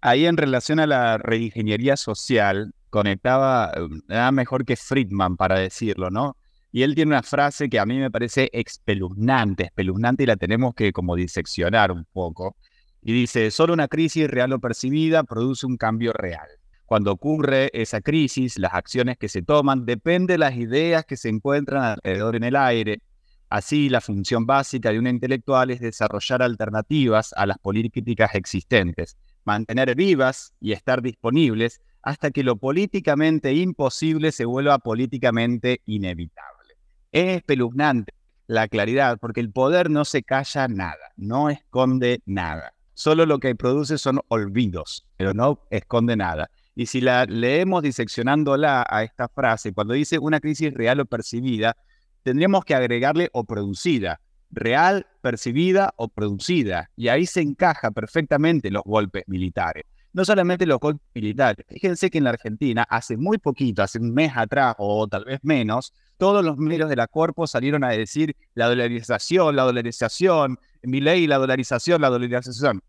Ahí 0.00 0.26
en 0.26 0.36
relación 0.36 0.80
a 0.80 0.86
la 0.86 1.18
reingeniería 1.18 1.96
social, 1.96 2.72
conectaba 2.90 3.72
eh, 3.76 3.88
nada 4.08 4.32
mejor 4.32 4.64
que 4.64 4.76
Friedman 4.76 5.36
para 5.36 5.58
decirlo, 5.58 6.10
¿no? 6.10 6.36
Y 6.72 6.82
él 6.82 6.94
tiene 6.94 7.10
una 7.10 7.22
frase 7.22 7.68
que 7.68 7.78
a 7.78 7.86
mí 7.86 7.98
me 7.98 8.10
parece 8.10 8.50
espeluznante, 8.52 9.64
espeluznante 9.64 10.24
y 10.24 10.26
la 10.26 10.36
tenemos 10.36 10.74
que 10.74 10.92
como 10.92 11.16
diseccionar 11.16 11.90
un 11.90 12.04
poco. 12.12 12.56
Y 13.02 13.12
dice, 13.12 13.50
solo 13.50 13.72
una 13.72 13.88
crisis 13.88 14.28
real 14.28 14.52
o 14.52 14.60
percibida 14.60 15.24
produce 15.24 15.66
un 15.66 15.76
cambio 15.76 16.12
real. 16.12 16.48
Cuando 16.86 17.10
ocurre 17.10 17.70
esa 17.74 18.00
crisis, 18.00 18.58
las 18.58 18.72
acciones 18.72 19.18
que 19.18 19.28
se 19.28 19.42
toman 19.42 19.84
dependen 19.84 20.26
de 20.26 20.38
las 20.38 20.54
ideas 20.56 21.04
que 21.04 21.16
se 21.16 21.28
encuentran 21.28 21.82
alrededor 21.82 22.36
en 22.36 22.44
el 22.44 22.54
aire. 22.54 23.02
Así, 23.48 23.88
la 23.88 24.00
función 24.00 24.46
básica 24.46 24.92
de 24.92 25.00
un 25.00 25.08
intelectual 25.08 25.70
es 25.70 25.80
desarrollar 25.80 26.42
alternativas 26.42 27.32
a 27.36 27.46
las 27.46 27.58
políticas 27.58 28.34
existentes, 28.34 29.16
mantener 29.44 29.96
vivas 29.96 30.52
y 30.60 30.72
estar 30.72 31.02
disponibles 31.02 31.80
hasta 32.02 32.30
que 32.30 32.44
lo 32.44 32.56
políticamente 32.56 33.52
imposible 33.52 34.30
se 34.30 34.44
vuelva 34.44 34.78
políticamente 34.78 35.80
inevitable. 35.86 36.74
Es 37.10 37.38
espeluznante 37.38 38.14
la 38.46 38.68
claridad 38.68 39.18
porque 39.18 39.40
el 39.40 39.50
poder 39.50 39.90
no 39.90 40.04
se 40.04 40.22
calla 40.22 40.68
nada, 40.68 41.12
no 41.16 41.50
esconde 41.50 42.22
nada. 42.26 42.74
Solo 42.94 43.26
lo 43.26 43.40
que 43.40 43.54
produce 43.56 43.98
son 43.98 44.20
olvidos, 44.28 45.04
pero 45.16 45.34
no 45.34 45.66
esconde 45.70 46.16
nada. 46.16 46.48
Y 46.78 46.86
si 46.86 47.00
la 47.00 47.24
leemos 47.24 47.82
diseccionándola 47.82 48.86
a 48.86 49.02
esta 49.02 49.28
frase, 49.28 49.72
cuando 49.72 49.94
dice 49.94 50.18
una 50.18 50.40
crisis 50.40 50.74
real 50.74 51.00
o 51.00 51.06
percibida, 51.06 51.74
tendríamos 52.22 52.66
que 52.66 52.74
agregarle 52.74 53.30
o 53.32 53.44
producida. 53.44 54.20
Real, 54.50 55.06
percibida 55.22 55.94
o 55.96 56.08
producida. 56.08 56.90
Y 56.94 57.08
ahí 57.08 57.24
se 57.24 57.40
encaja 57.40 57.90
perfectamente 57.92 58.70
los 58.70 58.82
golpes 58.84 59.24
militares. 59.26 59.84
No 60.12 60.26
solamente 60.26 60.66
los 60.66 60.78
golpes 60.78 61.06
militares. 61.14 61.64
Fíjense 61.66 62.10
que 62.10 62.18
en 62.18 62.24
la 62.24 62.30
Argentina, 62.30 62.86
hace 62.88 63.16
muy 63.16 63.38
poquito, 63.38 63.82
hace 63.82 63.98
un 63.98 64.12
mes 64.12 64.32
atrás 64.36 64.74
o 64.76 65.08
tal 65.08 65.24
vez 65.24 65.40
menos, 65.42 65.94
todos 66.18 66.44
los 66.44 66.58
medios 66.58 66.90
de 66.90 66.96
la 66.96 67.06
Corpo 67.06 67.46
salieron 67.46 67.84
a 67.84 67.88
decir 67.88 68.36
la 68.54 68.68
dolarización, 68.68 69.56
la 69.56 69.62
dolarización, 69.62 70.58
mi 70.82 71.00
ley, 71.00 71.26
la 71.26 71.38
dolarización, 71.38 72.02
la 72.02 72.10
dolarización. 72.10 72.82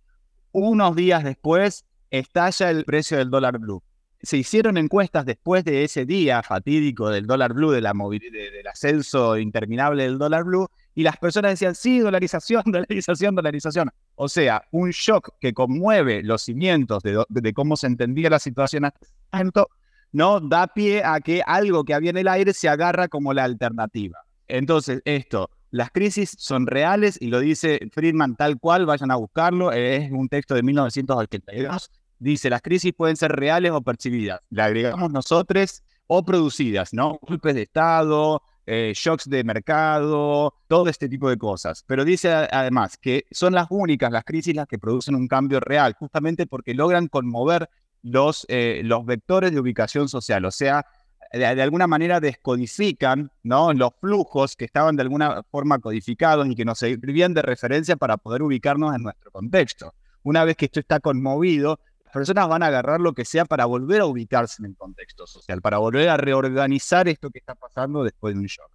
Unos 0.52 0.94
días 0.96 1.24
después 1.24 1.86
estalla 2.12 2.70
el 2.70 2.86
precio 2.86 3.18
del 3.18 3.30
dólar 3.30 3.60
blue. 3.60 3.84
Se 4.22 4.38
hicieron 4.38 4.78
encuestas 4.78 5.26
después 5.26 5.64
de 5.64 5.84
ese 5.84 6.06
día 6.06 6.42
fatídico 6.42 7.10
del 7.10 7.28
dólar 7.28 7.54
blue, 7.54 7.72
de 7.72 7.82
la 7.82 7.94
del 7.94 8.68
ascenso 8.68 9.38
interminable 9.38 10.04
del 10.04 10.18
dólar 10.18 10.44
blue, 10.44 10.68
y 10.96 11.04
las 11.04 11.18
personas 11.18 11.52
decían, 11.52 11.76
sí, 11.76 12.00
dolarización, 12.00 12.64
dolarización, 12.66 13.36
dolarización. 13.36 13.92
O 14.16 14.28
sea, 14.28 14.64
un 14.72 14.90
shock 14.90 15.30
que 15.40 15.54
conmueve 15.54 16.24
los 16.24 16.42
cimientos 16.42 17.04
de, 17.04 17.54
cómo 17.54 17.78
se 17.78 17.86
entendía 17.86 18.32
la 18.32 18.40
situación 18.40 18.90
tanto, 19.30 19.70
no 20.12 20.40
da 20.40 20.66
pie 20.66 21.04
a 21.06 21.20
que 21.20 21.44
algo 21.46 21.84
que 21.84 21.94
había 21.94 22.10
en 22.10 22.18
el 22.18 22.28
aire 22.28 22.54
se 22.54 22.68
agarra 22.68 23.08
como 23.08 23.34
la 23.34 23.44
alternativa. 23.44 24.18
Entonces, 24.48 25.02
esto, 25.06 25.52
las 25.70 25.92
crisis 25.92 26.34
son 26.40 26.66
reales 26.66 27.18
y 27.22 27.28
lo 27.28 27.40
dice 27.42 27.80
Friedman 27.92 28.36
tal 28.36 28.58
cual, 28.58 28.86
vayan 28.86 29.12
a 29.12 29.16
buscarlo, 29.18 29.72
es 29.72 30.10
un 30.12 30.30
texto 30.30 30.56
de 30.56 30.64
1982. 30.64 31.92
Dice, 32.20 32.50
las 32.50 32.62
crisis 32.62 32.94
pueden 32.94 33.16
ser 33.16 33.32
reales 33.32 33.72
o 33.72 33.82
percibidas. 33.82 34.42
Le 34.50 34.62
agregamos 34.62 35.12
nosotros 35.12 35.84
o 36.08 36.24
producidas, 36.24 36.94
¿no? 36.94 37.20
Golpes 37.22 37.56
de 37.56 37.64
Estado, 37.64 38.42
eh, 38.66 38.94
shocks 38.96 39.30
de 39.30 39.44
mercado, 39.44 40.54
todo 40.68 40.90
este 40.90 41.08
tipo 41.08 41.30
de 41.30 41.38
cosas. 41.38 41.84
Pero 41.86 42.04
dice 42.04 42.32
además 42.32 42.98
que 42.98 43.26
son 43.32 43.54
las 43.54 43.68
únicas, 43.70 44.12
las 44.12 44.24
crisis, 44.24 44.56
las 44.56 44.68
que 44.68 44.80
producen 44.80 45.16
un 45.16 45.28
cambio 45.28 45.60
real, 45.60 45.96
justamente 46.00 46.48
porque 46.48 46.74
logran 46.74 47.08
conmover 47.08 47.70
los, 48.04 48.46
eh, 48.50 48.82
los 48.84 49.06
vectores 49.06 49.52
de 49.52 49.60
ubicación 49.60 50.08
social, 50.10 50.46
o 50.46 50.52
sea, 50.52 50.86
de, 51.32 51.46
alguna 51.46 51.88
manera 51.88 52.20
descodifican 52.20 53.32
¿no? 53.44 53.74
los 53.74 53.92
flujos 54.00 54.56
que 54.56 54.66
estaban 54.66 54.96
de 54.96 55.02
alguna 55.02 55.44
forma 55.44 55.80
codificados 55.80 56.48
y 56.48 56.56
que 56.56 56.66
nos 56.66 56.80
servían 56.80 57.34
de 57.34 57.42
referencia 57.42 57.96
para 57.98 58.18
poder 58.18 58.44
ubicarnos 58.44 58.96
en 58.96 59.04
nuestro 59.04 59.32
contexto. 59.32 59.94
Una 60.24 60.46
vez 60.46 60.56
que 60.56 60.66
esto 60.66 60.80
está 60.80 61.00
conmovido, 61.00 61.80
personas 62.12 62.48
van 62.48 62.64
a 62.64 62.68
agarrar 62.68 63.00
lo 63.00 63.14
que 63.14 63.26
sea 63.26 63.46
para 63.46 63.66
volver 63.66 64.02
a 64.02 64.06
ubicarse 64.06 64.62
en 64.62 64.72
el 64.72 64.76
contexto 64.76 65.28
social, 65.28 65.62
para 65.62 65.78
volver 65.78 66.10
a 66.10 66.18
reorganizar 66.18 67.08
esto 67.08 67.30
que 67.30 67.40
está 67.40 67.56
pasando 67.56 68.04
después 68.04 68.34
de 68.34 68.42
un 68.42 68.48
shock. 68.48 68.72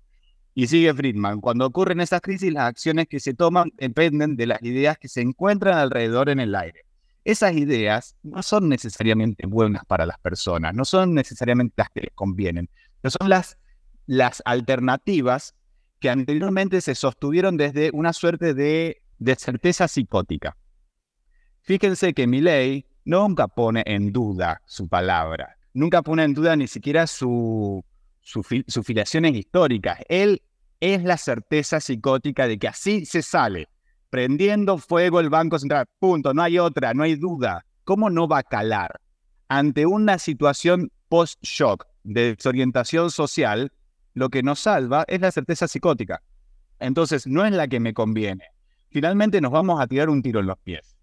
Y 0.55 0.67
sigue 0.67 0.93
Friedman, 0.93 1.41
cuando 1.41 1.67
ocurren 1.67 2.01
esas 2.01 2.21
crisis, 2.21 2.53
las 2.53 2.65
acciones 2.65 3.09
que 3.09 3.21
se 3.21 3.35
toman 3.35 3.73
dependen 3.77 4.37
de 4.37 4.47
las 4.47 4.63
ideas 4.63 4.99
que 4.99 5.09
se 5.09 5.23
encuentran 5.23 5.79
alrededor 5.79 6.29
en 6.29 6.41
el 6.41 6.55
aire 6.55 6.85
esas 7.25 7.55
ideas 7.55 8.17
no 8.23 8.43
son 8.43 8.69
necesariamente 8.69 9.47
buenas 9.47 9.85
para 9.87 10.07
las 10.07 10.19
personas, 10.19 10.75
no 10.75 10.85
son 10.85 11.15
necesariamente 11.15 11.75
las 11.77 11.91
que 11.91 12.01
les 12.03 12.13
convienen, 12.15 12.69
son 13.05 13.29
las, 13.29 13.59
las 14.07 14.43
alternativas 14.45 15.55
que 16.01 16.11
anteriormente 16.11 16.81
se 16.81 16.95
sostuvieron 16.95 17.57
desde 17.57 17.91
una 17.93 18.13
suerte 18.13 18.55
de, 18.55 19.03
de 19.19 19.35
certeza 19.37 19.87
psicótica. 19.87 20.57
Fíjense 21.63 22.13
que 22.13 22.27
Milley 22.27 22.87
nunca 23.05 23.49
pone 23.49 23.83
en 23.87 24.13
duda 24.13 24.63
su 24.67 24.89
palabra, 24.89 25.57
nunca 25.75 26.03
pone 26.03 26.25
en 26.25 26.35
duda 26.35 26.57
ni 26.57 26.67
siquiera 26.67 27.07
su, 27.07 27.85
sus 28.21 28.47
filiaciones 28.85 29.35
históricas. 29.35 29.99
Él 30.09 30.43
es 30.81 31.05
la 31.05 31.17
certeza 31.17 31.81
psicótica 31.81 32.47
de 32.47 32.59
que 32.59 32.69
así 32.69 33.05
se 33.07 33.23
sale 33.23 33.69
prendiendo 34.13 34.77
fuego 34.77 35.21
el 35.21 35.31
Banco 35.31 35.59
Central. 35.59 35.87
Punto, 35.99 36.35
no 36.35 36.43
hay 36.43 36.59
otra, 36.59 36.93
no 36.93 37.03
hay 37.03 37.15
duda. 37.17 37.65
¿Cómo 37.85 38.11
no 38.11 38.29
va 38.29 38.39
a 38.39 38.43
calar? 38.43 39.01
Ante 39.49 39.87
una 39.87 40.19
situación 40.19 40.93
post-shock 41.09 41.87
de 42.05 42.35
desorientación 42.35 43.11
social, 43.11 43.73
lo 44.13 44.29
que 44.29 44.43
nos 44.43 44.61
salva 44.61 45.05
es 45.09 45.23
la 45.23 45.31
certeza 45.31 45.67
psicótica. 45.67 46.23
Entonces, 46.79 47.27
no 47.27 47.47
es 47.47 47.53
la 47.53 47.69
que 47.69 47.81
me 47.81 47.95
conviene. 47.95 48.45
Finalmente 48.91 49.41
nos 49.41 49.51
vamos 49.51 49.81
a 49.81 49.87
tirar 49.87 50.11
un 50.11 50.21
tiro 50.21 50.41
en 50.41 50.47
los 50.47 50.59
pies. 50.59 50.95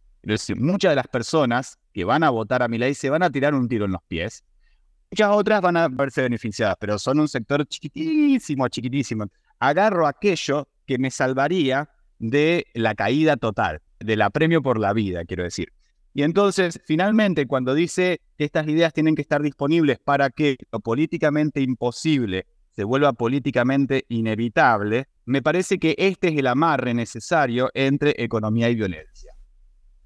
Muchas 0.55 0.91
de 0.91 0.95
las 0.95 1.07
personas 1.07 1.79
que 1.93 2.03
van 2.03 2.23
a 2.23 2.29
votar 2.29 2.61
a 2.61 2.67
mi 2.67 2.77
ley 2.77 2.93
se 2.93 3.09
van 3.09 3.23
a 3.23 3.29
tirar 3.29 3.53
un 3.53 3.67
tiro 3.67 3.85
en 3.85 3.91
los 3.91 4.01
pies. 4.07 4.43
Muchas 5.11 5.29
otras 5.31 5.61
van 5.61 5.77
a 5.77 5.87
verse 5.87 6.21
beneficiadas, 6.21 6.75
pero 6.79 6.99
son 6.99 7.19
un 7.19 7.27
sector 7.27 7.65
chiquitísimo, 7.67 8.67
chiquitísimo. 8.67 9.25
Agarro 9.59 10.05
aquello 10.05 10.67
que 10.85 10.97
me 10.97 11.09
salvaría 11.09 11.89
de 12.19 12.67
la 12.73 12.93
caída 12.95 13.37
total, 13.37 13.81
del 13.99 14.21
apremio 14.21 14.61
por 14.61 14.79
la 14.79 14.93
vida, 14.93 15.25
quiero 15.25 15.43
decir. 15.43 15.73
Y 16.13 16.23
entonces, 16.23 16.79
finalmente, 16.85 17.47
cuando 17.47 17.73
dice 17.73 18.21
que 18.37 18.43
estas 18.45 18.67
ideas 18.67 18.93
tienen 18.93 19.15
que 19.15 19.21
estar 19.21 19.41
disponibles 19.41 19.99
para 19.99 20.29
que 20.29 20.57
lo 20.71 20.79
políticamente 20.79 21.61
imposible 21.61 22.45
se 22.75 22.83
vuelva 22.83 23.13
políticamente 23.13 24.05
inevitable, 24.09 25.07
me 25.25 25.41
parece 25.41 25.79
que 25.79 25.95
este 25.97 26.29
es 26.29 26.37
el 26.37 26.47
amarre 26.47 26.93
necesario 26.93 27.69
entre 27.73 28.15
economía 28.17 28.69
y 28.69 28.75
violencia. 28.75 29.33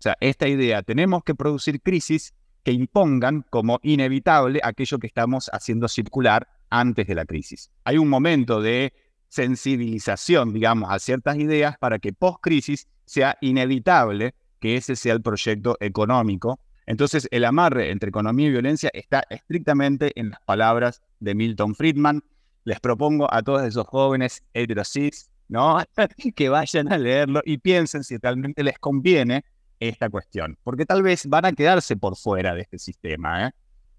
Sea, 0.03 0.17
esta 0.19 0.49
idea, 0.49 0.83
tenemos 0.83 1.23
que 1.23 1.33
producir 1.33 1.81
crisis 1.81 2.33
que 2.65 2.73
impongan 2.73 3.45
como 3.49 3.79
inevitable 3.83 4.59
aquello 4.61 4.99
que 4.99 5.07
estamos 5.07 5.49
haciendo 5.53 5.87
circular 5.87 6.45
antes 6.69 7.07
de 7.07 7.15
la 7.15 7.23
crisis. 7.23 7.71
Hay 7.85 7.97
un 7.97 8.09
momento 8.09 8.61
de 8.61 8.91
sensibilización, 9.29 10.51
digamos, 10.51 10.91
a 10.91 10.99
ciertas 10.99 11.37
ideas 11.37 11.77
para 11.77 11.99
que 11.99 12.11
post-crisis 12.11 12.85
sea 13.05 13.37
inevitable 13.39 14.35
que 14.59 14.75
ese 14.75 14.97
sea 14.97 15.13
el 15.13 15.21
proyecto 15.21 15.77
económico. 15.79 16.59
Entonces, 16.85 17.29
el 17.31 17.45
amarre 17.45 17.89
entre 17.89 18.09
economía 18.09 18.47
y 18.47 18.51
violencia 18.51 18.89
está 18.91 19.23
estrictamente 19.29 20.11
en 20.19 20.31
las 20.31 20.41
palabras 20.41 21.01
de 21.21 21.33
Milton 21.33 21.75
Friedman. 21.75 22.21
Les 22.65 22.81
propongo 22.81 23.33
a 23.33 23.41
todos 23.41 23.63
esos 23.63 23.87
jóvenes 23.87 24.43
heterosis, 24.53 25.29
¿no? 25.47 25.81
que 26.35 26.49
vayan 26.49 26.91
a 26.91 26.97
leerlo 26.97 27.41
y 27.45 27.57
piensen 27.57 28.03
si 28.03 28.17
realmente 28.17 28.65
les 28.65 28.77
conviene 28.79 29.45
esta 29.89 30.09
cuestión, 30.09 30.57
porque 30.63 30.85
tal 30.85 31.03
vez 31.03 31.27
van 31.27 31.45
a 31.45 31.53
quedarse 31.53 31.95
por 31.95 32.15
fuera 32.15 32.53
de 32.55 32.61
este 32.61 32.79
sistema. 32.79 33.47
¿eh? 33.47 33.51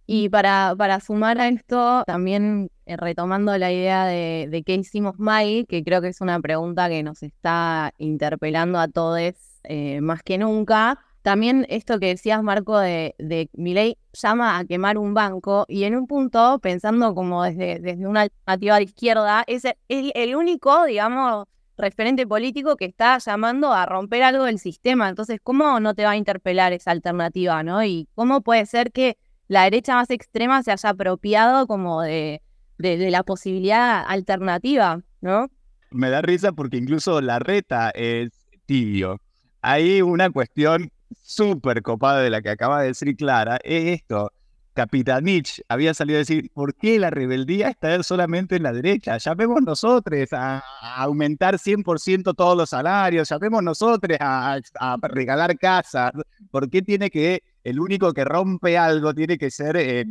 Y 0.06 0.28
para, 0.28 0.74
para 0.76 1.00
sumar 1.00 1.40
a 1.40 1.48
esto, 1.48 2.04
también 2.06 2.70
eh, 2.86 2.96
retomando 2.96 3.56
la 3.56 3.72
idea 3.72 4.04
de, 4.06 4.48
de, 4.50 4.62
qué 4.62 4.74
hicimos 4.74 5.18
Mai, 5.18 5.64
que 5.66 5.82
creo 5.82 6.02
que 6.02 6.08
es 6.08 6.20
una 6.20 6.40
pregunta 6.40 6.88
que 6.88 7.02
nos 7.02 7.22
está 7.22 7.92
interpelando 7.98 8.78
a 8.78 8.88
todos 8.88 9.18
eh, 9.64 10.00
más 10.02 10.22
que 10.22 10.36
nunca. 10.38 10.98
También 11.22 11.64
esto 11.70 11.98
que 11.98 12.08
decías, 12.08 12.42
Marco, 12.42 12.78
de, 12.78 13.14
de 13.18 13.48
ley 13.54 13.96
llama 14.12 14.58
a 14.58 14.66
quemar 14.66 14.98
un 14.98 15.14
banco 15.14 15.64
y 15.68 15.84
en 15.84 15.96
un 15.96 16.06
punto, 16.06 16.58
pensando 16.58 17.14
como 17.14 17.42
desde, 17.44 17.78
desde 17.78 18.06
una 18.06 18.22
alternativa 18.22 18.76
de 18.76 18.82
izquierda, 18.82 19.44
es 19.46 19.64
el 19.88 20.36
único, 20.36 20.84
digamos, 20.84 21.46
referente 21.76 22.26
político 22.26 22.76
que 22.76 22.84
está 22.84 23.18
llamando 23.18 23.72
a 23.72 23.86
romper 23.86 24.22
algo 24.22 24.44
del 24.44 24.58
sistema. 24.58 25.08
Entonces, 25.08 25.40
¿cómo 25.42 25.80
no 25.80 25.94
te 25.94 26.04
va 26.04 26.12
a 26.12 26.16
interpelar 26.16 26.72
esa 26.72 26.90
alternativa, 26.90 27.62
no? 27.62 27.84
Y 27.84 28.08
cómo 28.14 28.42
puede 28.42 28.66
ser 28.66 28.92
que 28.92 29.16
la 29.48 29.64
derecha 29.64 29.94
más 29.94 30.10
extrema 30.10 30.62
se 30.62 30.72
haya 30.72 30.90
apropiado 30.90 31.66
como 31.66 32.02
de, 32.02 32.42
de, 32.78 33.10
la 33.10 33.22
posibilidad 33.22 34.04
alternativa, 34.06 35.02
¿no? 35.20 35.50
Me 35.90 36.10
da 36.10 36.22
risa 36.22 36.52
porque 36.52 36.76
incluso 36.76 37.20
la 37.20 37.38
reta 37.38 37.90
es 37.90 38.30
tibio. 38.66 39.20
Hay 39.60 40.02
una 40.02 40.30
cuestión 40.30 40.90
súper 41.22 41.82
copada 41.82 42.20
de 42.20 42.30
la 42.30 42.42
que 42.42 42.50
acaba 42.50 42.80
de 42.80 42.88
decir 42.88 43.16
Clara, 43.16 43.58
es 43.62 44.00
esto. 44.00 44.32
Capitanich 44.74 45.62
había 45.68 45.94
salido 45.94 46.16
a 46.16 46.18
decir, 46.18 46.50
¿por 46.52 46.74
qué 46.74 46.98
la 46.98 47.10
rebeldía 47.10 47.68
está 47.68 48.02
solamente 48.02 48.56
en 48.56 48.64
la 48.64 48.72
derecha? 48.72 49.16
Llamemos 49.18 49.62
nosotros 49.62 50.32
a, 50.32 50.62
aumentar 50.96 51.54
100% 51.54 52.34
todos 52.34 52.56
los 52.56 52.70
salarios, 52.70 53.28
llamemos 53.28 53.62
nosotros 53.62 54.18
a, 54.20 54.58
a, 54.80 54.96
regalar 55.02 55.56
casas. 55.58 56.12
¿Por 56.50 56.68
qué 56.68 56.82
tiene 56.82 57.08
que, 57.08 57.42
el 57.62 57.80
único 57.80 58.12
que 58.12 58.24
rompe 58.24 58.76
algo 58.76 59.14
tiene 59.14 59.38
que 59.38 59.50
ser 59.50 59.76
eh? 59.76 60.04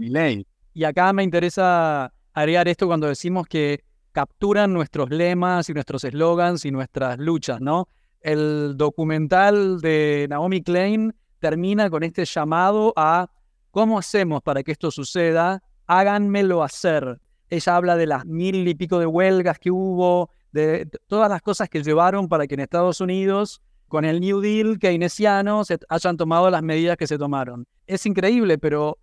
Y 0.73 0.83
acá 0.85 1.13
me 1.13 1.23
interesa 1.23 2.11
agregar 2.33 2.67
esto 2.67 2.87
cuando 2.87 3.07
decimos 3.07 3.45
que 3.47 3.83
capturan 4.11 4.73
nuestros 4.73 5.09
lemas 5.09 5.69
y 5.69 5.73
nuestros 5.73 6.03
eslogans 6.03 6.65
y 6.65 6.71
nuestras 6.71 7.19
luchas, 7.19 7.59
¿no? 7.59 7.87
El 8.21 8.75
documental 8.77 9.81
de 9.81 10.27
Naomi 10.29 10.61
Klein 10.61 11.13
termina 11.39 11.89
con 11.89 12.03
este 12.03 12.23
llamado 12.23 12.93
a 12.95 13.29
¿Cómo 13.73 13.97
hacemos 13.97 14.43
para 14.43 14.61
que 14.61 14.71
esto 14.71 14.91
suceda? 14.91 15.63
Háganmelo 15.87 16.61
hacer. 16.61 17.19
Ella 17.49 17.75
habla 17.75 17.95
de 17.95 18.05
las 18.05 18.23
mil 18.23 18.67
y 18.67 18.75
pico 18.75 18.99
de 18.99 19.07
huelgas 19.07 19.57
que 19.57 19.71
hubo, 19.71 20.29
de 20.51 20.87
todas 21.07 21.27
las 21.27 21.41
cosas 21.41 21.69
que 21.69 21.81
llevaron 21.81 22.29
para 22.29 22.45
que 22.45 22.53
en 22.53 22.59
Estados 22.59 23.01
Unidos, 23.01 23.63
con 23.87 24.05
el 24.05 24.19
New 24.19 24.41
Deal 24.41 24.77
keynesiano, 24.77 25.65
se 25.65 25.79
hayan 25.89 26.17
tomado 26.17 26.51
las 26.51 26.61
medidas 26.61 26.97
que 26.97 27.07
se 27.07 27.17
tomaron. 27.17 27.65
Es 27.87 28.05
increíble, 28.05 28.59
pero 28.59 28.99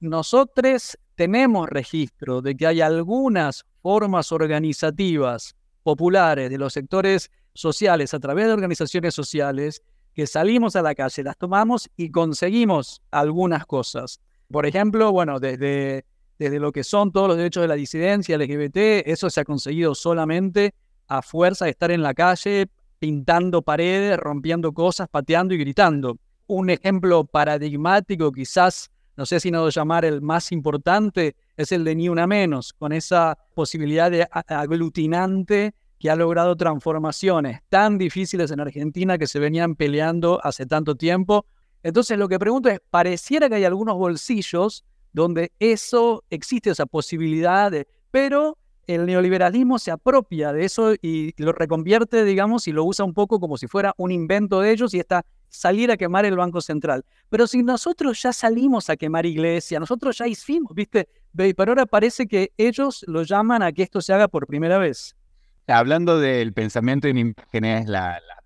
nosotros 0.00 0.98
tenemos 1.14 1.68
registro 1.68 2.42
de 2.42 2.56
que 2.56 2.66
hay 2.66 2.80
algunas 2.80 3.66
formas 3.82 4.32
organizativas 4.32 5.54
populares 5.84 6.50
de 6.50 6.58
los 6.58 6.72
sectores 6.72 7.30
sociales 7.54 8.12
a 8.14 8.18
través 8.18 8.46
de 8.46 8.52
organizaciones 8.52 9.14
sociales 9.14 9.80
que 10.18 10.26
salimos 10.26 10.74
a 10.74 10.82
la 10.82 10.96
calle, 10.96 11.22
las 11.22 11.38
tomamos 11.38 11.88
y 11.96 12.10
conseguimos 12.10 13.00
algunas 13.12 13.64
cosas. 13.66 14.18
Por 14.50 14.66
ejemplo, 14.66 15.12
bueno, 15.12 15.38
desde, 15.38 16.06
desde 16.40 16.58
lo 16.58 16.72
que 16.72 16.82
son 16.82 17.12
todos 17.12 17.28
los 17.28 17.36
derechos 17.36 17.60
de 17.60 17.68
la 17.68 17.76
disidencia 17.76 18.36
LGBT, 18.36 19.06
eso 19.06 19.30
se 19.30 19.38
ha 19.38 19.44
conseguido 19.44 19.94
solamente 19.94 20.74
a 21.06 21.22
fuerza 21.22 21.66
de 21.66 21.70
estar 21.70 21.92
en 21.92 22.02
la 22.02 22.14
calle, 22.14 22.66
pintando 22.98 23.62
paredes, 23.62 24.16
rompiendo 24.16 24.72
cosas, 24.72 25.06
pateando 25.08 25.54
y 25.54 25.58
gritando. 25.58 26.18
Un 26.48 26.70
ejemplo 26.70 27.22
paradigmático, 27.22 28.32
quizás, 28.32 28.90
no 29.16 29.24
sé 29.24 29.38
si 29.38 29.52
no 29.52 29.68
llamar 29.68 30.04
el 30.04 30.20
más 30.20 30.50
importante, 30.50 31.36
es 31.56 31.70
el 31.70 31.84
de 31.84 31.94
Ni 31.94 32.08
Una 32.08 32.26
Menos, 32.26 32.72
con 32.72 32.92
esa 32.92 33.38
posibilidad 33.54 34.10
de 34.10 34.26
aglutinante 34.32 35.74
que 35.98 36.10
ha 36.10 36.16
logrado 36.16 36.56
transformaciones 36.56 37.60
tan 37.68 37.98
difíciles 37.98 38.50
en 38.50 38.60
Argentina 38.60 39.18
que 39.18 39.26
se 39.26 39.38
venían 39.38 39.74
peleando 39.74 40.40
hace 40.44 40.66
tanto 40.66 40.94
tiempo. 40.94 41.46
Entonces 41.82 42.18
lo 42.18 42.28
que 42.28 42.38
pregunto 42.38 42.68
es, 42.68 42.80
pareciera 42.90 43.48
que 43.48 43.56
hay 43.56 43.64
algunos 43.64 43.96
bolsillos 43.96 44.84
donde 45.12 45.52
eso 45.58 46.24
existe, 46.30 46.70
esa 46.70 46.86
posibilidad, 46.86 47.70
de, 47.70 47.88
pero 48.10 48.56
el 48.86 49.04
neoliberalismo 49.06 49.78
se 49.78 49.90
apropia 49.90 50.52
de 50.52 50.64
eso 50.64 50.94
y 51.02 51.34
lo 51.42 51.52
reconvierte, 51.52 52.24
digamos, 52.24 52.68
y 52.68 52.72
lo 52.72 52.84
usa 52.84 53.04
un 53.04 53.12
poco 53.12 53.38
como 53.38 53.58
si 53.58 53.66
fuera 53.66 53.92
un 53.98 54.10
invento 54.12 54.60
de 54.60 54.72
ellos 54.72 54.94
y 54.94 54.98
está 54.98 55.24
salir 55.50 55.90
a 55.90 55.96
quemar 55.96 56.24
el 56.24 56.36
Banco 56.36 56.60
Central. 56.60 57.04
Pero 57.28 57.46
si 57.46 57.62
nosotros 57.62 58.20
ya 58.22 58.32
salimos 58.32 58.88
a 58.90 58.96
quemar 58.96 59.26
iglesia, 59.26 59.80
nosotros 59.80 60.18
ya 60.18 60.26
hicimos, 60.26 60.74
¿viste? 60.74 61.08
Pero 61.34 61.72
ahora 61.72 61.86
parece 61.86 62.26
que 62.26 62.52
ellos 62.56 63.04
lo 63.06 63.22
llaman 63.22 63.62
a 63.62 63.72
que 63.72 63.82
esto 63.82 64.00
se 64.00 64.12
haga 64.12 64.28
por 64.28 64.46
primera 64.46 64.78
vez 64.78 65.17
hablando 65.68 66.18
del 66.18 66.52
pensamiento 66.52 67.08
en 67.08 67.18
imágenes, 67.18 67.86
la, 67.86 68.20
la, 68.20 68.38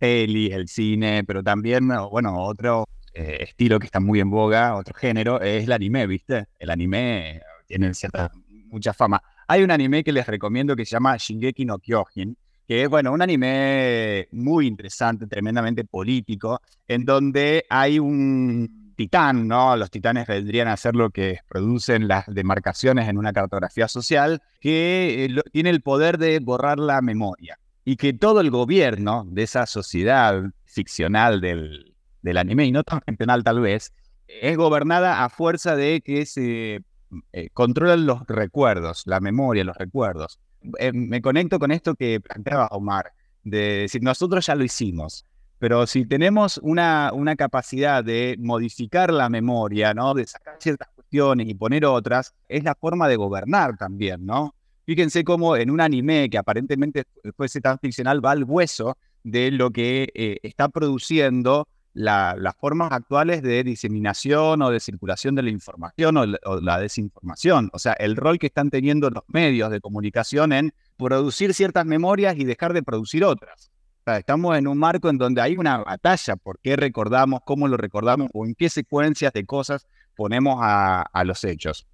el 0.00 0.68
cine, 0.68 1.24
pero 1.24 1.42
también, 1.42 1.88
bueno, 2.10 2.42
otro 2.42 2.86
eh, 3.14 3.38
estilo 3.40 3.78
que 3.78 3.86
está 3.86 4.00
muy 4.00 4.20
en 4.20 4.30
boga, 4.30 4.74
otro 4.74 4.94
género, 4.94 5.40
es 5.40 5.64
el 5.64 5.72
anime, 5.72 6.06
¿viste? 6.06 6.46
El 6.58 6.70
anime 6.70 7.40
tiene 7.66 7.94
cierta, 7.94 8.30
mucha 8.68 8.92
fama. 8.92 9.22
Hay 9.46 9.62
un 9.62 9.70
anime 9.70 10.02
que 10.02 10.12
les 10.12 10.26
recomiendo 10.26 10.74
que 10.74 10.84
se 10.84 10.92
llama 10.92 11.16
Shingeki 11.16 11.64
no 11.64 11.78
Kyojin, 11.78 12.36
que 12.66 12.82
es, 12.82 12.88
bueno, 12.88 13.12
un 13.12 13.22
anime 13.22 14.28
muy 14.32 14.66
interesante, 14.66 15.26
tremendamente 15.26 15.84
político, 15.84 16.60
en 16.88 17.04
donde 17.04 17.64
hay 17.68 17.98
un 17.98 18.81
titán, 19.02 19.48
¿no? 19.48 19.76
Los 19.76 19.90
titanes 19.90 20.28
vendrían 20.28 20.68
a 20.68 20.76
ser 20.76 20.94
lo 20.94 21.10
que 21.10 21.40
producen 21.48 22.06
las 22.06 22.24
demarcaciones 22.28 23.08
en 23.08 23.18
una 23.18 23.32
cartografía 23.32 23.88
social, 23.88 24.40
que 24.60 25.24
eh, 25.24 25.42
tiene 25.50 25.70
el 25.70 25.82
poder 25.82 26.18
de 26.18 26.38
borrar 26.38 26.78
la 26.78 27.02
memoria. 27.02 27.58
Y 27.84 27.96
que 27.96 28.12
todo 28.12 28.40
el 28.40 28.52
gobierno 28.52 29.24
de 29.26 29.42
esa 29.42 29.66
sociedad 29.66 30.44
ficcional 30.66 31.40
del, 31.40 31.92
anime, 32.38 32.66
y 32.66 32.70
no 32.70 32.84
tan 32.84 33.00
ficcional 33.00 33.42
tal 33.42 33.58
vez, 33.58 33.92
es 34.28 34.56
gobernada 34.56 35.24
a 35.24 35.28
fuerza 35.30 35.74
de 35.74 36.00
que 36.00 36.24
se 36.24 36.84
eh, 37.32 37.48
controlan 37.52 38.06
los 38.06 38.24
recuerdos, 38.28 39.02
la 39.06 39.18
memoria, 39.18 39.64
los 39.64 39.76
recuerdos. 39.76 40.38
Eh, 40.78 40.92
me 40.92 41.20
conecto 41.20 41.58
con 41.58 41.72
esto 41.72 41.96
que 41.96 42.20
planteaba 42.20 42.68
Omar, 42.68 43.14
de 43.42 43.78
decir, 43.80 44.00
nosotros 44.00 44.46
ya 44.46 44.54
lo 44.54 44.62
hicimos, 44.62 45.26
pero 45.62 45.86
si 45.86 46.04
tenemos 46.04 46.58
una, 46.58 47.12
una 47.14 47.36
capacidad 47.36 48.02
de 48.02 48.34
modificar 48.40 49.12
la 49.12 49.28
memoria, 49.28 49.94
¿no? 49.94 50.12
De 50.12 50.26
sacar 50.26 50.56
ciertas 50.58 50.88
cuestiones 50.92 51.48
y 51.48 51.54
poner 51.54 51.84
otras, 51.84 52.34
es 52.48 52.64
la 52.64 52.74
forma 52.74 53.06
de 53.06 53.14
gobernar 53.14 53.76
también, 53.76 54.26
¿no? 54.26 54.56
Fíjense 54.86 55.22
cómo 55.22 55.56
en 55.56 55.70
un 55.70 55.80
anime 55.80 56.28
que 56.28 56.36
aparentemente 56.36 57.04
fuese 57.36 57.60
tan 57.60 57.78
ficcional 57.78 58.24
va 58.24 58.32
al 58.32 58.42
hueso 58.42 58.98
de 59.22 59.52
lo 59.52 59.70
que 59.70 60.10
eh, 60.16 60.38
está 60.42 60.68
produciendo 60.68 61.68
las 61.94 62.56
formas 62.56 62.90
actuales 62.90 63.40
de 63.42 63.62
diseminación 63.62 64.62
o 64.62 64.70
de 64.70 64.80
circulación 64.80 65.36
de 65.36 65.42
la 65.42 65.50
información 65.50 66.16
o, 66.16 66.26
la 66.60 66.80
desinformación. 66.80 67.70
O 67.72 67.78
sea, 67.78 67.92
el 67.92 68.16
rol 68.16 68.40
que 68.40 68.48
están 68.48 68.68
teniendo 68.68 69.10
los 69.10 69.22
medios 69.28 69.70
de 69.70 69.80
comunicación 69.80 70.52
en 70.52 70.74
producir 70.96 71.54
ciertas 71.54 71.86
memorias 71.86 72.36
y 72.36 72.44
dejar 72.44 72.72
de 72.72 72.82
producir 72.82 73.24
otras 73.24 73.71
estamos 74.06 74.56
en 74.56 74.66
un 74.66 74.78
marco 74.78 75.08
en 75.08 75.18
donde 75.18 75.40
hay 75.40 75.56
una 75.56 75.78
batalla 75.78 76.36
por 76.36 76.58
qué 76.58 76.76
recordamos, 76.76 77.40
cómo 77.44 77.68
lo 77.68 77.76
recordamos 77.76 78.28
o 78.32 78.44
en 78.44 78.54
qué 78.54 78.68
secuencias 78.68 79.32
de 79.32 79.44
cosas 79.46 79.86
ponemos 80.16 80.58
a, 80.60 81.22
los 81.24 81.44
hechos. 81.44 81.86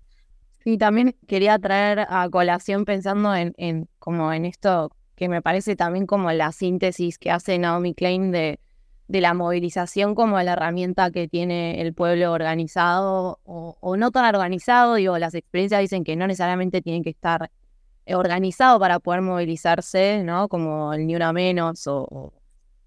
Sí, 0.65 0.79
también 0.79 1.15
quería 1.27 1.59
traer 1.59 2.07
a 2.09 2.29
colación 2.31 2.85
pensando 2.85 3.35
en, 3.35 3.89
como 3.99 4.33
en 4.33 4.45
esto 4.45 4.91
que 5.15 5.29
me 5.29 5.43
parece 5.43 5.77
también 5.77 6.07
como 6.07 6.31
la 6.33 6.53
síntesis 6.53 7.19
que 7.19 7.31
hace 7.31 7.59
Naomi 7.59 7.95
Klein 7.95 8.31
de, 8.31 8.61
de 9.09 9.21
la 9.21 9.35
movilización 9.35 10.15
como 10.15 10.41
la 10.41 10.53
herramienta 10.53 11.11
que 11.11 11.29
tiene 11.29 11.81
el 11.81 11.93
pueblo 11.93 12.33
organizado 12.33 13.41
o, 13.45 13.77
o 13.81 13.97
no 13.97 14.11
tan 14.11 14.33
organizado. 14.35 14.95
Digo, 14.95 15.19
las 15.19 15.35
experiencias 15.35 15.81
dicen 15.81 16.05
que 16.05 16.17
no 16.17 16.27
necesariamente 16.27 16.83
tienen 16.83 17.03
que 17.03 17.11
estar 17.11 17.51
organizado 18.15 18.79
para 18.79 18.99
poder 19.01 19.23
movilizarse, 19.23 20.23
¿no? 20.25 20.49
Como 20.49 20.93
el 20.93 21.07
Ni 21.07 21.17
Una 21.17 21.33
Menos 21.33 21.87
o, 21.87 22.33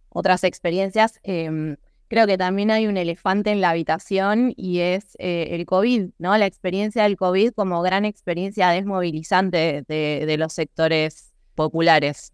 otras 0.10 0.44
experiencias. 0.44 1.20
Em, 1.24 1.78
creo 2.08 2.28
que 2.28 2.38
también 2.38 2.72
hay 2.72 2.88
un 2.88 2.98
elefante 2.98 3.52
en 3.52 3.62
la 3.62 3.70
habitación 3.70 4.54
y 4.58 4.80
es 4.80 5.16
eh, 5.20 5.48
el 5.52 5.66
COVID, 5.66 6.10
¿no? 6.18 6.38
La 6.38 6.46
experiencia 6.46 7.04
del 7.04 7.16
COVID 7.16 7.54
como 7.54 7.82
gran 7.82 8.04
experiencia 8.04 8.70
desmovilizante 8.70 9.86
de, 9.88 10.36
los 10.38 10.52
sectores 10.54 11.34
populares. 11.56 12.34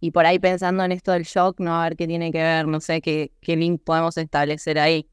Y 0.00 0.10
por 0.10 0.26
ahí 0.26 0.38
pensando 0.38 0.82
en 0.82 0.92
esto 0.92 1.12
del 1.12 1.24
shock, 1.24 1.60
no 1.60 1.78
a 1.78 1.84
ver 1.84 1.96
qué 1.96 2.06
tiene 2.06 2.32
que 2.32 2.42
ver, 2.42 2.66
no 2.66 2.80
sé 2.80 3.00
qué, 3.02 3.32
qué 3.40 3.56
link 3.56 3.82
podemos 3.84 4.16
establecer 4.16 4.78
ahí. 4.78 5.06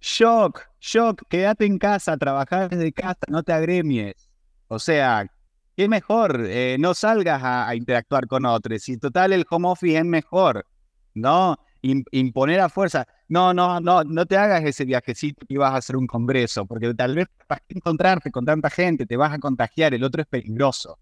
Shock, 0.00 0.68
shock, 0.80 1.22
quédate 1.28 1.66
en 1.66 1.78
casa, 1.78 2.16
trabajar 2.16 2.68
desde 2.68 2.92
casa, 2.92 3.20
no 3.28 3.42
te 3.42 3.52
agremies. 3.52 4.28
O 4.68 4.78
sea, 4.78 5.30
¿qué 5.76 5.88
mejor? 5.88 6.44
Eh, 6.46 6.76
no 6.78 6.94
salgas 6.94 7.42
a, 7.42 7.68
a, 7.68 7.74
interactuar 7.74 8.26
con 8.26 8.46
otros. 8.46 8.88
Y 8.88 8.98
total, 8.98 9.32
el 9.32 9.44
home 9.48 9.68
office 9.68 9.98
es 9.98 10.04
mejor, 10.04 10.66
¿no? 11.14 11.58
imponer 11.82 12.60
a 12.60 12.68
fuerza. 12.68 13.06
No, 13.28 13.52
no, 13.52 13.80
no, 13.80 14.04
no 14.04 14.26
te 14.26 14.36
hagas 14.36 14.64
ese 14.64 14.84
viajecito 14.84 15.44
y 15.48 15.56
vas 15.56 15.72
a 15.72 15.76
hacer 15.76 15.96
un 15.96 16.06
congreso, 16.06 16.66
porque 16.66 16.94
tal 16.94 17.14
vez 17.14 17.26
vas 17.48 17.60
a 17.60 17.64
encontrarte 17.68 18.30
con 18.30 18.44
tanta 18.44 18.70
gente, 18.70 19.06
te 19.06 19.16
vas 19.16 19.32
a 19.32 19.38
contagiar, 19.38 19.94
el 19.94 20.04
otro 20.04 20.22
es 20.22 20.28
peligroso. 20.28 20.98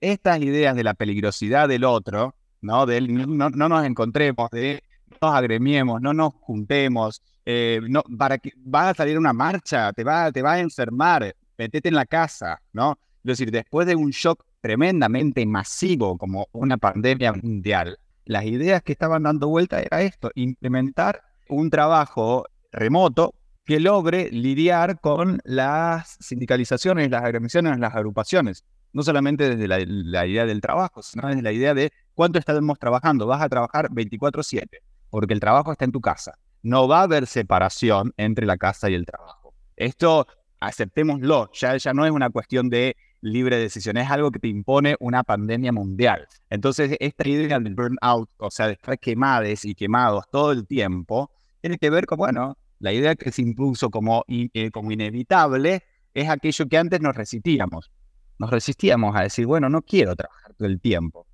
Estas 0.00 0.40
ideas 0.40 0.74
de 0.76 0.84
la 0.84 0.94
peligrosidad 0.94 1.68
del 1.68 1.84
otro, 1.84 2.34
¿no? 2.60 2.86
De 2.86 3.00
no, 3.00 3.50
no 3.50 3.68
nos 3.68 3.84
encontremos, 3.84 4.50
de 4.50 4.82
nos 5.20 5.34
agremiemos, 5.34 6.00
no 6.00 6.12
nos 6.14 6.34
juntemos, 6.34 7.22
eh, 7.44 7.80
no, 7.88 8.02
para 8.18 8.38
que 8.38 8.52
va 8.62 8.90
a 8.90 8.94
salir 8.94 9.18
una 9.18 9.32
marcha, 9.32 9.92
te 9.92 10.04
va, 10.04 10.32
te 10.32 10.42
va 10.42 10.54
a 10.54 10.60
enfermar, 10.60 11.34
metete 11.58 11.88
en 11.88 11.94
la 11.94 12.06
casa, 12.06 12.60
¿no? 12.72 12.98
Es 13.24 13.38
decir, 13.38 13.50
después 13.50 13.86
de 13.86 13.96
un 13.96 14.10
shock 14.10 14.44
tremendamente 14.60 15.44
masivo 15.46 16.16
como 16.16 16.48
una 16.52 16.78
pandemia 16.78 17.32
mundial, 17.32 17.98
las 18.24 18.44
ideas 18.44 18.82
que 18.82 18.92
estaban 18.92 19.24
dando 19.24 19.48
vuelta 19.48 19.80
era 19.80 20.02
esto, 20.02 20.30
implementar 20.34 21.22
un 21.48 21.68
trabajo 21.68 22.46
remoto 22.72 23.34
que 23.64 23.80
logre 23.80 24.30
lidiar 24.30 25.00
con 25.00 25.40
las 25.44 26.16
sindicalizaciones, 26.20 27.10
las 27.10 27.22
agremiaciones, 27.22 27.78
las 27.78 27.94
agrupaciones. 27.94 28.64
No 28.92 29.02
solamente 29.02 29.48
desde 29.54 29.68
la, 29.68 30.26
idea 30.26 30.46
del 30.46 30.60
trabajo, 30.60 31.02
sino 31.02 31.28
desde 31.28 31.42
la 31.42 31.52
idea 31.52 31.74
de 31.74 31.92
cuánto 32.14 32.38
estamos 32.38 32.78
trabajando. 32.78 33.26
Vas 33.26 33.42
a 33.42 33.48
trabajar 33.48 33.90
24/7, 33.90 34.78
porque 35.10 35.34
el 35.34 35.40
trabajo 35.40 35.70
está 35.70 35.84
en 35.84 35.92
tu 35.92 36.00
casa. 36.00 36.38
No 36.62 36.88
va 36.88 37.00
a 37.00 37.02
haber 37.04 37.26
separación 37.26 38.12
entre 38.16 38.46
la 38.46 38.56
casa 38.56 38.90
y 38.90 38.94
el 38.94 39.06
trabajo. 39.06 39.54
Esto, 39.76 40.26
aceptémoslo, 40.58 41.50
ya, 41.52 41.76
ya 41.76 41.94
no 41.94 42.04
es 42.04 42.10
una 42.10 42.30
cuestión 42.30 42.68
de 42.68 42.96
libre 43.20 43.58
decisión, 43.58 43.96
es 43.96 44.10
algo 44.10 44.30
que 44.30 44.38
te 44.38 44.48
impone 44.48 44.96
una 45.00 45.22
pandemia 45.22 45.72
mundial. 45.72 46.26
Entonces, 46.48 46.96
esta 47.00 47.28
idea 47.28 47.58
del 47.58 47.74
burnout, 47.74 48.30
o 48.38 48.50
sea, 48.50 48.66
de 48.66 48.74
estar 48.74 48.98
quemados 48.98 49.64
y 49.64 49.74
quemados 49.74 50.24
todo 50.30 50.52
el 50.52 50.66
tiempo, 50.66 51.30
tiene 51.60 51.78
que 51.78 51.90
ver 51.90 52.06
con, 52.06 52.18
bueno, 52.18 52.56
la 52.78 52.92
idea 52.92 53.14
que 53.14 53.30
se 53.30 53.42
impuso 53.42 53.90
como, 53.90 54.24
eh, 54.28 54.70
como 54.70 54.90
inevitable 54.90 55.82
es 56.14 56.28
aquello 56.28 56.66
que 56.66 56.78
antes 56.78 57.00
nos 57.00 57.14
resistíamos. 57.14 57.90
Nos 58.38 58.50
resistíamos 58.50 59.14
a 59.14 59.22
decir, 59.22 59.46
bueno, 59.46 59.68
no 59.68 59.82
quiero 59.82 60.16
trabajar 60.16 60.54
todo 60.54 60.66
el 60.66 60.80
tiempo. 60.80 61.26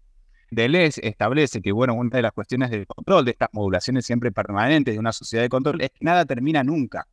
Deleuze 0.51 1.07
establece 1.07 1.61
que, 1.61 1.73
bueno, 1.73 1.95
una 1.95 2.11
de 2.11 2.23
las 2.23 2.33
cuestiones 2.33 2.71
del 2.71 2.87
control, 2.87 3.25
de 3.25 3.33
estas 3.33 3.49
modulaciones 3.53 4.07
siempre 4.07 4.33
permanentes 4.33 4.95
de 4.95 4.99
una 4.99 5.13
sociedad 5.13 5.45
de 5.45 5.49
control, 5.49 5.81
es 5.81 5.91
que 5.91 6.05
nada 6.05 6.25
termina 6.25 6.63
nunca. 6.63 7.07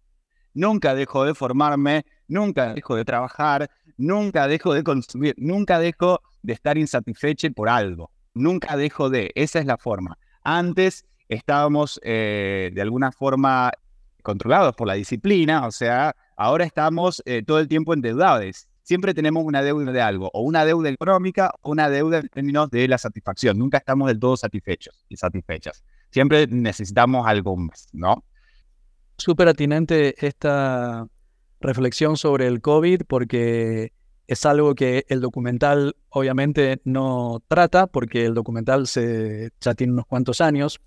Nunca 0.54 0.94
dejo 0.94 1.26
de 1.26 1.34
formarme, 1.34 2.06
nunca 2.28 2.74
dejo 2.74 2.96
de 2.96 3.06
trabajar, 3.06 3.70
nunca 3.98 4.48
dejo 4.48 4.74
de 4.74 4.84
consumir, 4.84 5.36
nunca 5.38 5.80
dejo 5.80 6.22
de 6.42 6.54
estar 6.54 6.78
insatisfecho 6.78 7.52
por 7.52 7.70
algo, 7.70 8.12
nunca 8.34 8.78
dejo 8.78 9.10
de, 9.10 9.32
esa 9.36 9.60
es 9.60 9.66
la 9.66 9.78
forma. 9.78 10.18
Antes 10.44 11.06
estábamos 11.30 12.00
eh, 12.04 12.72
de 12.74 12.82
alguna 12.82 13.12
forma 13.12 13.72
controlados 14.22 14.76
por 14.76 14.88
la 14.88 14.94
disciplina, 14.94 15.68
o 15.68 15.72
sea, 15.72 16.16
ahora 16.36 16.66
estamos 16.66 17.22
eh, 17.26 17.44
todo 17.46 17.60
el 17.60 17.68
tiempo 17.68 17.94
endeudados. 17.94 18.68
Siempre 18.84 19.14
tenemos 19.14 19.46
una 19.46 19.62
deuda 19.62 19.92
de 19.94 20.02
algo, 20.02 20.30
o 20.34 20.42
una 20.42 20.66
deuda 20.66 20.90
económica, 20.90 21.52
o 21.62 21.72
una 21.72 21.90
deuda 21.90 22.20
en 22.20 22.28
términos 22.28 22.70
de 22.70 22.88
la 22.90 22.98
satisfacción. 22.98 23.58
Nunca 23.58 23.78
estamos 23.78 24.10
del 24.10 24.20
todo 24.20 24.36
satisfechos 24.36 25.06
y 25.08 25.16
satisfechas. 25.16 25.84
Siempre 26.10 26.48
necesitamos 26.48 27.26
algo 27.26 27.56
más, 27.56 27.88
¿no? 27.94 28.26
Súper 29.18 29.48
atinente 29.48 30.14
esta 30.26 31.08
reflexión 31.64 32.18
sobre 32.18 32.46
el 32.48 32.62
COVID 32.62 33.02
porque 33.08 33.94
es 34.28 34.46
algo 34.46 34.76
que 34.76 35.06
el 35.10 35.22
documental 35.22 35.96
obviamente 36.10 36.82
no 36.84 37.42
trata 37.48 37.88
porque 37.88 38.26
el 38.26 38.34
documental 38.34 38.88
se, 38.88 39.52
ya 39.60 39.74
tiene 39.74 39.94
unos 39.94 40.06
cuantos 40.06 40.42
años. 40.42 40.80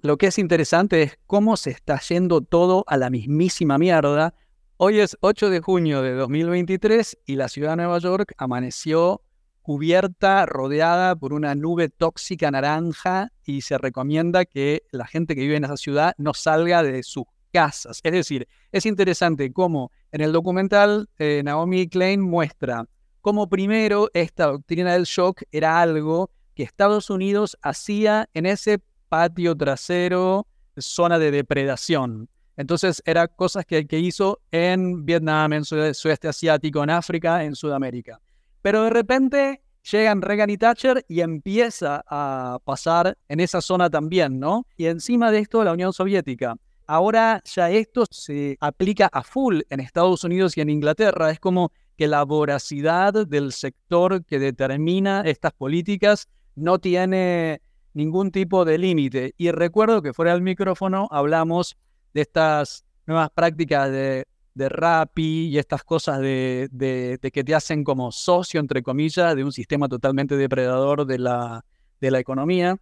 Lo 0.00 0.18
que 0.18 0.26
es 0.26 0.38
interesante 0.38 1.02
es 1.02 1.18
cómo 1.26 1.56
se 1.56 1.70
está 1.70 1.98
yendo 2.00 2.40
todo 2.40 2.84
a 2.88 2.96
la 2.96 3.08
mismísima 3.08 3.78
mierda. 3.78 4.34
Hoy 4.76 5.00
es 5.00 5.16
8 5.20 5.50
de 5.50 5.60
junio 5.60 6.02
de 6.02 6.12
2023 6.14 7.18
y 7.26 7.36
la 7.36 7.48
ciudad 7.48 7.70
de 7.70 7.76
Nueva 7.76 7.98
York 7.98 8.34
amaneció 8.36 9.22
cubierta, 9.62 10.44
rodeada 10.44 11.16
por 11.16 11.32
una 11.32 11.54
nube 11.54 11.88
tóxica 11.88 12.50
naranja 12.50 13.32
y 13.44 13.62
se 13.62 13.78
recomienda 13.78 14.44
que 14.44 14.82
la 14.90 15.06
gente 15.06 15.34
que 15.34 15.40
vive 15.40 15.56
en 15.56 15.64
esa 15.64 15.78
ciudad 15.78 16.12
no 16.18 16.34
salga 16.34 16.82
de 16.82 17.02
sus 17.02 17.24
Es 17.54 18.02
decir, 18.02 18.48
es 18.72 18.84
interesante 18.84 19.52
cómo 19.52 19.92
en 20.10 20.22
el 20.22 20.32
documental 20.32 21.08
eh, 21.18 21.40
Naomi 21.44 21.88
Klein 21.88 22.20
muestra 22.20 22.84
cómo 23.20 23.48
primero 23.48 24.10
esta 24.12 24.46
doctrina 24.46 24.92
del 24.92 25.04
shock 25.04 25.42
era 25.52 25.80
algo 25.80 26.30
que 26.54 26.64
Estados 26.64 27.10
Unidos 27.10 27.56
hacía 27.62 28.28
en 28.34 28.46
ese 28.46 28.80
patio 29.08 29.56
trasero, 29.56 30.46
zona 30.76 31.18
de 31.18 31.30
depredación. 31.30 32.28
Entonces, 32.56 33.02
era 33.06 33.28
cosas 33.28 33.64
que, 33.64 33.86
hizo 33.90 34.40
en 34.50 35.04
Vietnam, 35.04 35.52
en 35.52 35.64
sudeste 35.64 36.28
asiático, 36.28 36.82
en 36.82 36.90
África, 36.90 37.44
en 37.44 37.54
Sudamérica. 37.54 38.20
Pero 38.62 38.84
de 38.84 38.90
repente 38.90 39.62
llegan 39.90 40.22
Reagan 40.22 40.50
y 40.50 40.58
Thatcher 40.58 41.04
y 41.08 41.20
empieza 41.20 42.04
a 42.06 42.58
pasar 42.64 43.16
en 43.28 43.40
esa 43.40 43.60
zona 43.60 43.88
también, 43.88 44.38
¿no? 44.38 44.66
Y 44.76 44.86
encima 44.86 45.30
de 45.30 45.38
esto, 45.38 45.64
la 45.64 45.72
Unión 45.72 45.92
Soviética. 45.92 46.56
Ahora 46.86 47.42
ya 47.44 47.70
esto 47.70 48.04
se 48.10 48.56
aplica 48.60 49.08
a 49.12 49.22
full 49.22 49.60
en 49.70 49.80
Estados 49.80 50.24
Unidos 50.24 50.56
y 50.56 50.60
en 50.60 50.70
Inglaterra. 50.70 51.30
Es 51.30 51.40
como 51.40 51.72
que 51.96 52.08
la 52.08 52.24
voracidad 52.24 53.26
del 53.26 53.52
sector 53.52 54.24
que 54.24 54.38
determina 54.38 55.22
estas 55.22 55.52
políticas 55.52 56.28
no 56.56 56.78
tiene 56.78 57.62
ningún 57.94 58.30
tipo 58.30 58.64
de 58.64 58.78
límite. 58.78 59.34
Y 59.38 59.50
recuerdo 59.50 60.02
que 60.02 60.12
fuera 60.12 60.32
del 60.32 60.42
micrófono 60.42 61.08
hablamos 61.10 61.76
de 62.12 62.22
estas 62.22 62.84
nuevas 63.06 63.30
prácticas 63.30 63.90
de, 63.90 64.26
de 64.54 64.68
Rappi 64.68 65.48
y 65.48 65.58
estas 65.58 65.84
cosas 65.84 66.20
de, 66.20 66.68
de, 66.70 67.18
que 67.32 67.44
te 67.44 67.54
hacen 67.54 67.84
como 67.84 68.12
socio, 68.12 68.60
entre 68.60 68.82
comillas, 68.82 69.34
de 69.34 69.44
un 69.44 69.52
sistema 69.52 69.88
totalmente 69.88 70.36
depredador 70.36 71.06
de 71.06 71.18
la, 71.18 71.64
de 72.00 72.10
la 72.10 72.18
economía. 72.18 72.76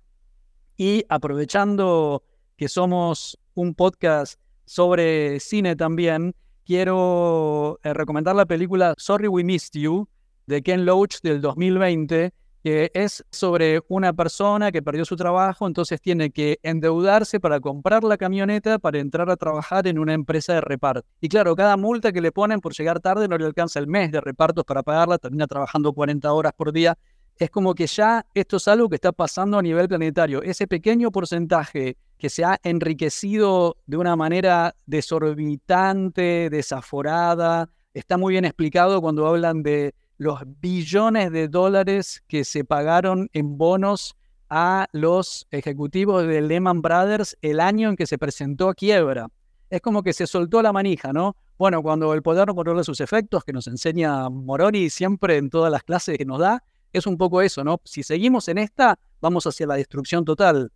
Y 0.76 1.04
aprovechando 1.08 2.24
que 2.56 2.68
somos 2.68 3.38
un 3.54 3.74
podcast 3.74 4.38
sobre 4.64 5.40
cine 5.40 5.76
también, 5.76 6.34
quiero 6.64 7.78
eh, 7.82 7.92
recomendar 7.92 8.36
la 8.36 8.46
película 8.46 8.94
Sorry 8.96 9.28
We 9.28 9.44
Missed 9.44 9.80
You 9.80 10.08
de 10.46 10.62
Ken 10.62 10.84
Loach 10.84 11.20
del 11.22 11.40
2020, 11.40 12.32
que 12.62 12.90
es 12.94 13.24
sobre 13.30 13.80
una 13.88 14.12
persona 14.12 14.70
que 14.70 14.82
perdió 14.82 15.04
su 15.04 15.16
trabajo, 15.16 15.66
entonces 15.66 16.00
tiene 16.00 16.30
que 16.30 16.60
endeudarse 16.62 17.40
para 17.40 17.58
comprar 17.60 18.04
la 18.04 18.16
camioneta 18.16 18.78
para 18.78 19.00
entrar 19.00 19.28
a 19.30 19.36
trabajar 19.36 19.86
en 19.88 19.98
una 19.98 20.14
empresa 20.14 20.54
de 20.54 20.60
reparto. 20.60 21.04
Y 21.20 21.28
claro, 21.28 21.56
cada 21.56 21.76
multa 21.76 22.12
que 22.12 22.20
le 22.20 22.30
ponen 22.30 22.60
por 22.60 22.72
llegar 22.72 23.00
tarde 23.00 23.26
no 23.26 23.36
le 23.36 23.46
alcanza 23.46 23.80
el 23.80 23.88
mes 23.88 24.12
de 24.12 24.20
repartos 24.20 24.64
para 24.64 24.82
pagarla, 24.82 25.18
termina 25.18 25.46
trabajando 25.46 25.92
40 25.92 26.32
horas 26.32 26.52
por 26.56 26.72
día. 26.72 26.96
Es 27.42 27.50
como 27.50 27.74
que 27.74 27.88
ya 27.88 28.24
esto 28.34 28.58
es 28.58 28.68
algo 28.68 28.88
que 28.88 28.94
está 28.94 29.10
pasando 29.10 29.58
a 29.58 29.62
nivel 29.62 29.88
planetario. 29.88 30.44
Ese 30.44 30.68
pequeño 30.68 31.10
porcentaje 31.10 31.96
que 32.16 32.30
se 32.30 32.44
ha 32.44 32.56
enriquecido 32.62 33.78
de 33.84 33.96
una 33.96 34.14
manera 34.14 34.76
desorbitante, 34.86 36.48
desaforada. 36.50 37.68
Está 37.94 38.16
muy 38.16 38.34
bien 38.34 38.44
explicado 38.44 39.00
cuando 39.00 39.26
hablan 39.26 39.64
de 39.64 39.92
los 40.18 40.38
billones 40.60 41.32
de 41.32 41.48
dólares 41.48 42.22
que 42.28 42.44
se 42.44 42.64
pagaron 42.64 43.28
en 43.32 43.58
bonos 43.58 44.14
a 44.48 44.86
los 44.92 45.48
ejecutivos 45.50 46.24
de 46.24 46.42
Lehman 46.42 46.80
Brothers 46.80 47.36
el 47.42 47.58
año 47.58 47.88
en 47.88 47.96
que 47.96 48.06
se 48.06 48.18
presentó 48.18 48.68
a 48.68 48.74
quiebra. 48.74 49.26
Es 49.68 49.80
como 49.80 50.04
que 50.04 50.12
se 50.12 50.28
soltó 50.28 50.62
la 50.62 50.72
manija, 50.72 51.12
¿no? 51.12 51.34
Bueno, 51.58 51.82
cuando 51.82 52.14
el 52.14 52.22
poder 52.22 52.46
no 52.46 52.54
controla 52.54 52.84
sus 52.84 53.00
efectos, 53.00 53.42
que 53.42 53.52
nos 53.52 53.66
enseña 53.66 54.28
Moroni 54.28 54.90
siempre 54.90 55.38
en 55.38 55.50
todas 55.50 55.72
las 55.72 55.82
clases 55.82 56.16
que 56.16 56.24
nos 56.24 56.38
da, 56.38 56.62
es 56.92 57.06
un 57.06 57.16
poco 57.16 57.42
eso, 57.42 57.64
¿no? 57.64 57.80
Si 57.84 58.02
seguimos 58.02 58.48
en 58.48 58.58
esta, 58.58 58.98
vamos 59.20 59.46
hacia 59.46 59.66
la 59.66 59.74
destrucción 59.74 60.24
total 60.24 60.70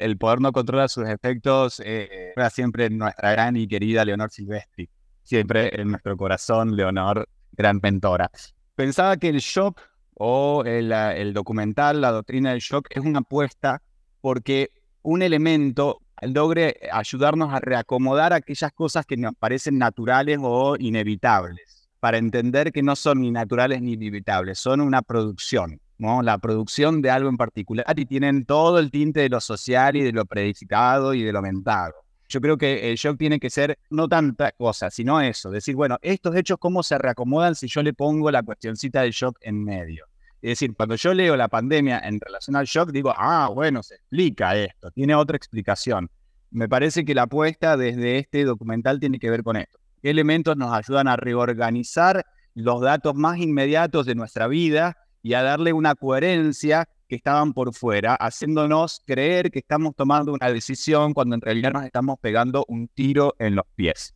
el 0.00 0.16
poder 0.16 0.40
no 0.40 0.50
controla 0.50 0.88
sus 0.88 1.06
efectos 1.06 1.80
eh, 1.84 2.32
siempre 2.50 2.88
nuestra 2.90 3.32
gran 3.32 3.56
y 3.56 3.68
querida 3.68 4.04
Leonor 4.04 4.30
Silvestri. 4.30 4.88
Siempre 5.22 5.78
en 5.80 5.90
nuestro 5.90 6.16
corazón, 6.16 6.74
Leonor, 6.74 7.28
gran 7.52 7.78
mentora. 7.82 8.30
Pensaba 8.74 9.18
que 9.18 9.28
el 9.28 9.38
shock 9.38 9.80
o 10.14 10.64
el, 10.64 10.90
el 10.90 11.34
documental, 11.34 12.00
la 12.00 12.10
doctrina 12.12 12.50
del 12.50 12.60
shock, 12.60 12.88
es 12.90 13.04
una 13.04 13.20
apuesta 13.20 13.82
porque 14.22 14.70
un 15.02 15.22
elemento 15.22 16.00
logre 16.22 16.80
ayudarnos 16.90 17.52
a 17.52 17.60
reacomodar 17.60 18.32
aquellas 18.32 18.72
cosas 18.72 19.04
que 19.04 19.18
nos 19.18 19.34
parecen 19.34 19.78
naturales 19.78 20.38
o 20.40 20.76
inevitables, 20.78 21.69
para 22.00 22.18
entender 22.18 22.72
que 22.72 22.82
no 22.82 22.96
son 22.96 23.20
ni 23.20 23.30
naturales 23.30 23.80
ni 23.82 23.92
inevitables, 23.92 24.58
son 24.58 24.80
una 24.80 25.02
producción 25.02 25.80
¿no? 26.00 26.22
la 26.22 26.38
producción 26.38 27.02
de 27.02 27.10
algo 27.10 27.28
en 27.28 27.36
particular 27.36 27.84
y 27.96 28.06
tienen 28.06 28.44
todo 28.46 28.78
el 28.78 28.90
tinte 28.90 29.20
de 29.20 29.28
lo 29.28 29.40
social 29.40 29.96
y 29.96 30.02
de 30.02 30.12
lo 30.12 30.24
predicado 30.24 31.14
y 31.14 31.22
de 31.22 31.32
lo 31.32 31.42
mentado. 31.42 31.94
Yo 32.28 32.40
creo 32.40 32.56
que 32.56 32.90
el 32.90 32.96
shock 32.96 33.18
tiene 33.18 33.38
que 33.38 33.50
ser 33.50 33.78
no 33.90 34.08
tanta 34.08 34.52
cosa, 34.52 34.88
sino 34.90 35.20
eso, 35.20 35.50
decir, 35.50 35.74
bueno, 35.74 35.98
estos 36.00 36.34
hechos 36.36 36.58
cómo 36.58 36.82
se 36.82 36.96
reacomodan 36.96 37.54
si 37.54 37.66
yo 37.66 37.82
le 37.82 37.92
pongo 37.92 38.30
la 38.30 38.42
cuestioncita 38.42 39.02
del 39.02 39.10
shock 39.10 39.36
en 39.42 39.62
medio. 39.62 40.06
Es 40.40 40.52
decir, 40.52 40.74
cuando 40.74 40.94
yo 40.94 41.12
leo 41.12 41.36
la 41.36 41.48
pandemia 41.48 41.98
en 41.98 42.18
relación 42.18 42.56
al 42.56 42.66
shock, 42.66 42.92
digo, 42.92 43.12
ah, 43.14 43.50
bueno, 43.52 43.82
se 43.82 43.96
explica 43.96 44.56
esto, 44.56 44.90
tiene 44.92 45.14
otra 45.14 45.36
explicación. 45.36 46.08
Me 46.50 46.68
parece 46.68 47.04
que 47.04 47.14
la 47.14 47.22
apuesta 47.22 47.76
desde 47.76 48.18
este 48.18 48.44
documental 48.44 49.00
tiene 49.00 49.18
que 49.18 49.28
ver 49.28 49.42
con 49.42 49.56
esto. 49.56 49.79
¿Qué 50.02 50.10
elementos 50.10 50.56
nos 50.56 50.72
ayudan 50.72 51.08
a 51.08 51.16
reorganizar 51.16 52.24
los 52.54 52.80
datos 52.80 53.14
más 53.14 53.38
inmediatos 53.38 54.06
de 54.06 54.14
nuestra 54.14 54.46
vida 54.46 54.96
y 55.22 55.34
a 55.34 55.42
darle 55.42 55.72
una 55.72 55.94
coherencia 55.94 56.88
que 57.06 57.16
estaban 57.16 57.52
por 57.52 57.74
fuera, 57.74 58.14
haciéndonos 58.14 59.02
creer 59.04 59.50
que 59.50 59.58
estamos 59.58 59.94
tomando 59.96 60.32
una 60.32 60.50
decisión 60.50 61.12
cuando 61.12 61.34
en 61.34 61.40
realidad 61.40 61.72
nos 61.72 61.84
estamos 61.84 62.18
pegando 62.20 62.64
un 62.68 62.88
tiro 62.88 63.34
en 63.38 63.56
los 63.56 63.64
pies. 63.74 64.14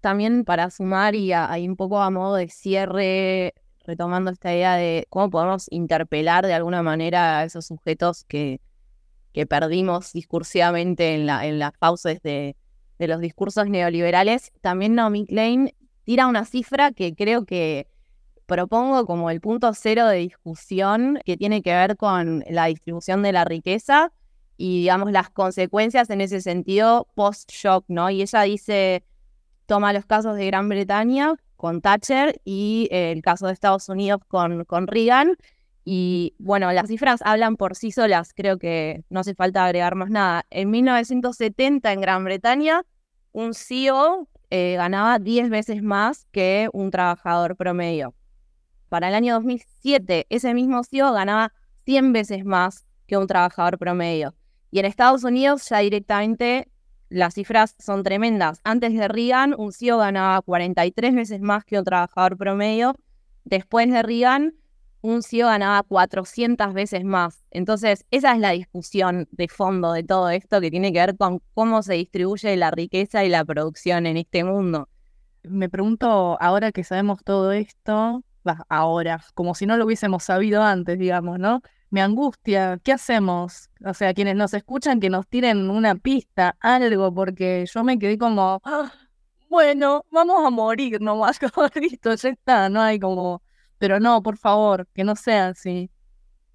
También 0.00 0.44
para 0.44 0.68
sumar 0.70 1.14
y 1.14 1.32
ahí 1.32 1.68
un 1.68 1.76
poco 1.76 2.02
a 2.02 2.10
modo 2.10 2.34
de 2.34 2.48
cierre, 2.48 3.54
retomando 3.86 4.32
esta 4.32 4.52
idea 4.52 4.74
de 4.74 5.06
cómo 5.08 5.30
podemos 5.30 5.66
interpelar 5.70 6.44
de 6.44 6.54
alguna 6.54 6.82
manera 6.82 7.38
a 7.38 7.44
esos 7.44 7.66
sujetos 7.66 8.24
que, 8.24 8.60
que 9.32 9.46
perdimos 9.46 10.12
discursivamente 10.12 11.14
en, 11.14 11.26
la, 11.26 11.46
en 11.46 11.60
las 11.60 11.72
pausas 11.78 12.20
de, 12.22 12.56
de 13.02 13.08
los 13.08 13.20
discursos 13.20 13.68
neoliberales, 13.68 14.52
también 14.60 14.94
Naomi 14.94 15.26
Klein 15.26 15.74
tira 16.04 16.28
una 16.28 16.44
cifra 16.44 16.92
que 16.92 17.16
creo 17.16 17.44
que 17.44 17.88
propongo 18.46 19.06
como 19.06 19.28
el 19.28 19.40
punto 19.40 19.74
cero 19.74 20.06
de 20.06 20.18
discusión 20.18 21.18
que 21.24 21.36
tiene 21.36 21.62
que 21.62 21.72
ver 21.72 21.96
con 21.96 22.44
la 22.48 22.66
distribución 22.66 23.24
de 23.24 23.32
la 23.32 23.44
riqueza 23.44 24.12
y, 24.56 24.82
digamos, 24.82 25.10
las 25.10 25.30
consecuencias 25.30 26.10
en 26.10 26.20
ese 26.20 26.40
sentido 26.40 27.08
post-shock, 27.16 27.84
¿no? 27.88 28.08
Y 28.08 28.22
ella 28.22 28.42
dice, 28.42 29.02
toma 29.66 29.92
los 29.92 30.06
casos 30.06 30.36
de 30.36 30.46
Gran 30.46 30.68
Bretaña 30.68 31.34
con 31.56 31.80
Thatcher 31.80 32.40
y 32.44 32.86
el 32.92 33.20
caso 33.20 33.48
de 33.48 33.52
Estados 33.52 33.88
Unidos 33.88 34.20
con, 34.28 34.64
con 34.64 34.86
Reagan. 34.86 35.36
Y 35.84 36.36
bueno, 36.38 36.70
las 36.70 36.86
cifras 36.86 37.20
hablan 37.24 37.56
por 37.56 37.74
sí 37.74 37.90
solas, 37.90 38.32
creo 38.32 38.58
que 38.58 39.02
no 39.10 39.20
hace 39.20 39.34
falta 39.34 39.64
agregar 39.64 39.96
más 39.96 40.10
nada. 40.10 40.46
En 40.50 40.70
1970 40.70 41.92
en 41.92 42.00
Gran 42.00 42.24
Bretaña, 42.24 42.82
un 43.32 43.54
CEO 43.54 44.28
eh, 44.50 44.74
ganaba 44.76 45.18
10 45.18 45.50
veces 45.50 45.82
más 45.82 46.26
que 46.30 46.68
un 46.72 46.90
trabajador 46.90 47.56
promedio. 47.56 48.14
Para 48.88 49.08
el 49.08 49.14
año 49.14 49.34
2007, 49.34 50.26
ese 50.28 50.54
mismo 50.54 50.84
CEO 50.84 51.12
ganaba 51.12 51.52
100 51.86 52.12
veces 52.12 52.44
más 52.44 52.86
que 53.06 53.16
un 53.16 53.26
trabajador 53.26 53.78
promedio. 53.78 54.34
Y 54.70 54.78
en 54.78 54.84
Estados 54.84 55.24
Unidos 55.24 55.68
ya 55.68 55.78
directamente 55.78 56.68
las 57.08 57.34
cifras 57.34 57.74
son 57.78 58.02
tremendas. 58.02 58.60
Antes 58.64 58.94
de 58.94 59.08
Reagan, 59.08 59.54
un 59.56 59.72
CEO 59.72 59.98
ganaba 59.98 60.40
43 60.40 61.14
veces 61.14 61.40
más 61.40 61.64
que 61.64 61.78
un 61.78 61.84
trabajador 61.84 62.36
promedio. 62.38 62.94
Después 63.44 63.90
de 63.90 64.02
Reagan, 64.02 64.54
un 65.02 65.22
CEO 65.22 65.48
ganaba 65.48 65.82
400 65.82 66.72
veces 66.72 67.04
más. 67.04 67.44
Entonces, 67.50 68.06
esa 68.10 68.32
es 68.32 68.38
la 68.38 68.50
discusión 68.50 69.28
de 69.32 69.48
fondo 69.48 69.92
de 69.92 70.04
todo 70.04 70.30
esto 70.30 70.60
que 70.60 70.70
tiene 70.70 70.92
que 70.92 71.00
ver 71.00 71.16
con 71.16 71.40
cómo 71.54 71.82
se 71.82 71.94
distribuye 71.94 72.56
la 72.56 72.70
riqueza 72.70 73.24
y 73.24 73.28
la 73.28 73.44
producción 73.44 74.06
en 74.06 74.16
este 74.16 74.44
mundo. 74.44 74.88
Me 75.42 75.68
pregunto, 75.68 76.38
ahora 76.40 76.72
que 76.72 76.84
sabemos 76.84 77.22
todo 77.24 77.52
esto, 77.52 78.22
ahora, 78.68 79.24
como 79.34 79.54
si 79.54 79.66
no 79.66 79.76
lo 79.76 79.86
hubiésemos 79.86 80.24
sabido 80.24 80.62
antes, 80.62 80.98
digamos, 80.98 81.38
¿no? 81.38 81.62
Me 81.90 82.00
angustia, 82.00 82.78
¿qué 82.82 82.92
hacemos? 82.92 83.70
O 83.84 83.94
sea, 83.94 84.14
quienes 84.14 84.36
nos 84.36 84.54
escuchan, 84.54 85.00
que 85.00 85.10
nos 85.10 85.26
tiren 85.28 85.68
una 85.68 85.94
pista, 85.96 86.56
algo, 86.60 87.12
porque 87.12 87.66
yo 87.72 87.84
me 87.84 87.98
quedé 87.98 88.16
como, 88.18 88.60
ah, 88.64 88.92
bueno, 89.50 90.06
vamos 90.10 90.46
a 90.46 90.50
morir 90.50 91.00
nomás, 91.00 91.38
listo, 91.74 92.14
ya 92.14 92.28
está, 92.30 92.68
no 92.68 92.80
hay 92.80 92.98
como, 92.98 93.42
pero 93.82 93.98
no, 93.98 94.22
por 94.22 94.36
favor, 94.36 94.86
que 94.94 95.02
no 95.02 95.16
sea 95.16 95.48
así. 95.48 95.90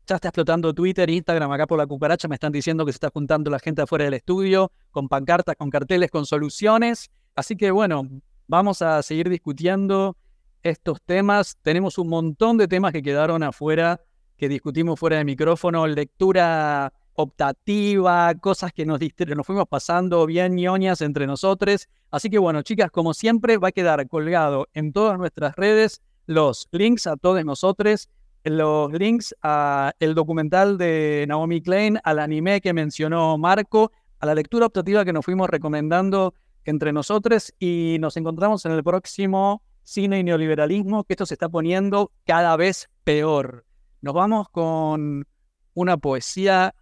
Ya 0.06 0.16
está 0.16 0.30
explotando 0.30 0.74
Twitter, 0.74 1.10
Instagram, 1.10 1.52
acá 1.52 1.68
por 1.68 1.78
la 1.78 1.86
cucaracha 1.86 2.30
me 2.30 2.36
están 2.36 2.54
diciendo 2.54 2.86
que 2.86 2.94
se 2.94 2.96
está 2.96 3.10
juntando 3.10 3.52
la 3.52 3.60
gente 3.60 3.82
afuera 3.82 4.06
del 4.06 4.14
estudio, 4.14 4.72
con 4.92 5.10
pancartas, 5.10 5.58
con 5.58 5.70
carteles, 5.70 6.10
con 6.10 6.26
soluciones. 6.26 7.12
Así 7.36 7.58
que 7.58 7.70
bueno, 7.72 8.08
vamos 8.48 8.82
a 8.82 9.04
seguir 9.04 9.28
discutiendo 9.28 10.16
estos 10.64 11.02
temas. 11.02 11.58
Tenemos 11.64 11.98
un 11.98 12.08
montón 12.08 12.58
de 12.58 12.70
temas 12.70 12.94
que 12.94 13.04
quedaron 13.04 13.44
afuera, 13.44 14.00
que 14.38 14.48
discutimos 14.48 14.98
fuera 14.98 15.18
de 15.18 15.26
micrófono, 15.26 15.86
lectura 15.86 16.94
optativa, 17.12 18.34
cosas 18.36 18.72
que 18.72 18.86
nos, 18.86 19.02
nos 19.02 19.46
fuimos 19.46 19.68
pasando 19.68 20.26
bien 20.28 20.56
ñoñas 20.56 21.02
entre 21.02 21.28
nosotros. 21.28 21.90
Así 22.10 22.30
que 22.30 22.38
bueno, 22.38 22.62
chicas, 22.62 22.90
como 22.90 23.14
siempre, 23.14 23.58
va 23.58 23.68
a 23.68 23.72
quedar 23.74 24.08
colgado 24.08 24.70
en 24.74 24.94
todas 24.94 25.18
nuestras 25.18 25.58
redes 25.58 26.02
los 26.28 26.68
links 26.72 27.08
a 27.08 27.18
todos 27.18 27.44
nosotros, 27.44 28.10
los 28.44 28.94
links 28.94 29.36
a 29.42 29.94
el 30.00 30.14
documental 30.14 30.78
de 30.78 31.26
Naomi 31.28 31.62
Klein, 31.62 32.00
al 32.04 32.20
anime 32.20 32.62
que 32.62 32.74
mencionó 32.74 33.38
Marco, 33.38 33.92
a 34.20 34.26
la 34.26 34.36
lectura 34.36 34.68
optativa 34.68 35.04
que 35.06 35.14
nos 35.14 35.26
fuimos 35.26 35.50
recomendando 35.50 36.34
entre 36.66 36.92
nosotros 36.92 37.54
y 37.60 37.98
nos 38.00 38.18
encontramos 38.18 38.66
en 38.66 38.74
el 38.74 38.84
próximo 38.84 39.64
cine 39.84 40.20
y 40.20 40.24
neoliberalismo, 40.24 41.06
que 41.06 41.14
esto 41.14 41.26
se 41.26 41.36
está 41.36 41.48
poniendo 41.50 42.12
cada 42.26 42.58
vez 42.58 42.90
peor. 43.04 43.66
Nos 44.02 44.14
vamos 44.14 44.50
con 44.50 45.26
una 45.74 45.98
poesía 45.98 46.76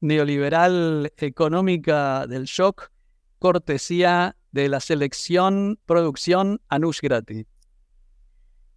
neoliberal 0.00 1.10
económica 1.16 2.26
del 2.26 2.44
shock, 2.44 2.90
cortesía 3.38 4.36
de 4.52 4.68
la 4.68 4.80
selección 4.80 5.78
producción 5.86 6.60
Anush 6.68 7.00
Gratis. 7.00 7.46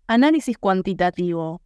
Análisis 0.09 0.57
cuantitativo. 0.57 1.61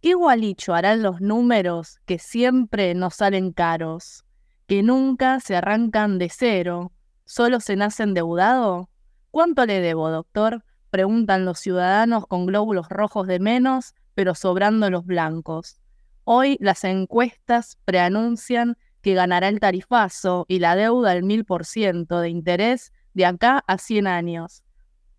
¿Qué 0.00 0.14
gualicho 0.14 0.72
harán 0.72 1.02
los 1.02 1.20
números 1.20 1.98
que 2.06 2.18
siempre 2.18 2.94
nos 2.94 3.16
salen 3.16 3.52
caros, 3.52 4.24
que 4.66 4.82
nunca 4.82 5.38
se 5.40 5.54
arrancan 5.54 6.18
de 6.18 6.30
cero, 6.30 6.92
solo 7.26 7.60
se 7.60 7.76
nace 7.76 8.04
endeudado? 8.04 8.88
¿Cuánto 9.30 9.66
le 9.66 9.82
debo, 9.82 10.08
doctor? 10.08 10.64
preguntan 10.88 11.44
los 11.44 11.58
ciudadanos 11.58 12.26
con 12.26 12.46
glóbulos 12.46 12.88
rojos 12.88 13.26
de 13.26 13.38
menos, 13.38 13.94
pero 14.14 14.34
sobrando 14.34 14.88
los 14.88 15.04
blancos. 15.04 15.78
Hoy 16.24 16.56
las 16.60 16.84
encuestas 16.84 17.76
preanuncian 17.84 18.78
que 19.02 19.12
ganará 19.12 19.48
el 19.48 19.60
tarifazo 19.60 20.46
y 20.48 20.60
la 20.60 20.74
deuda 20.74 21.10
al 21.10 21.22
mil 21.22 21.44
por 21.44 21.66
ciento 21.66 22.20
de 22.20 22.30
interés 22.30 22.94
de 23.12 23.26
acá 23.26 23.62
a 23.66 23.76
100 23.76 24.06
años. 24.06 24.62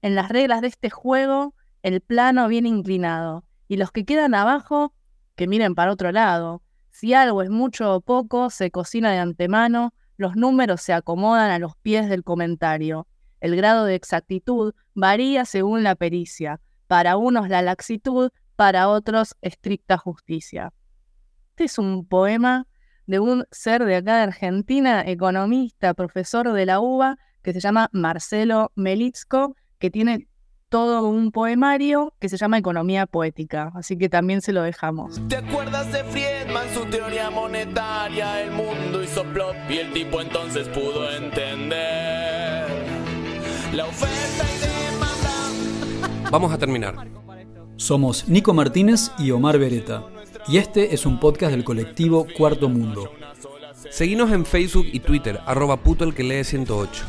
En 0.01 0.15
las 0.15 0.29
reglas 0.29 0.61
de 0.61 0.67
este 0.67 0.89
juego, 0.89 1.54
el 1.85 2.01
plano 2.01 2.47
viene 2.47 2.67
inclinado, 2.67 3.45
y 3.67 3.77
los 3.77 3.91
que 3.91 4.05
quedan 4.05 4.33
abajo, 4.33 4.91
que 5.35 5.47
miren 5.47 5.75
para 5.75 5.91
otro 5.91 6.11
lado. 6.11 6.63
Si 6.89 7.13
algo 7.13 7.43
es 7.43 7.51
mucho 7.51 7.93
o 7.93 8.01
poco, 8.01 8.49
se 8.49 8.71
cocina 8.71 9.11
de 9.11 9.19
antemano, 9.19 9.93
los 10.17 10.35
números 10.35 10.81
se 10.81 10.93
acomodan 10.93 11.51
a 11.51 11.59
los 11.59 11.75
pies 11.75 12.09
del 12.09 12.23
comentario. 12.23 13.05
El 13.39 13.55
grado 13.55 13.85
de 13.85 13.93
exactitud 13.93 14.73
varía 14.95 15.45
según 15.45 15.83
la 15.83 15.93
pericia. 15.93 16.59
Para 16.87 17.17
unos 17.17 17.49
la 17.49 17.61
laxitud, 17.61 18.31
para 18.55 18.89
otros 18.89 19.35
estricta 19.41 19.95
justicia. 19.99 20.73
Este 21.51 21.65
es 21.65 21.77
un 21.77 22.07
poema 22.07 22.65
de 23.05 23.19
un 23.19 23.45
ser 23.51 23.85
de 23.85 23.97
acá 23.97 24.17
de 24.17 24.23
Argentina, 24.23 25.03
economista, 25.05 25.93
profesor 25.93 26.51
de 26.51 26.65
la 26.65 26.79
UBA, 26.79 27.19
que 27.43 27.53
se 27.53 27.59
llama 27.59 27.89
Marcelo 27.91 28.71
Melitzko, 28.73 29.55
que 29.77 29.91
tiene 29.91 30.27
todo 30.69 31.07
un 31.07 31.31
poemario 31.31 32.13
que 32.19 32.29
se 32.29 32.37
llama 32.37 32.57
Economía 32.57 33.05
Poética, 33.05 33.71
así 33.75 33.97
que 33.97 34.09
también 34.09 34.41
se 34.41 34.51
lo 34.51 34.61
dejamos. 34.63 35.21
¿Te 35.27 35.37
acuerdas 35.37 35.91
de 35.91 36.03
Friedman, 36.03 36.67
su 36.73 36.85
teoría 36.85 37.29
monetaria? 37.29 38.41
El 38.41 38.51
mundo 38.51 39.03
hizo 39.03 39.23
plop 39.25 39.55
y 39.69 39.77
el 39.77 39.93
tipo 39.93 40.21
entonces 40.21 40.67
pudo 40.69 41.09
entender 41.11 42.67
la 43.73 43.85
oferta 43.85 44.45
y 44.55 44.59
demanda. 44.93 46.29
Vamos 46.31 46.51
a 46.51 46.57
terminar. 46.57 47.07
Somos 47.77 48.27
Nico 48.27 48.53
Martínez 48.53 49.11
y 49.19 49.31
Omar 49.31 49.59
Beretta, 49.59 50.05
y 50.47 50.57
este 50.57 50.93
es 50.93 51.05
un 51.05 51.19
podcast 51.19 51.51
del 51.51 51.65
colectivo 51.65 52.25
Cuarto 52.37 52.69
Mundo. 52.69 53.11
Seguinos 53.89 54.31
en 54.31 54.45
Facebook 54.45 54.87
y 54.91 55.01
Twitter, 55.01 55.39
arroba 55.45 55.77
puto 55.77 56.05
el 56.05 56.15
que 56.15 56.23
lee 56.23 56.43
108. 56.43 57.03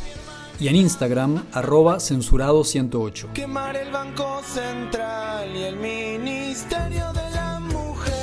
Y 0.59 0.69
en 0.69 0.77
Instagram, 0.77 1.45
arroba 1.53 2.01
censurado 2.01 2.65
108. 2.65 3.29
Quemar 3.35 3.77
el 3.77 3.91
Banco 3.91 4.41
Central 4.43 5.55
y 5.55 5.63
el 5.65 5.77
Ministerio 5.77 7.13
de 7.13 7.31
la 7.31 7.61
Mujer. 7.61 8.15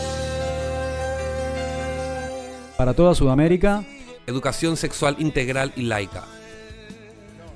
Para 2.75 2.95
toda 2.95 3.13
Sudamérica, 3.13 3.83
Educación 4.25 4.77
sexual 4.77 5.17
integral 5.19 5.73
y 5.75 5.81
laica. 5.83 6.23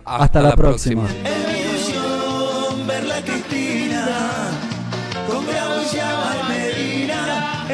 Hasta, 0.03 0.41
la, 0.41 0.55
próxima. 0.55 1.07
Ilusión 1.09 2.85
ver 2.85 3.05
la 3.05 3.21
Cristina 3.21 4.07
con 5.27 5.45
Medina, 6.49 7.65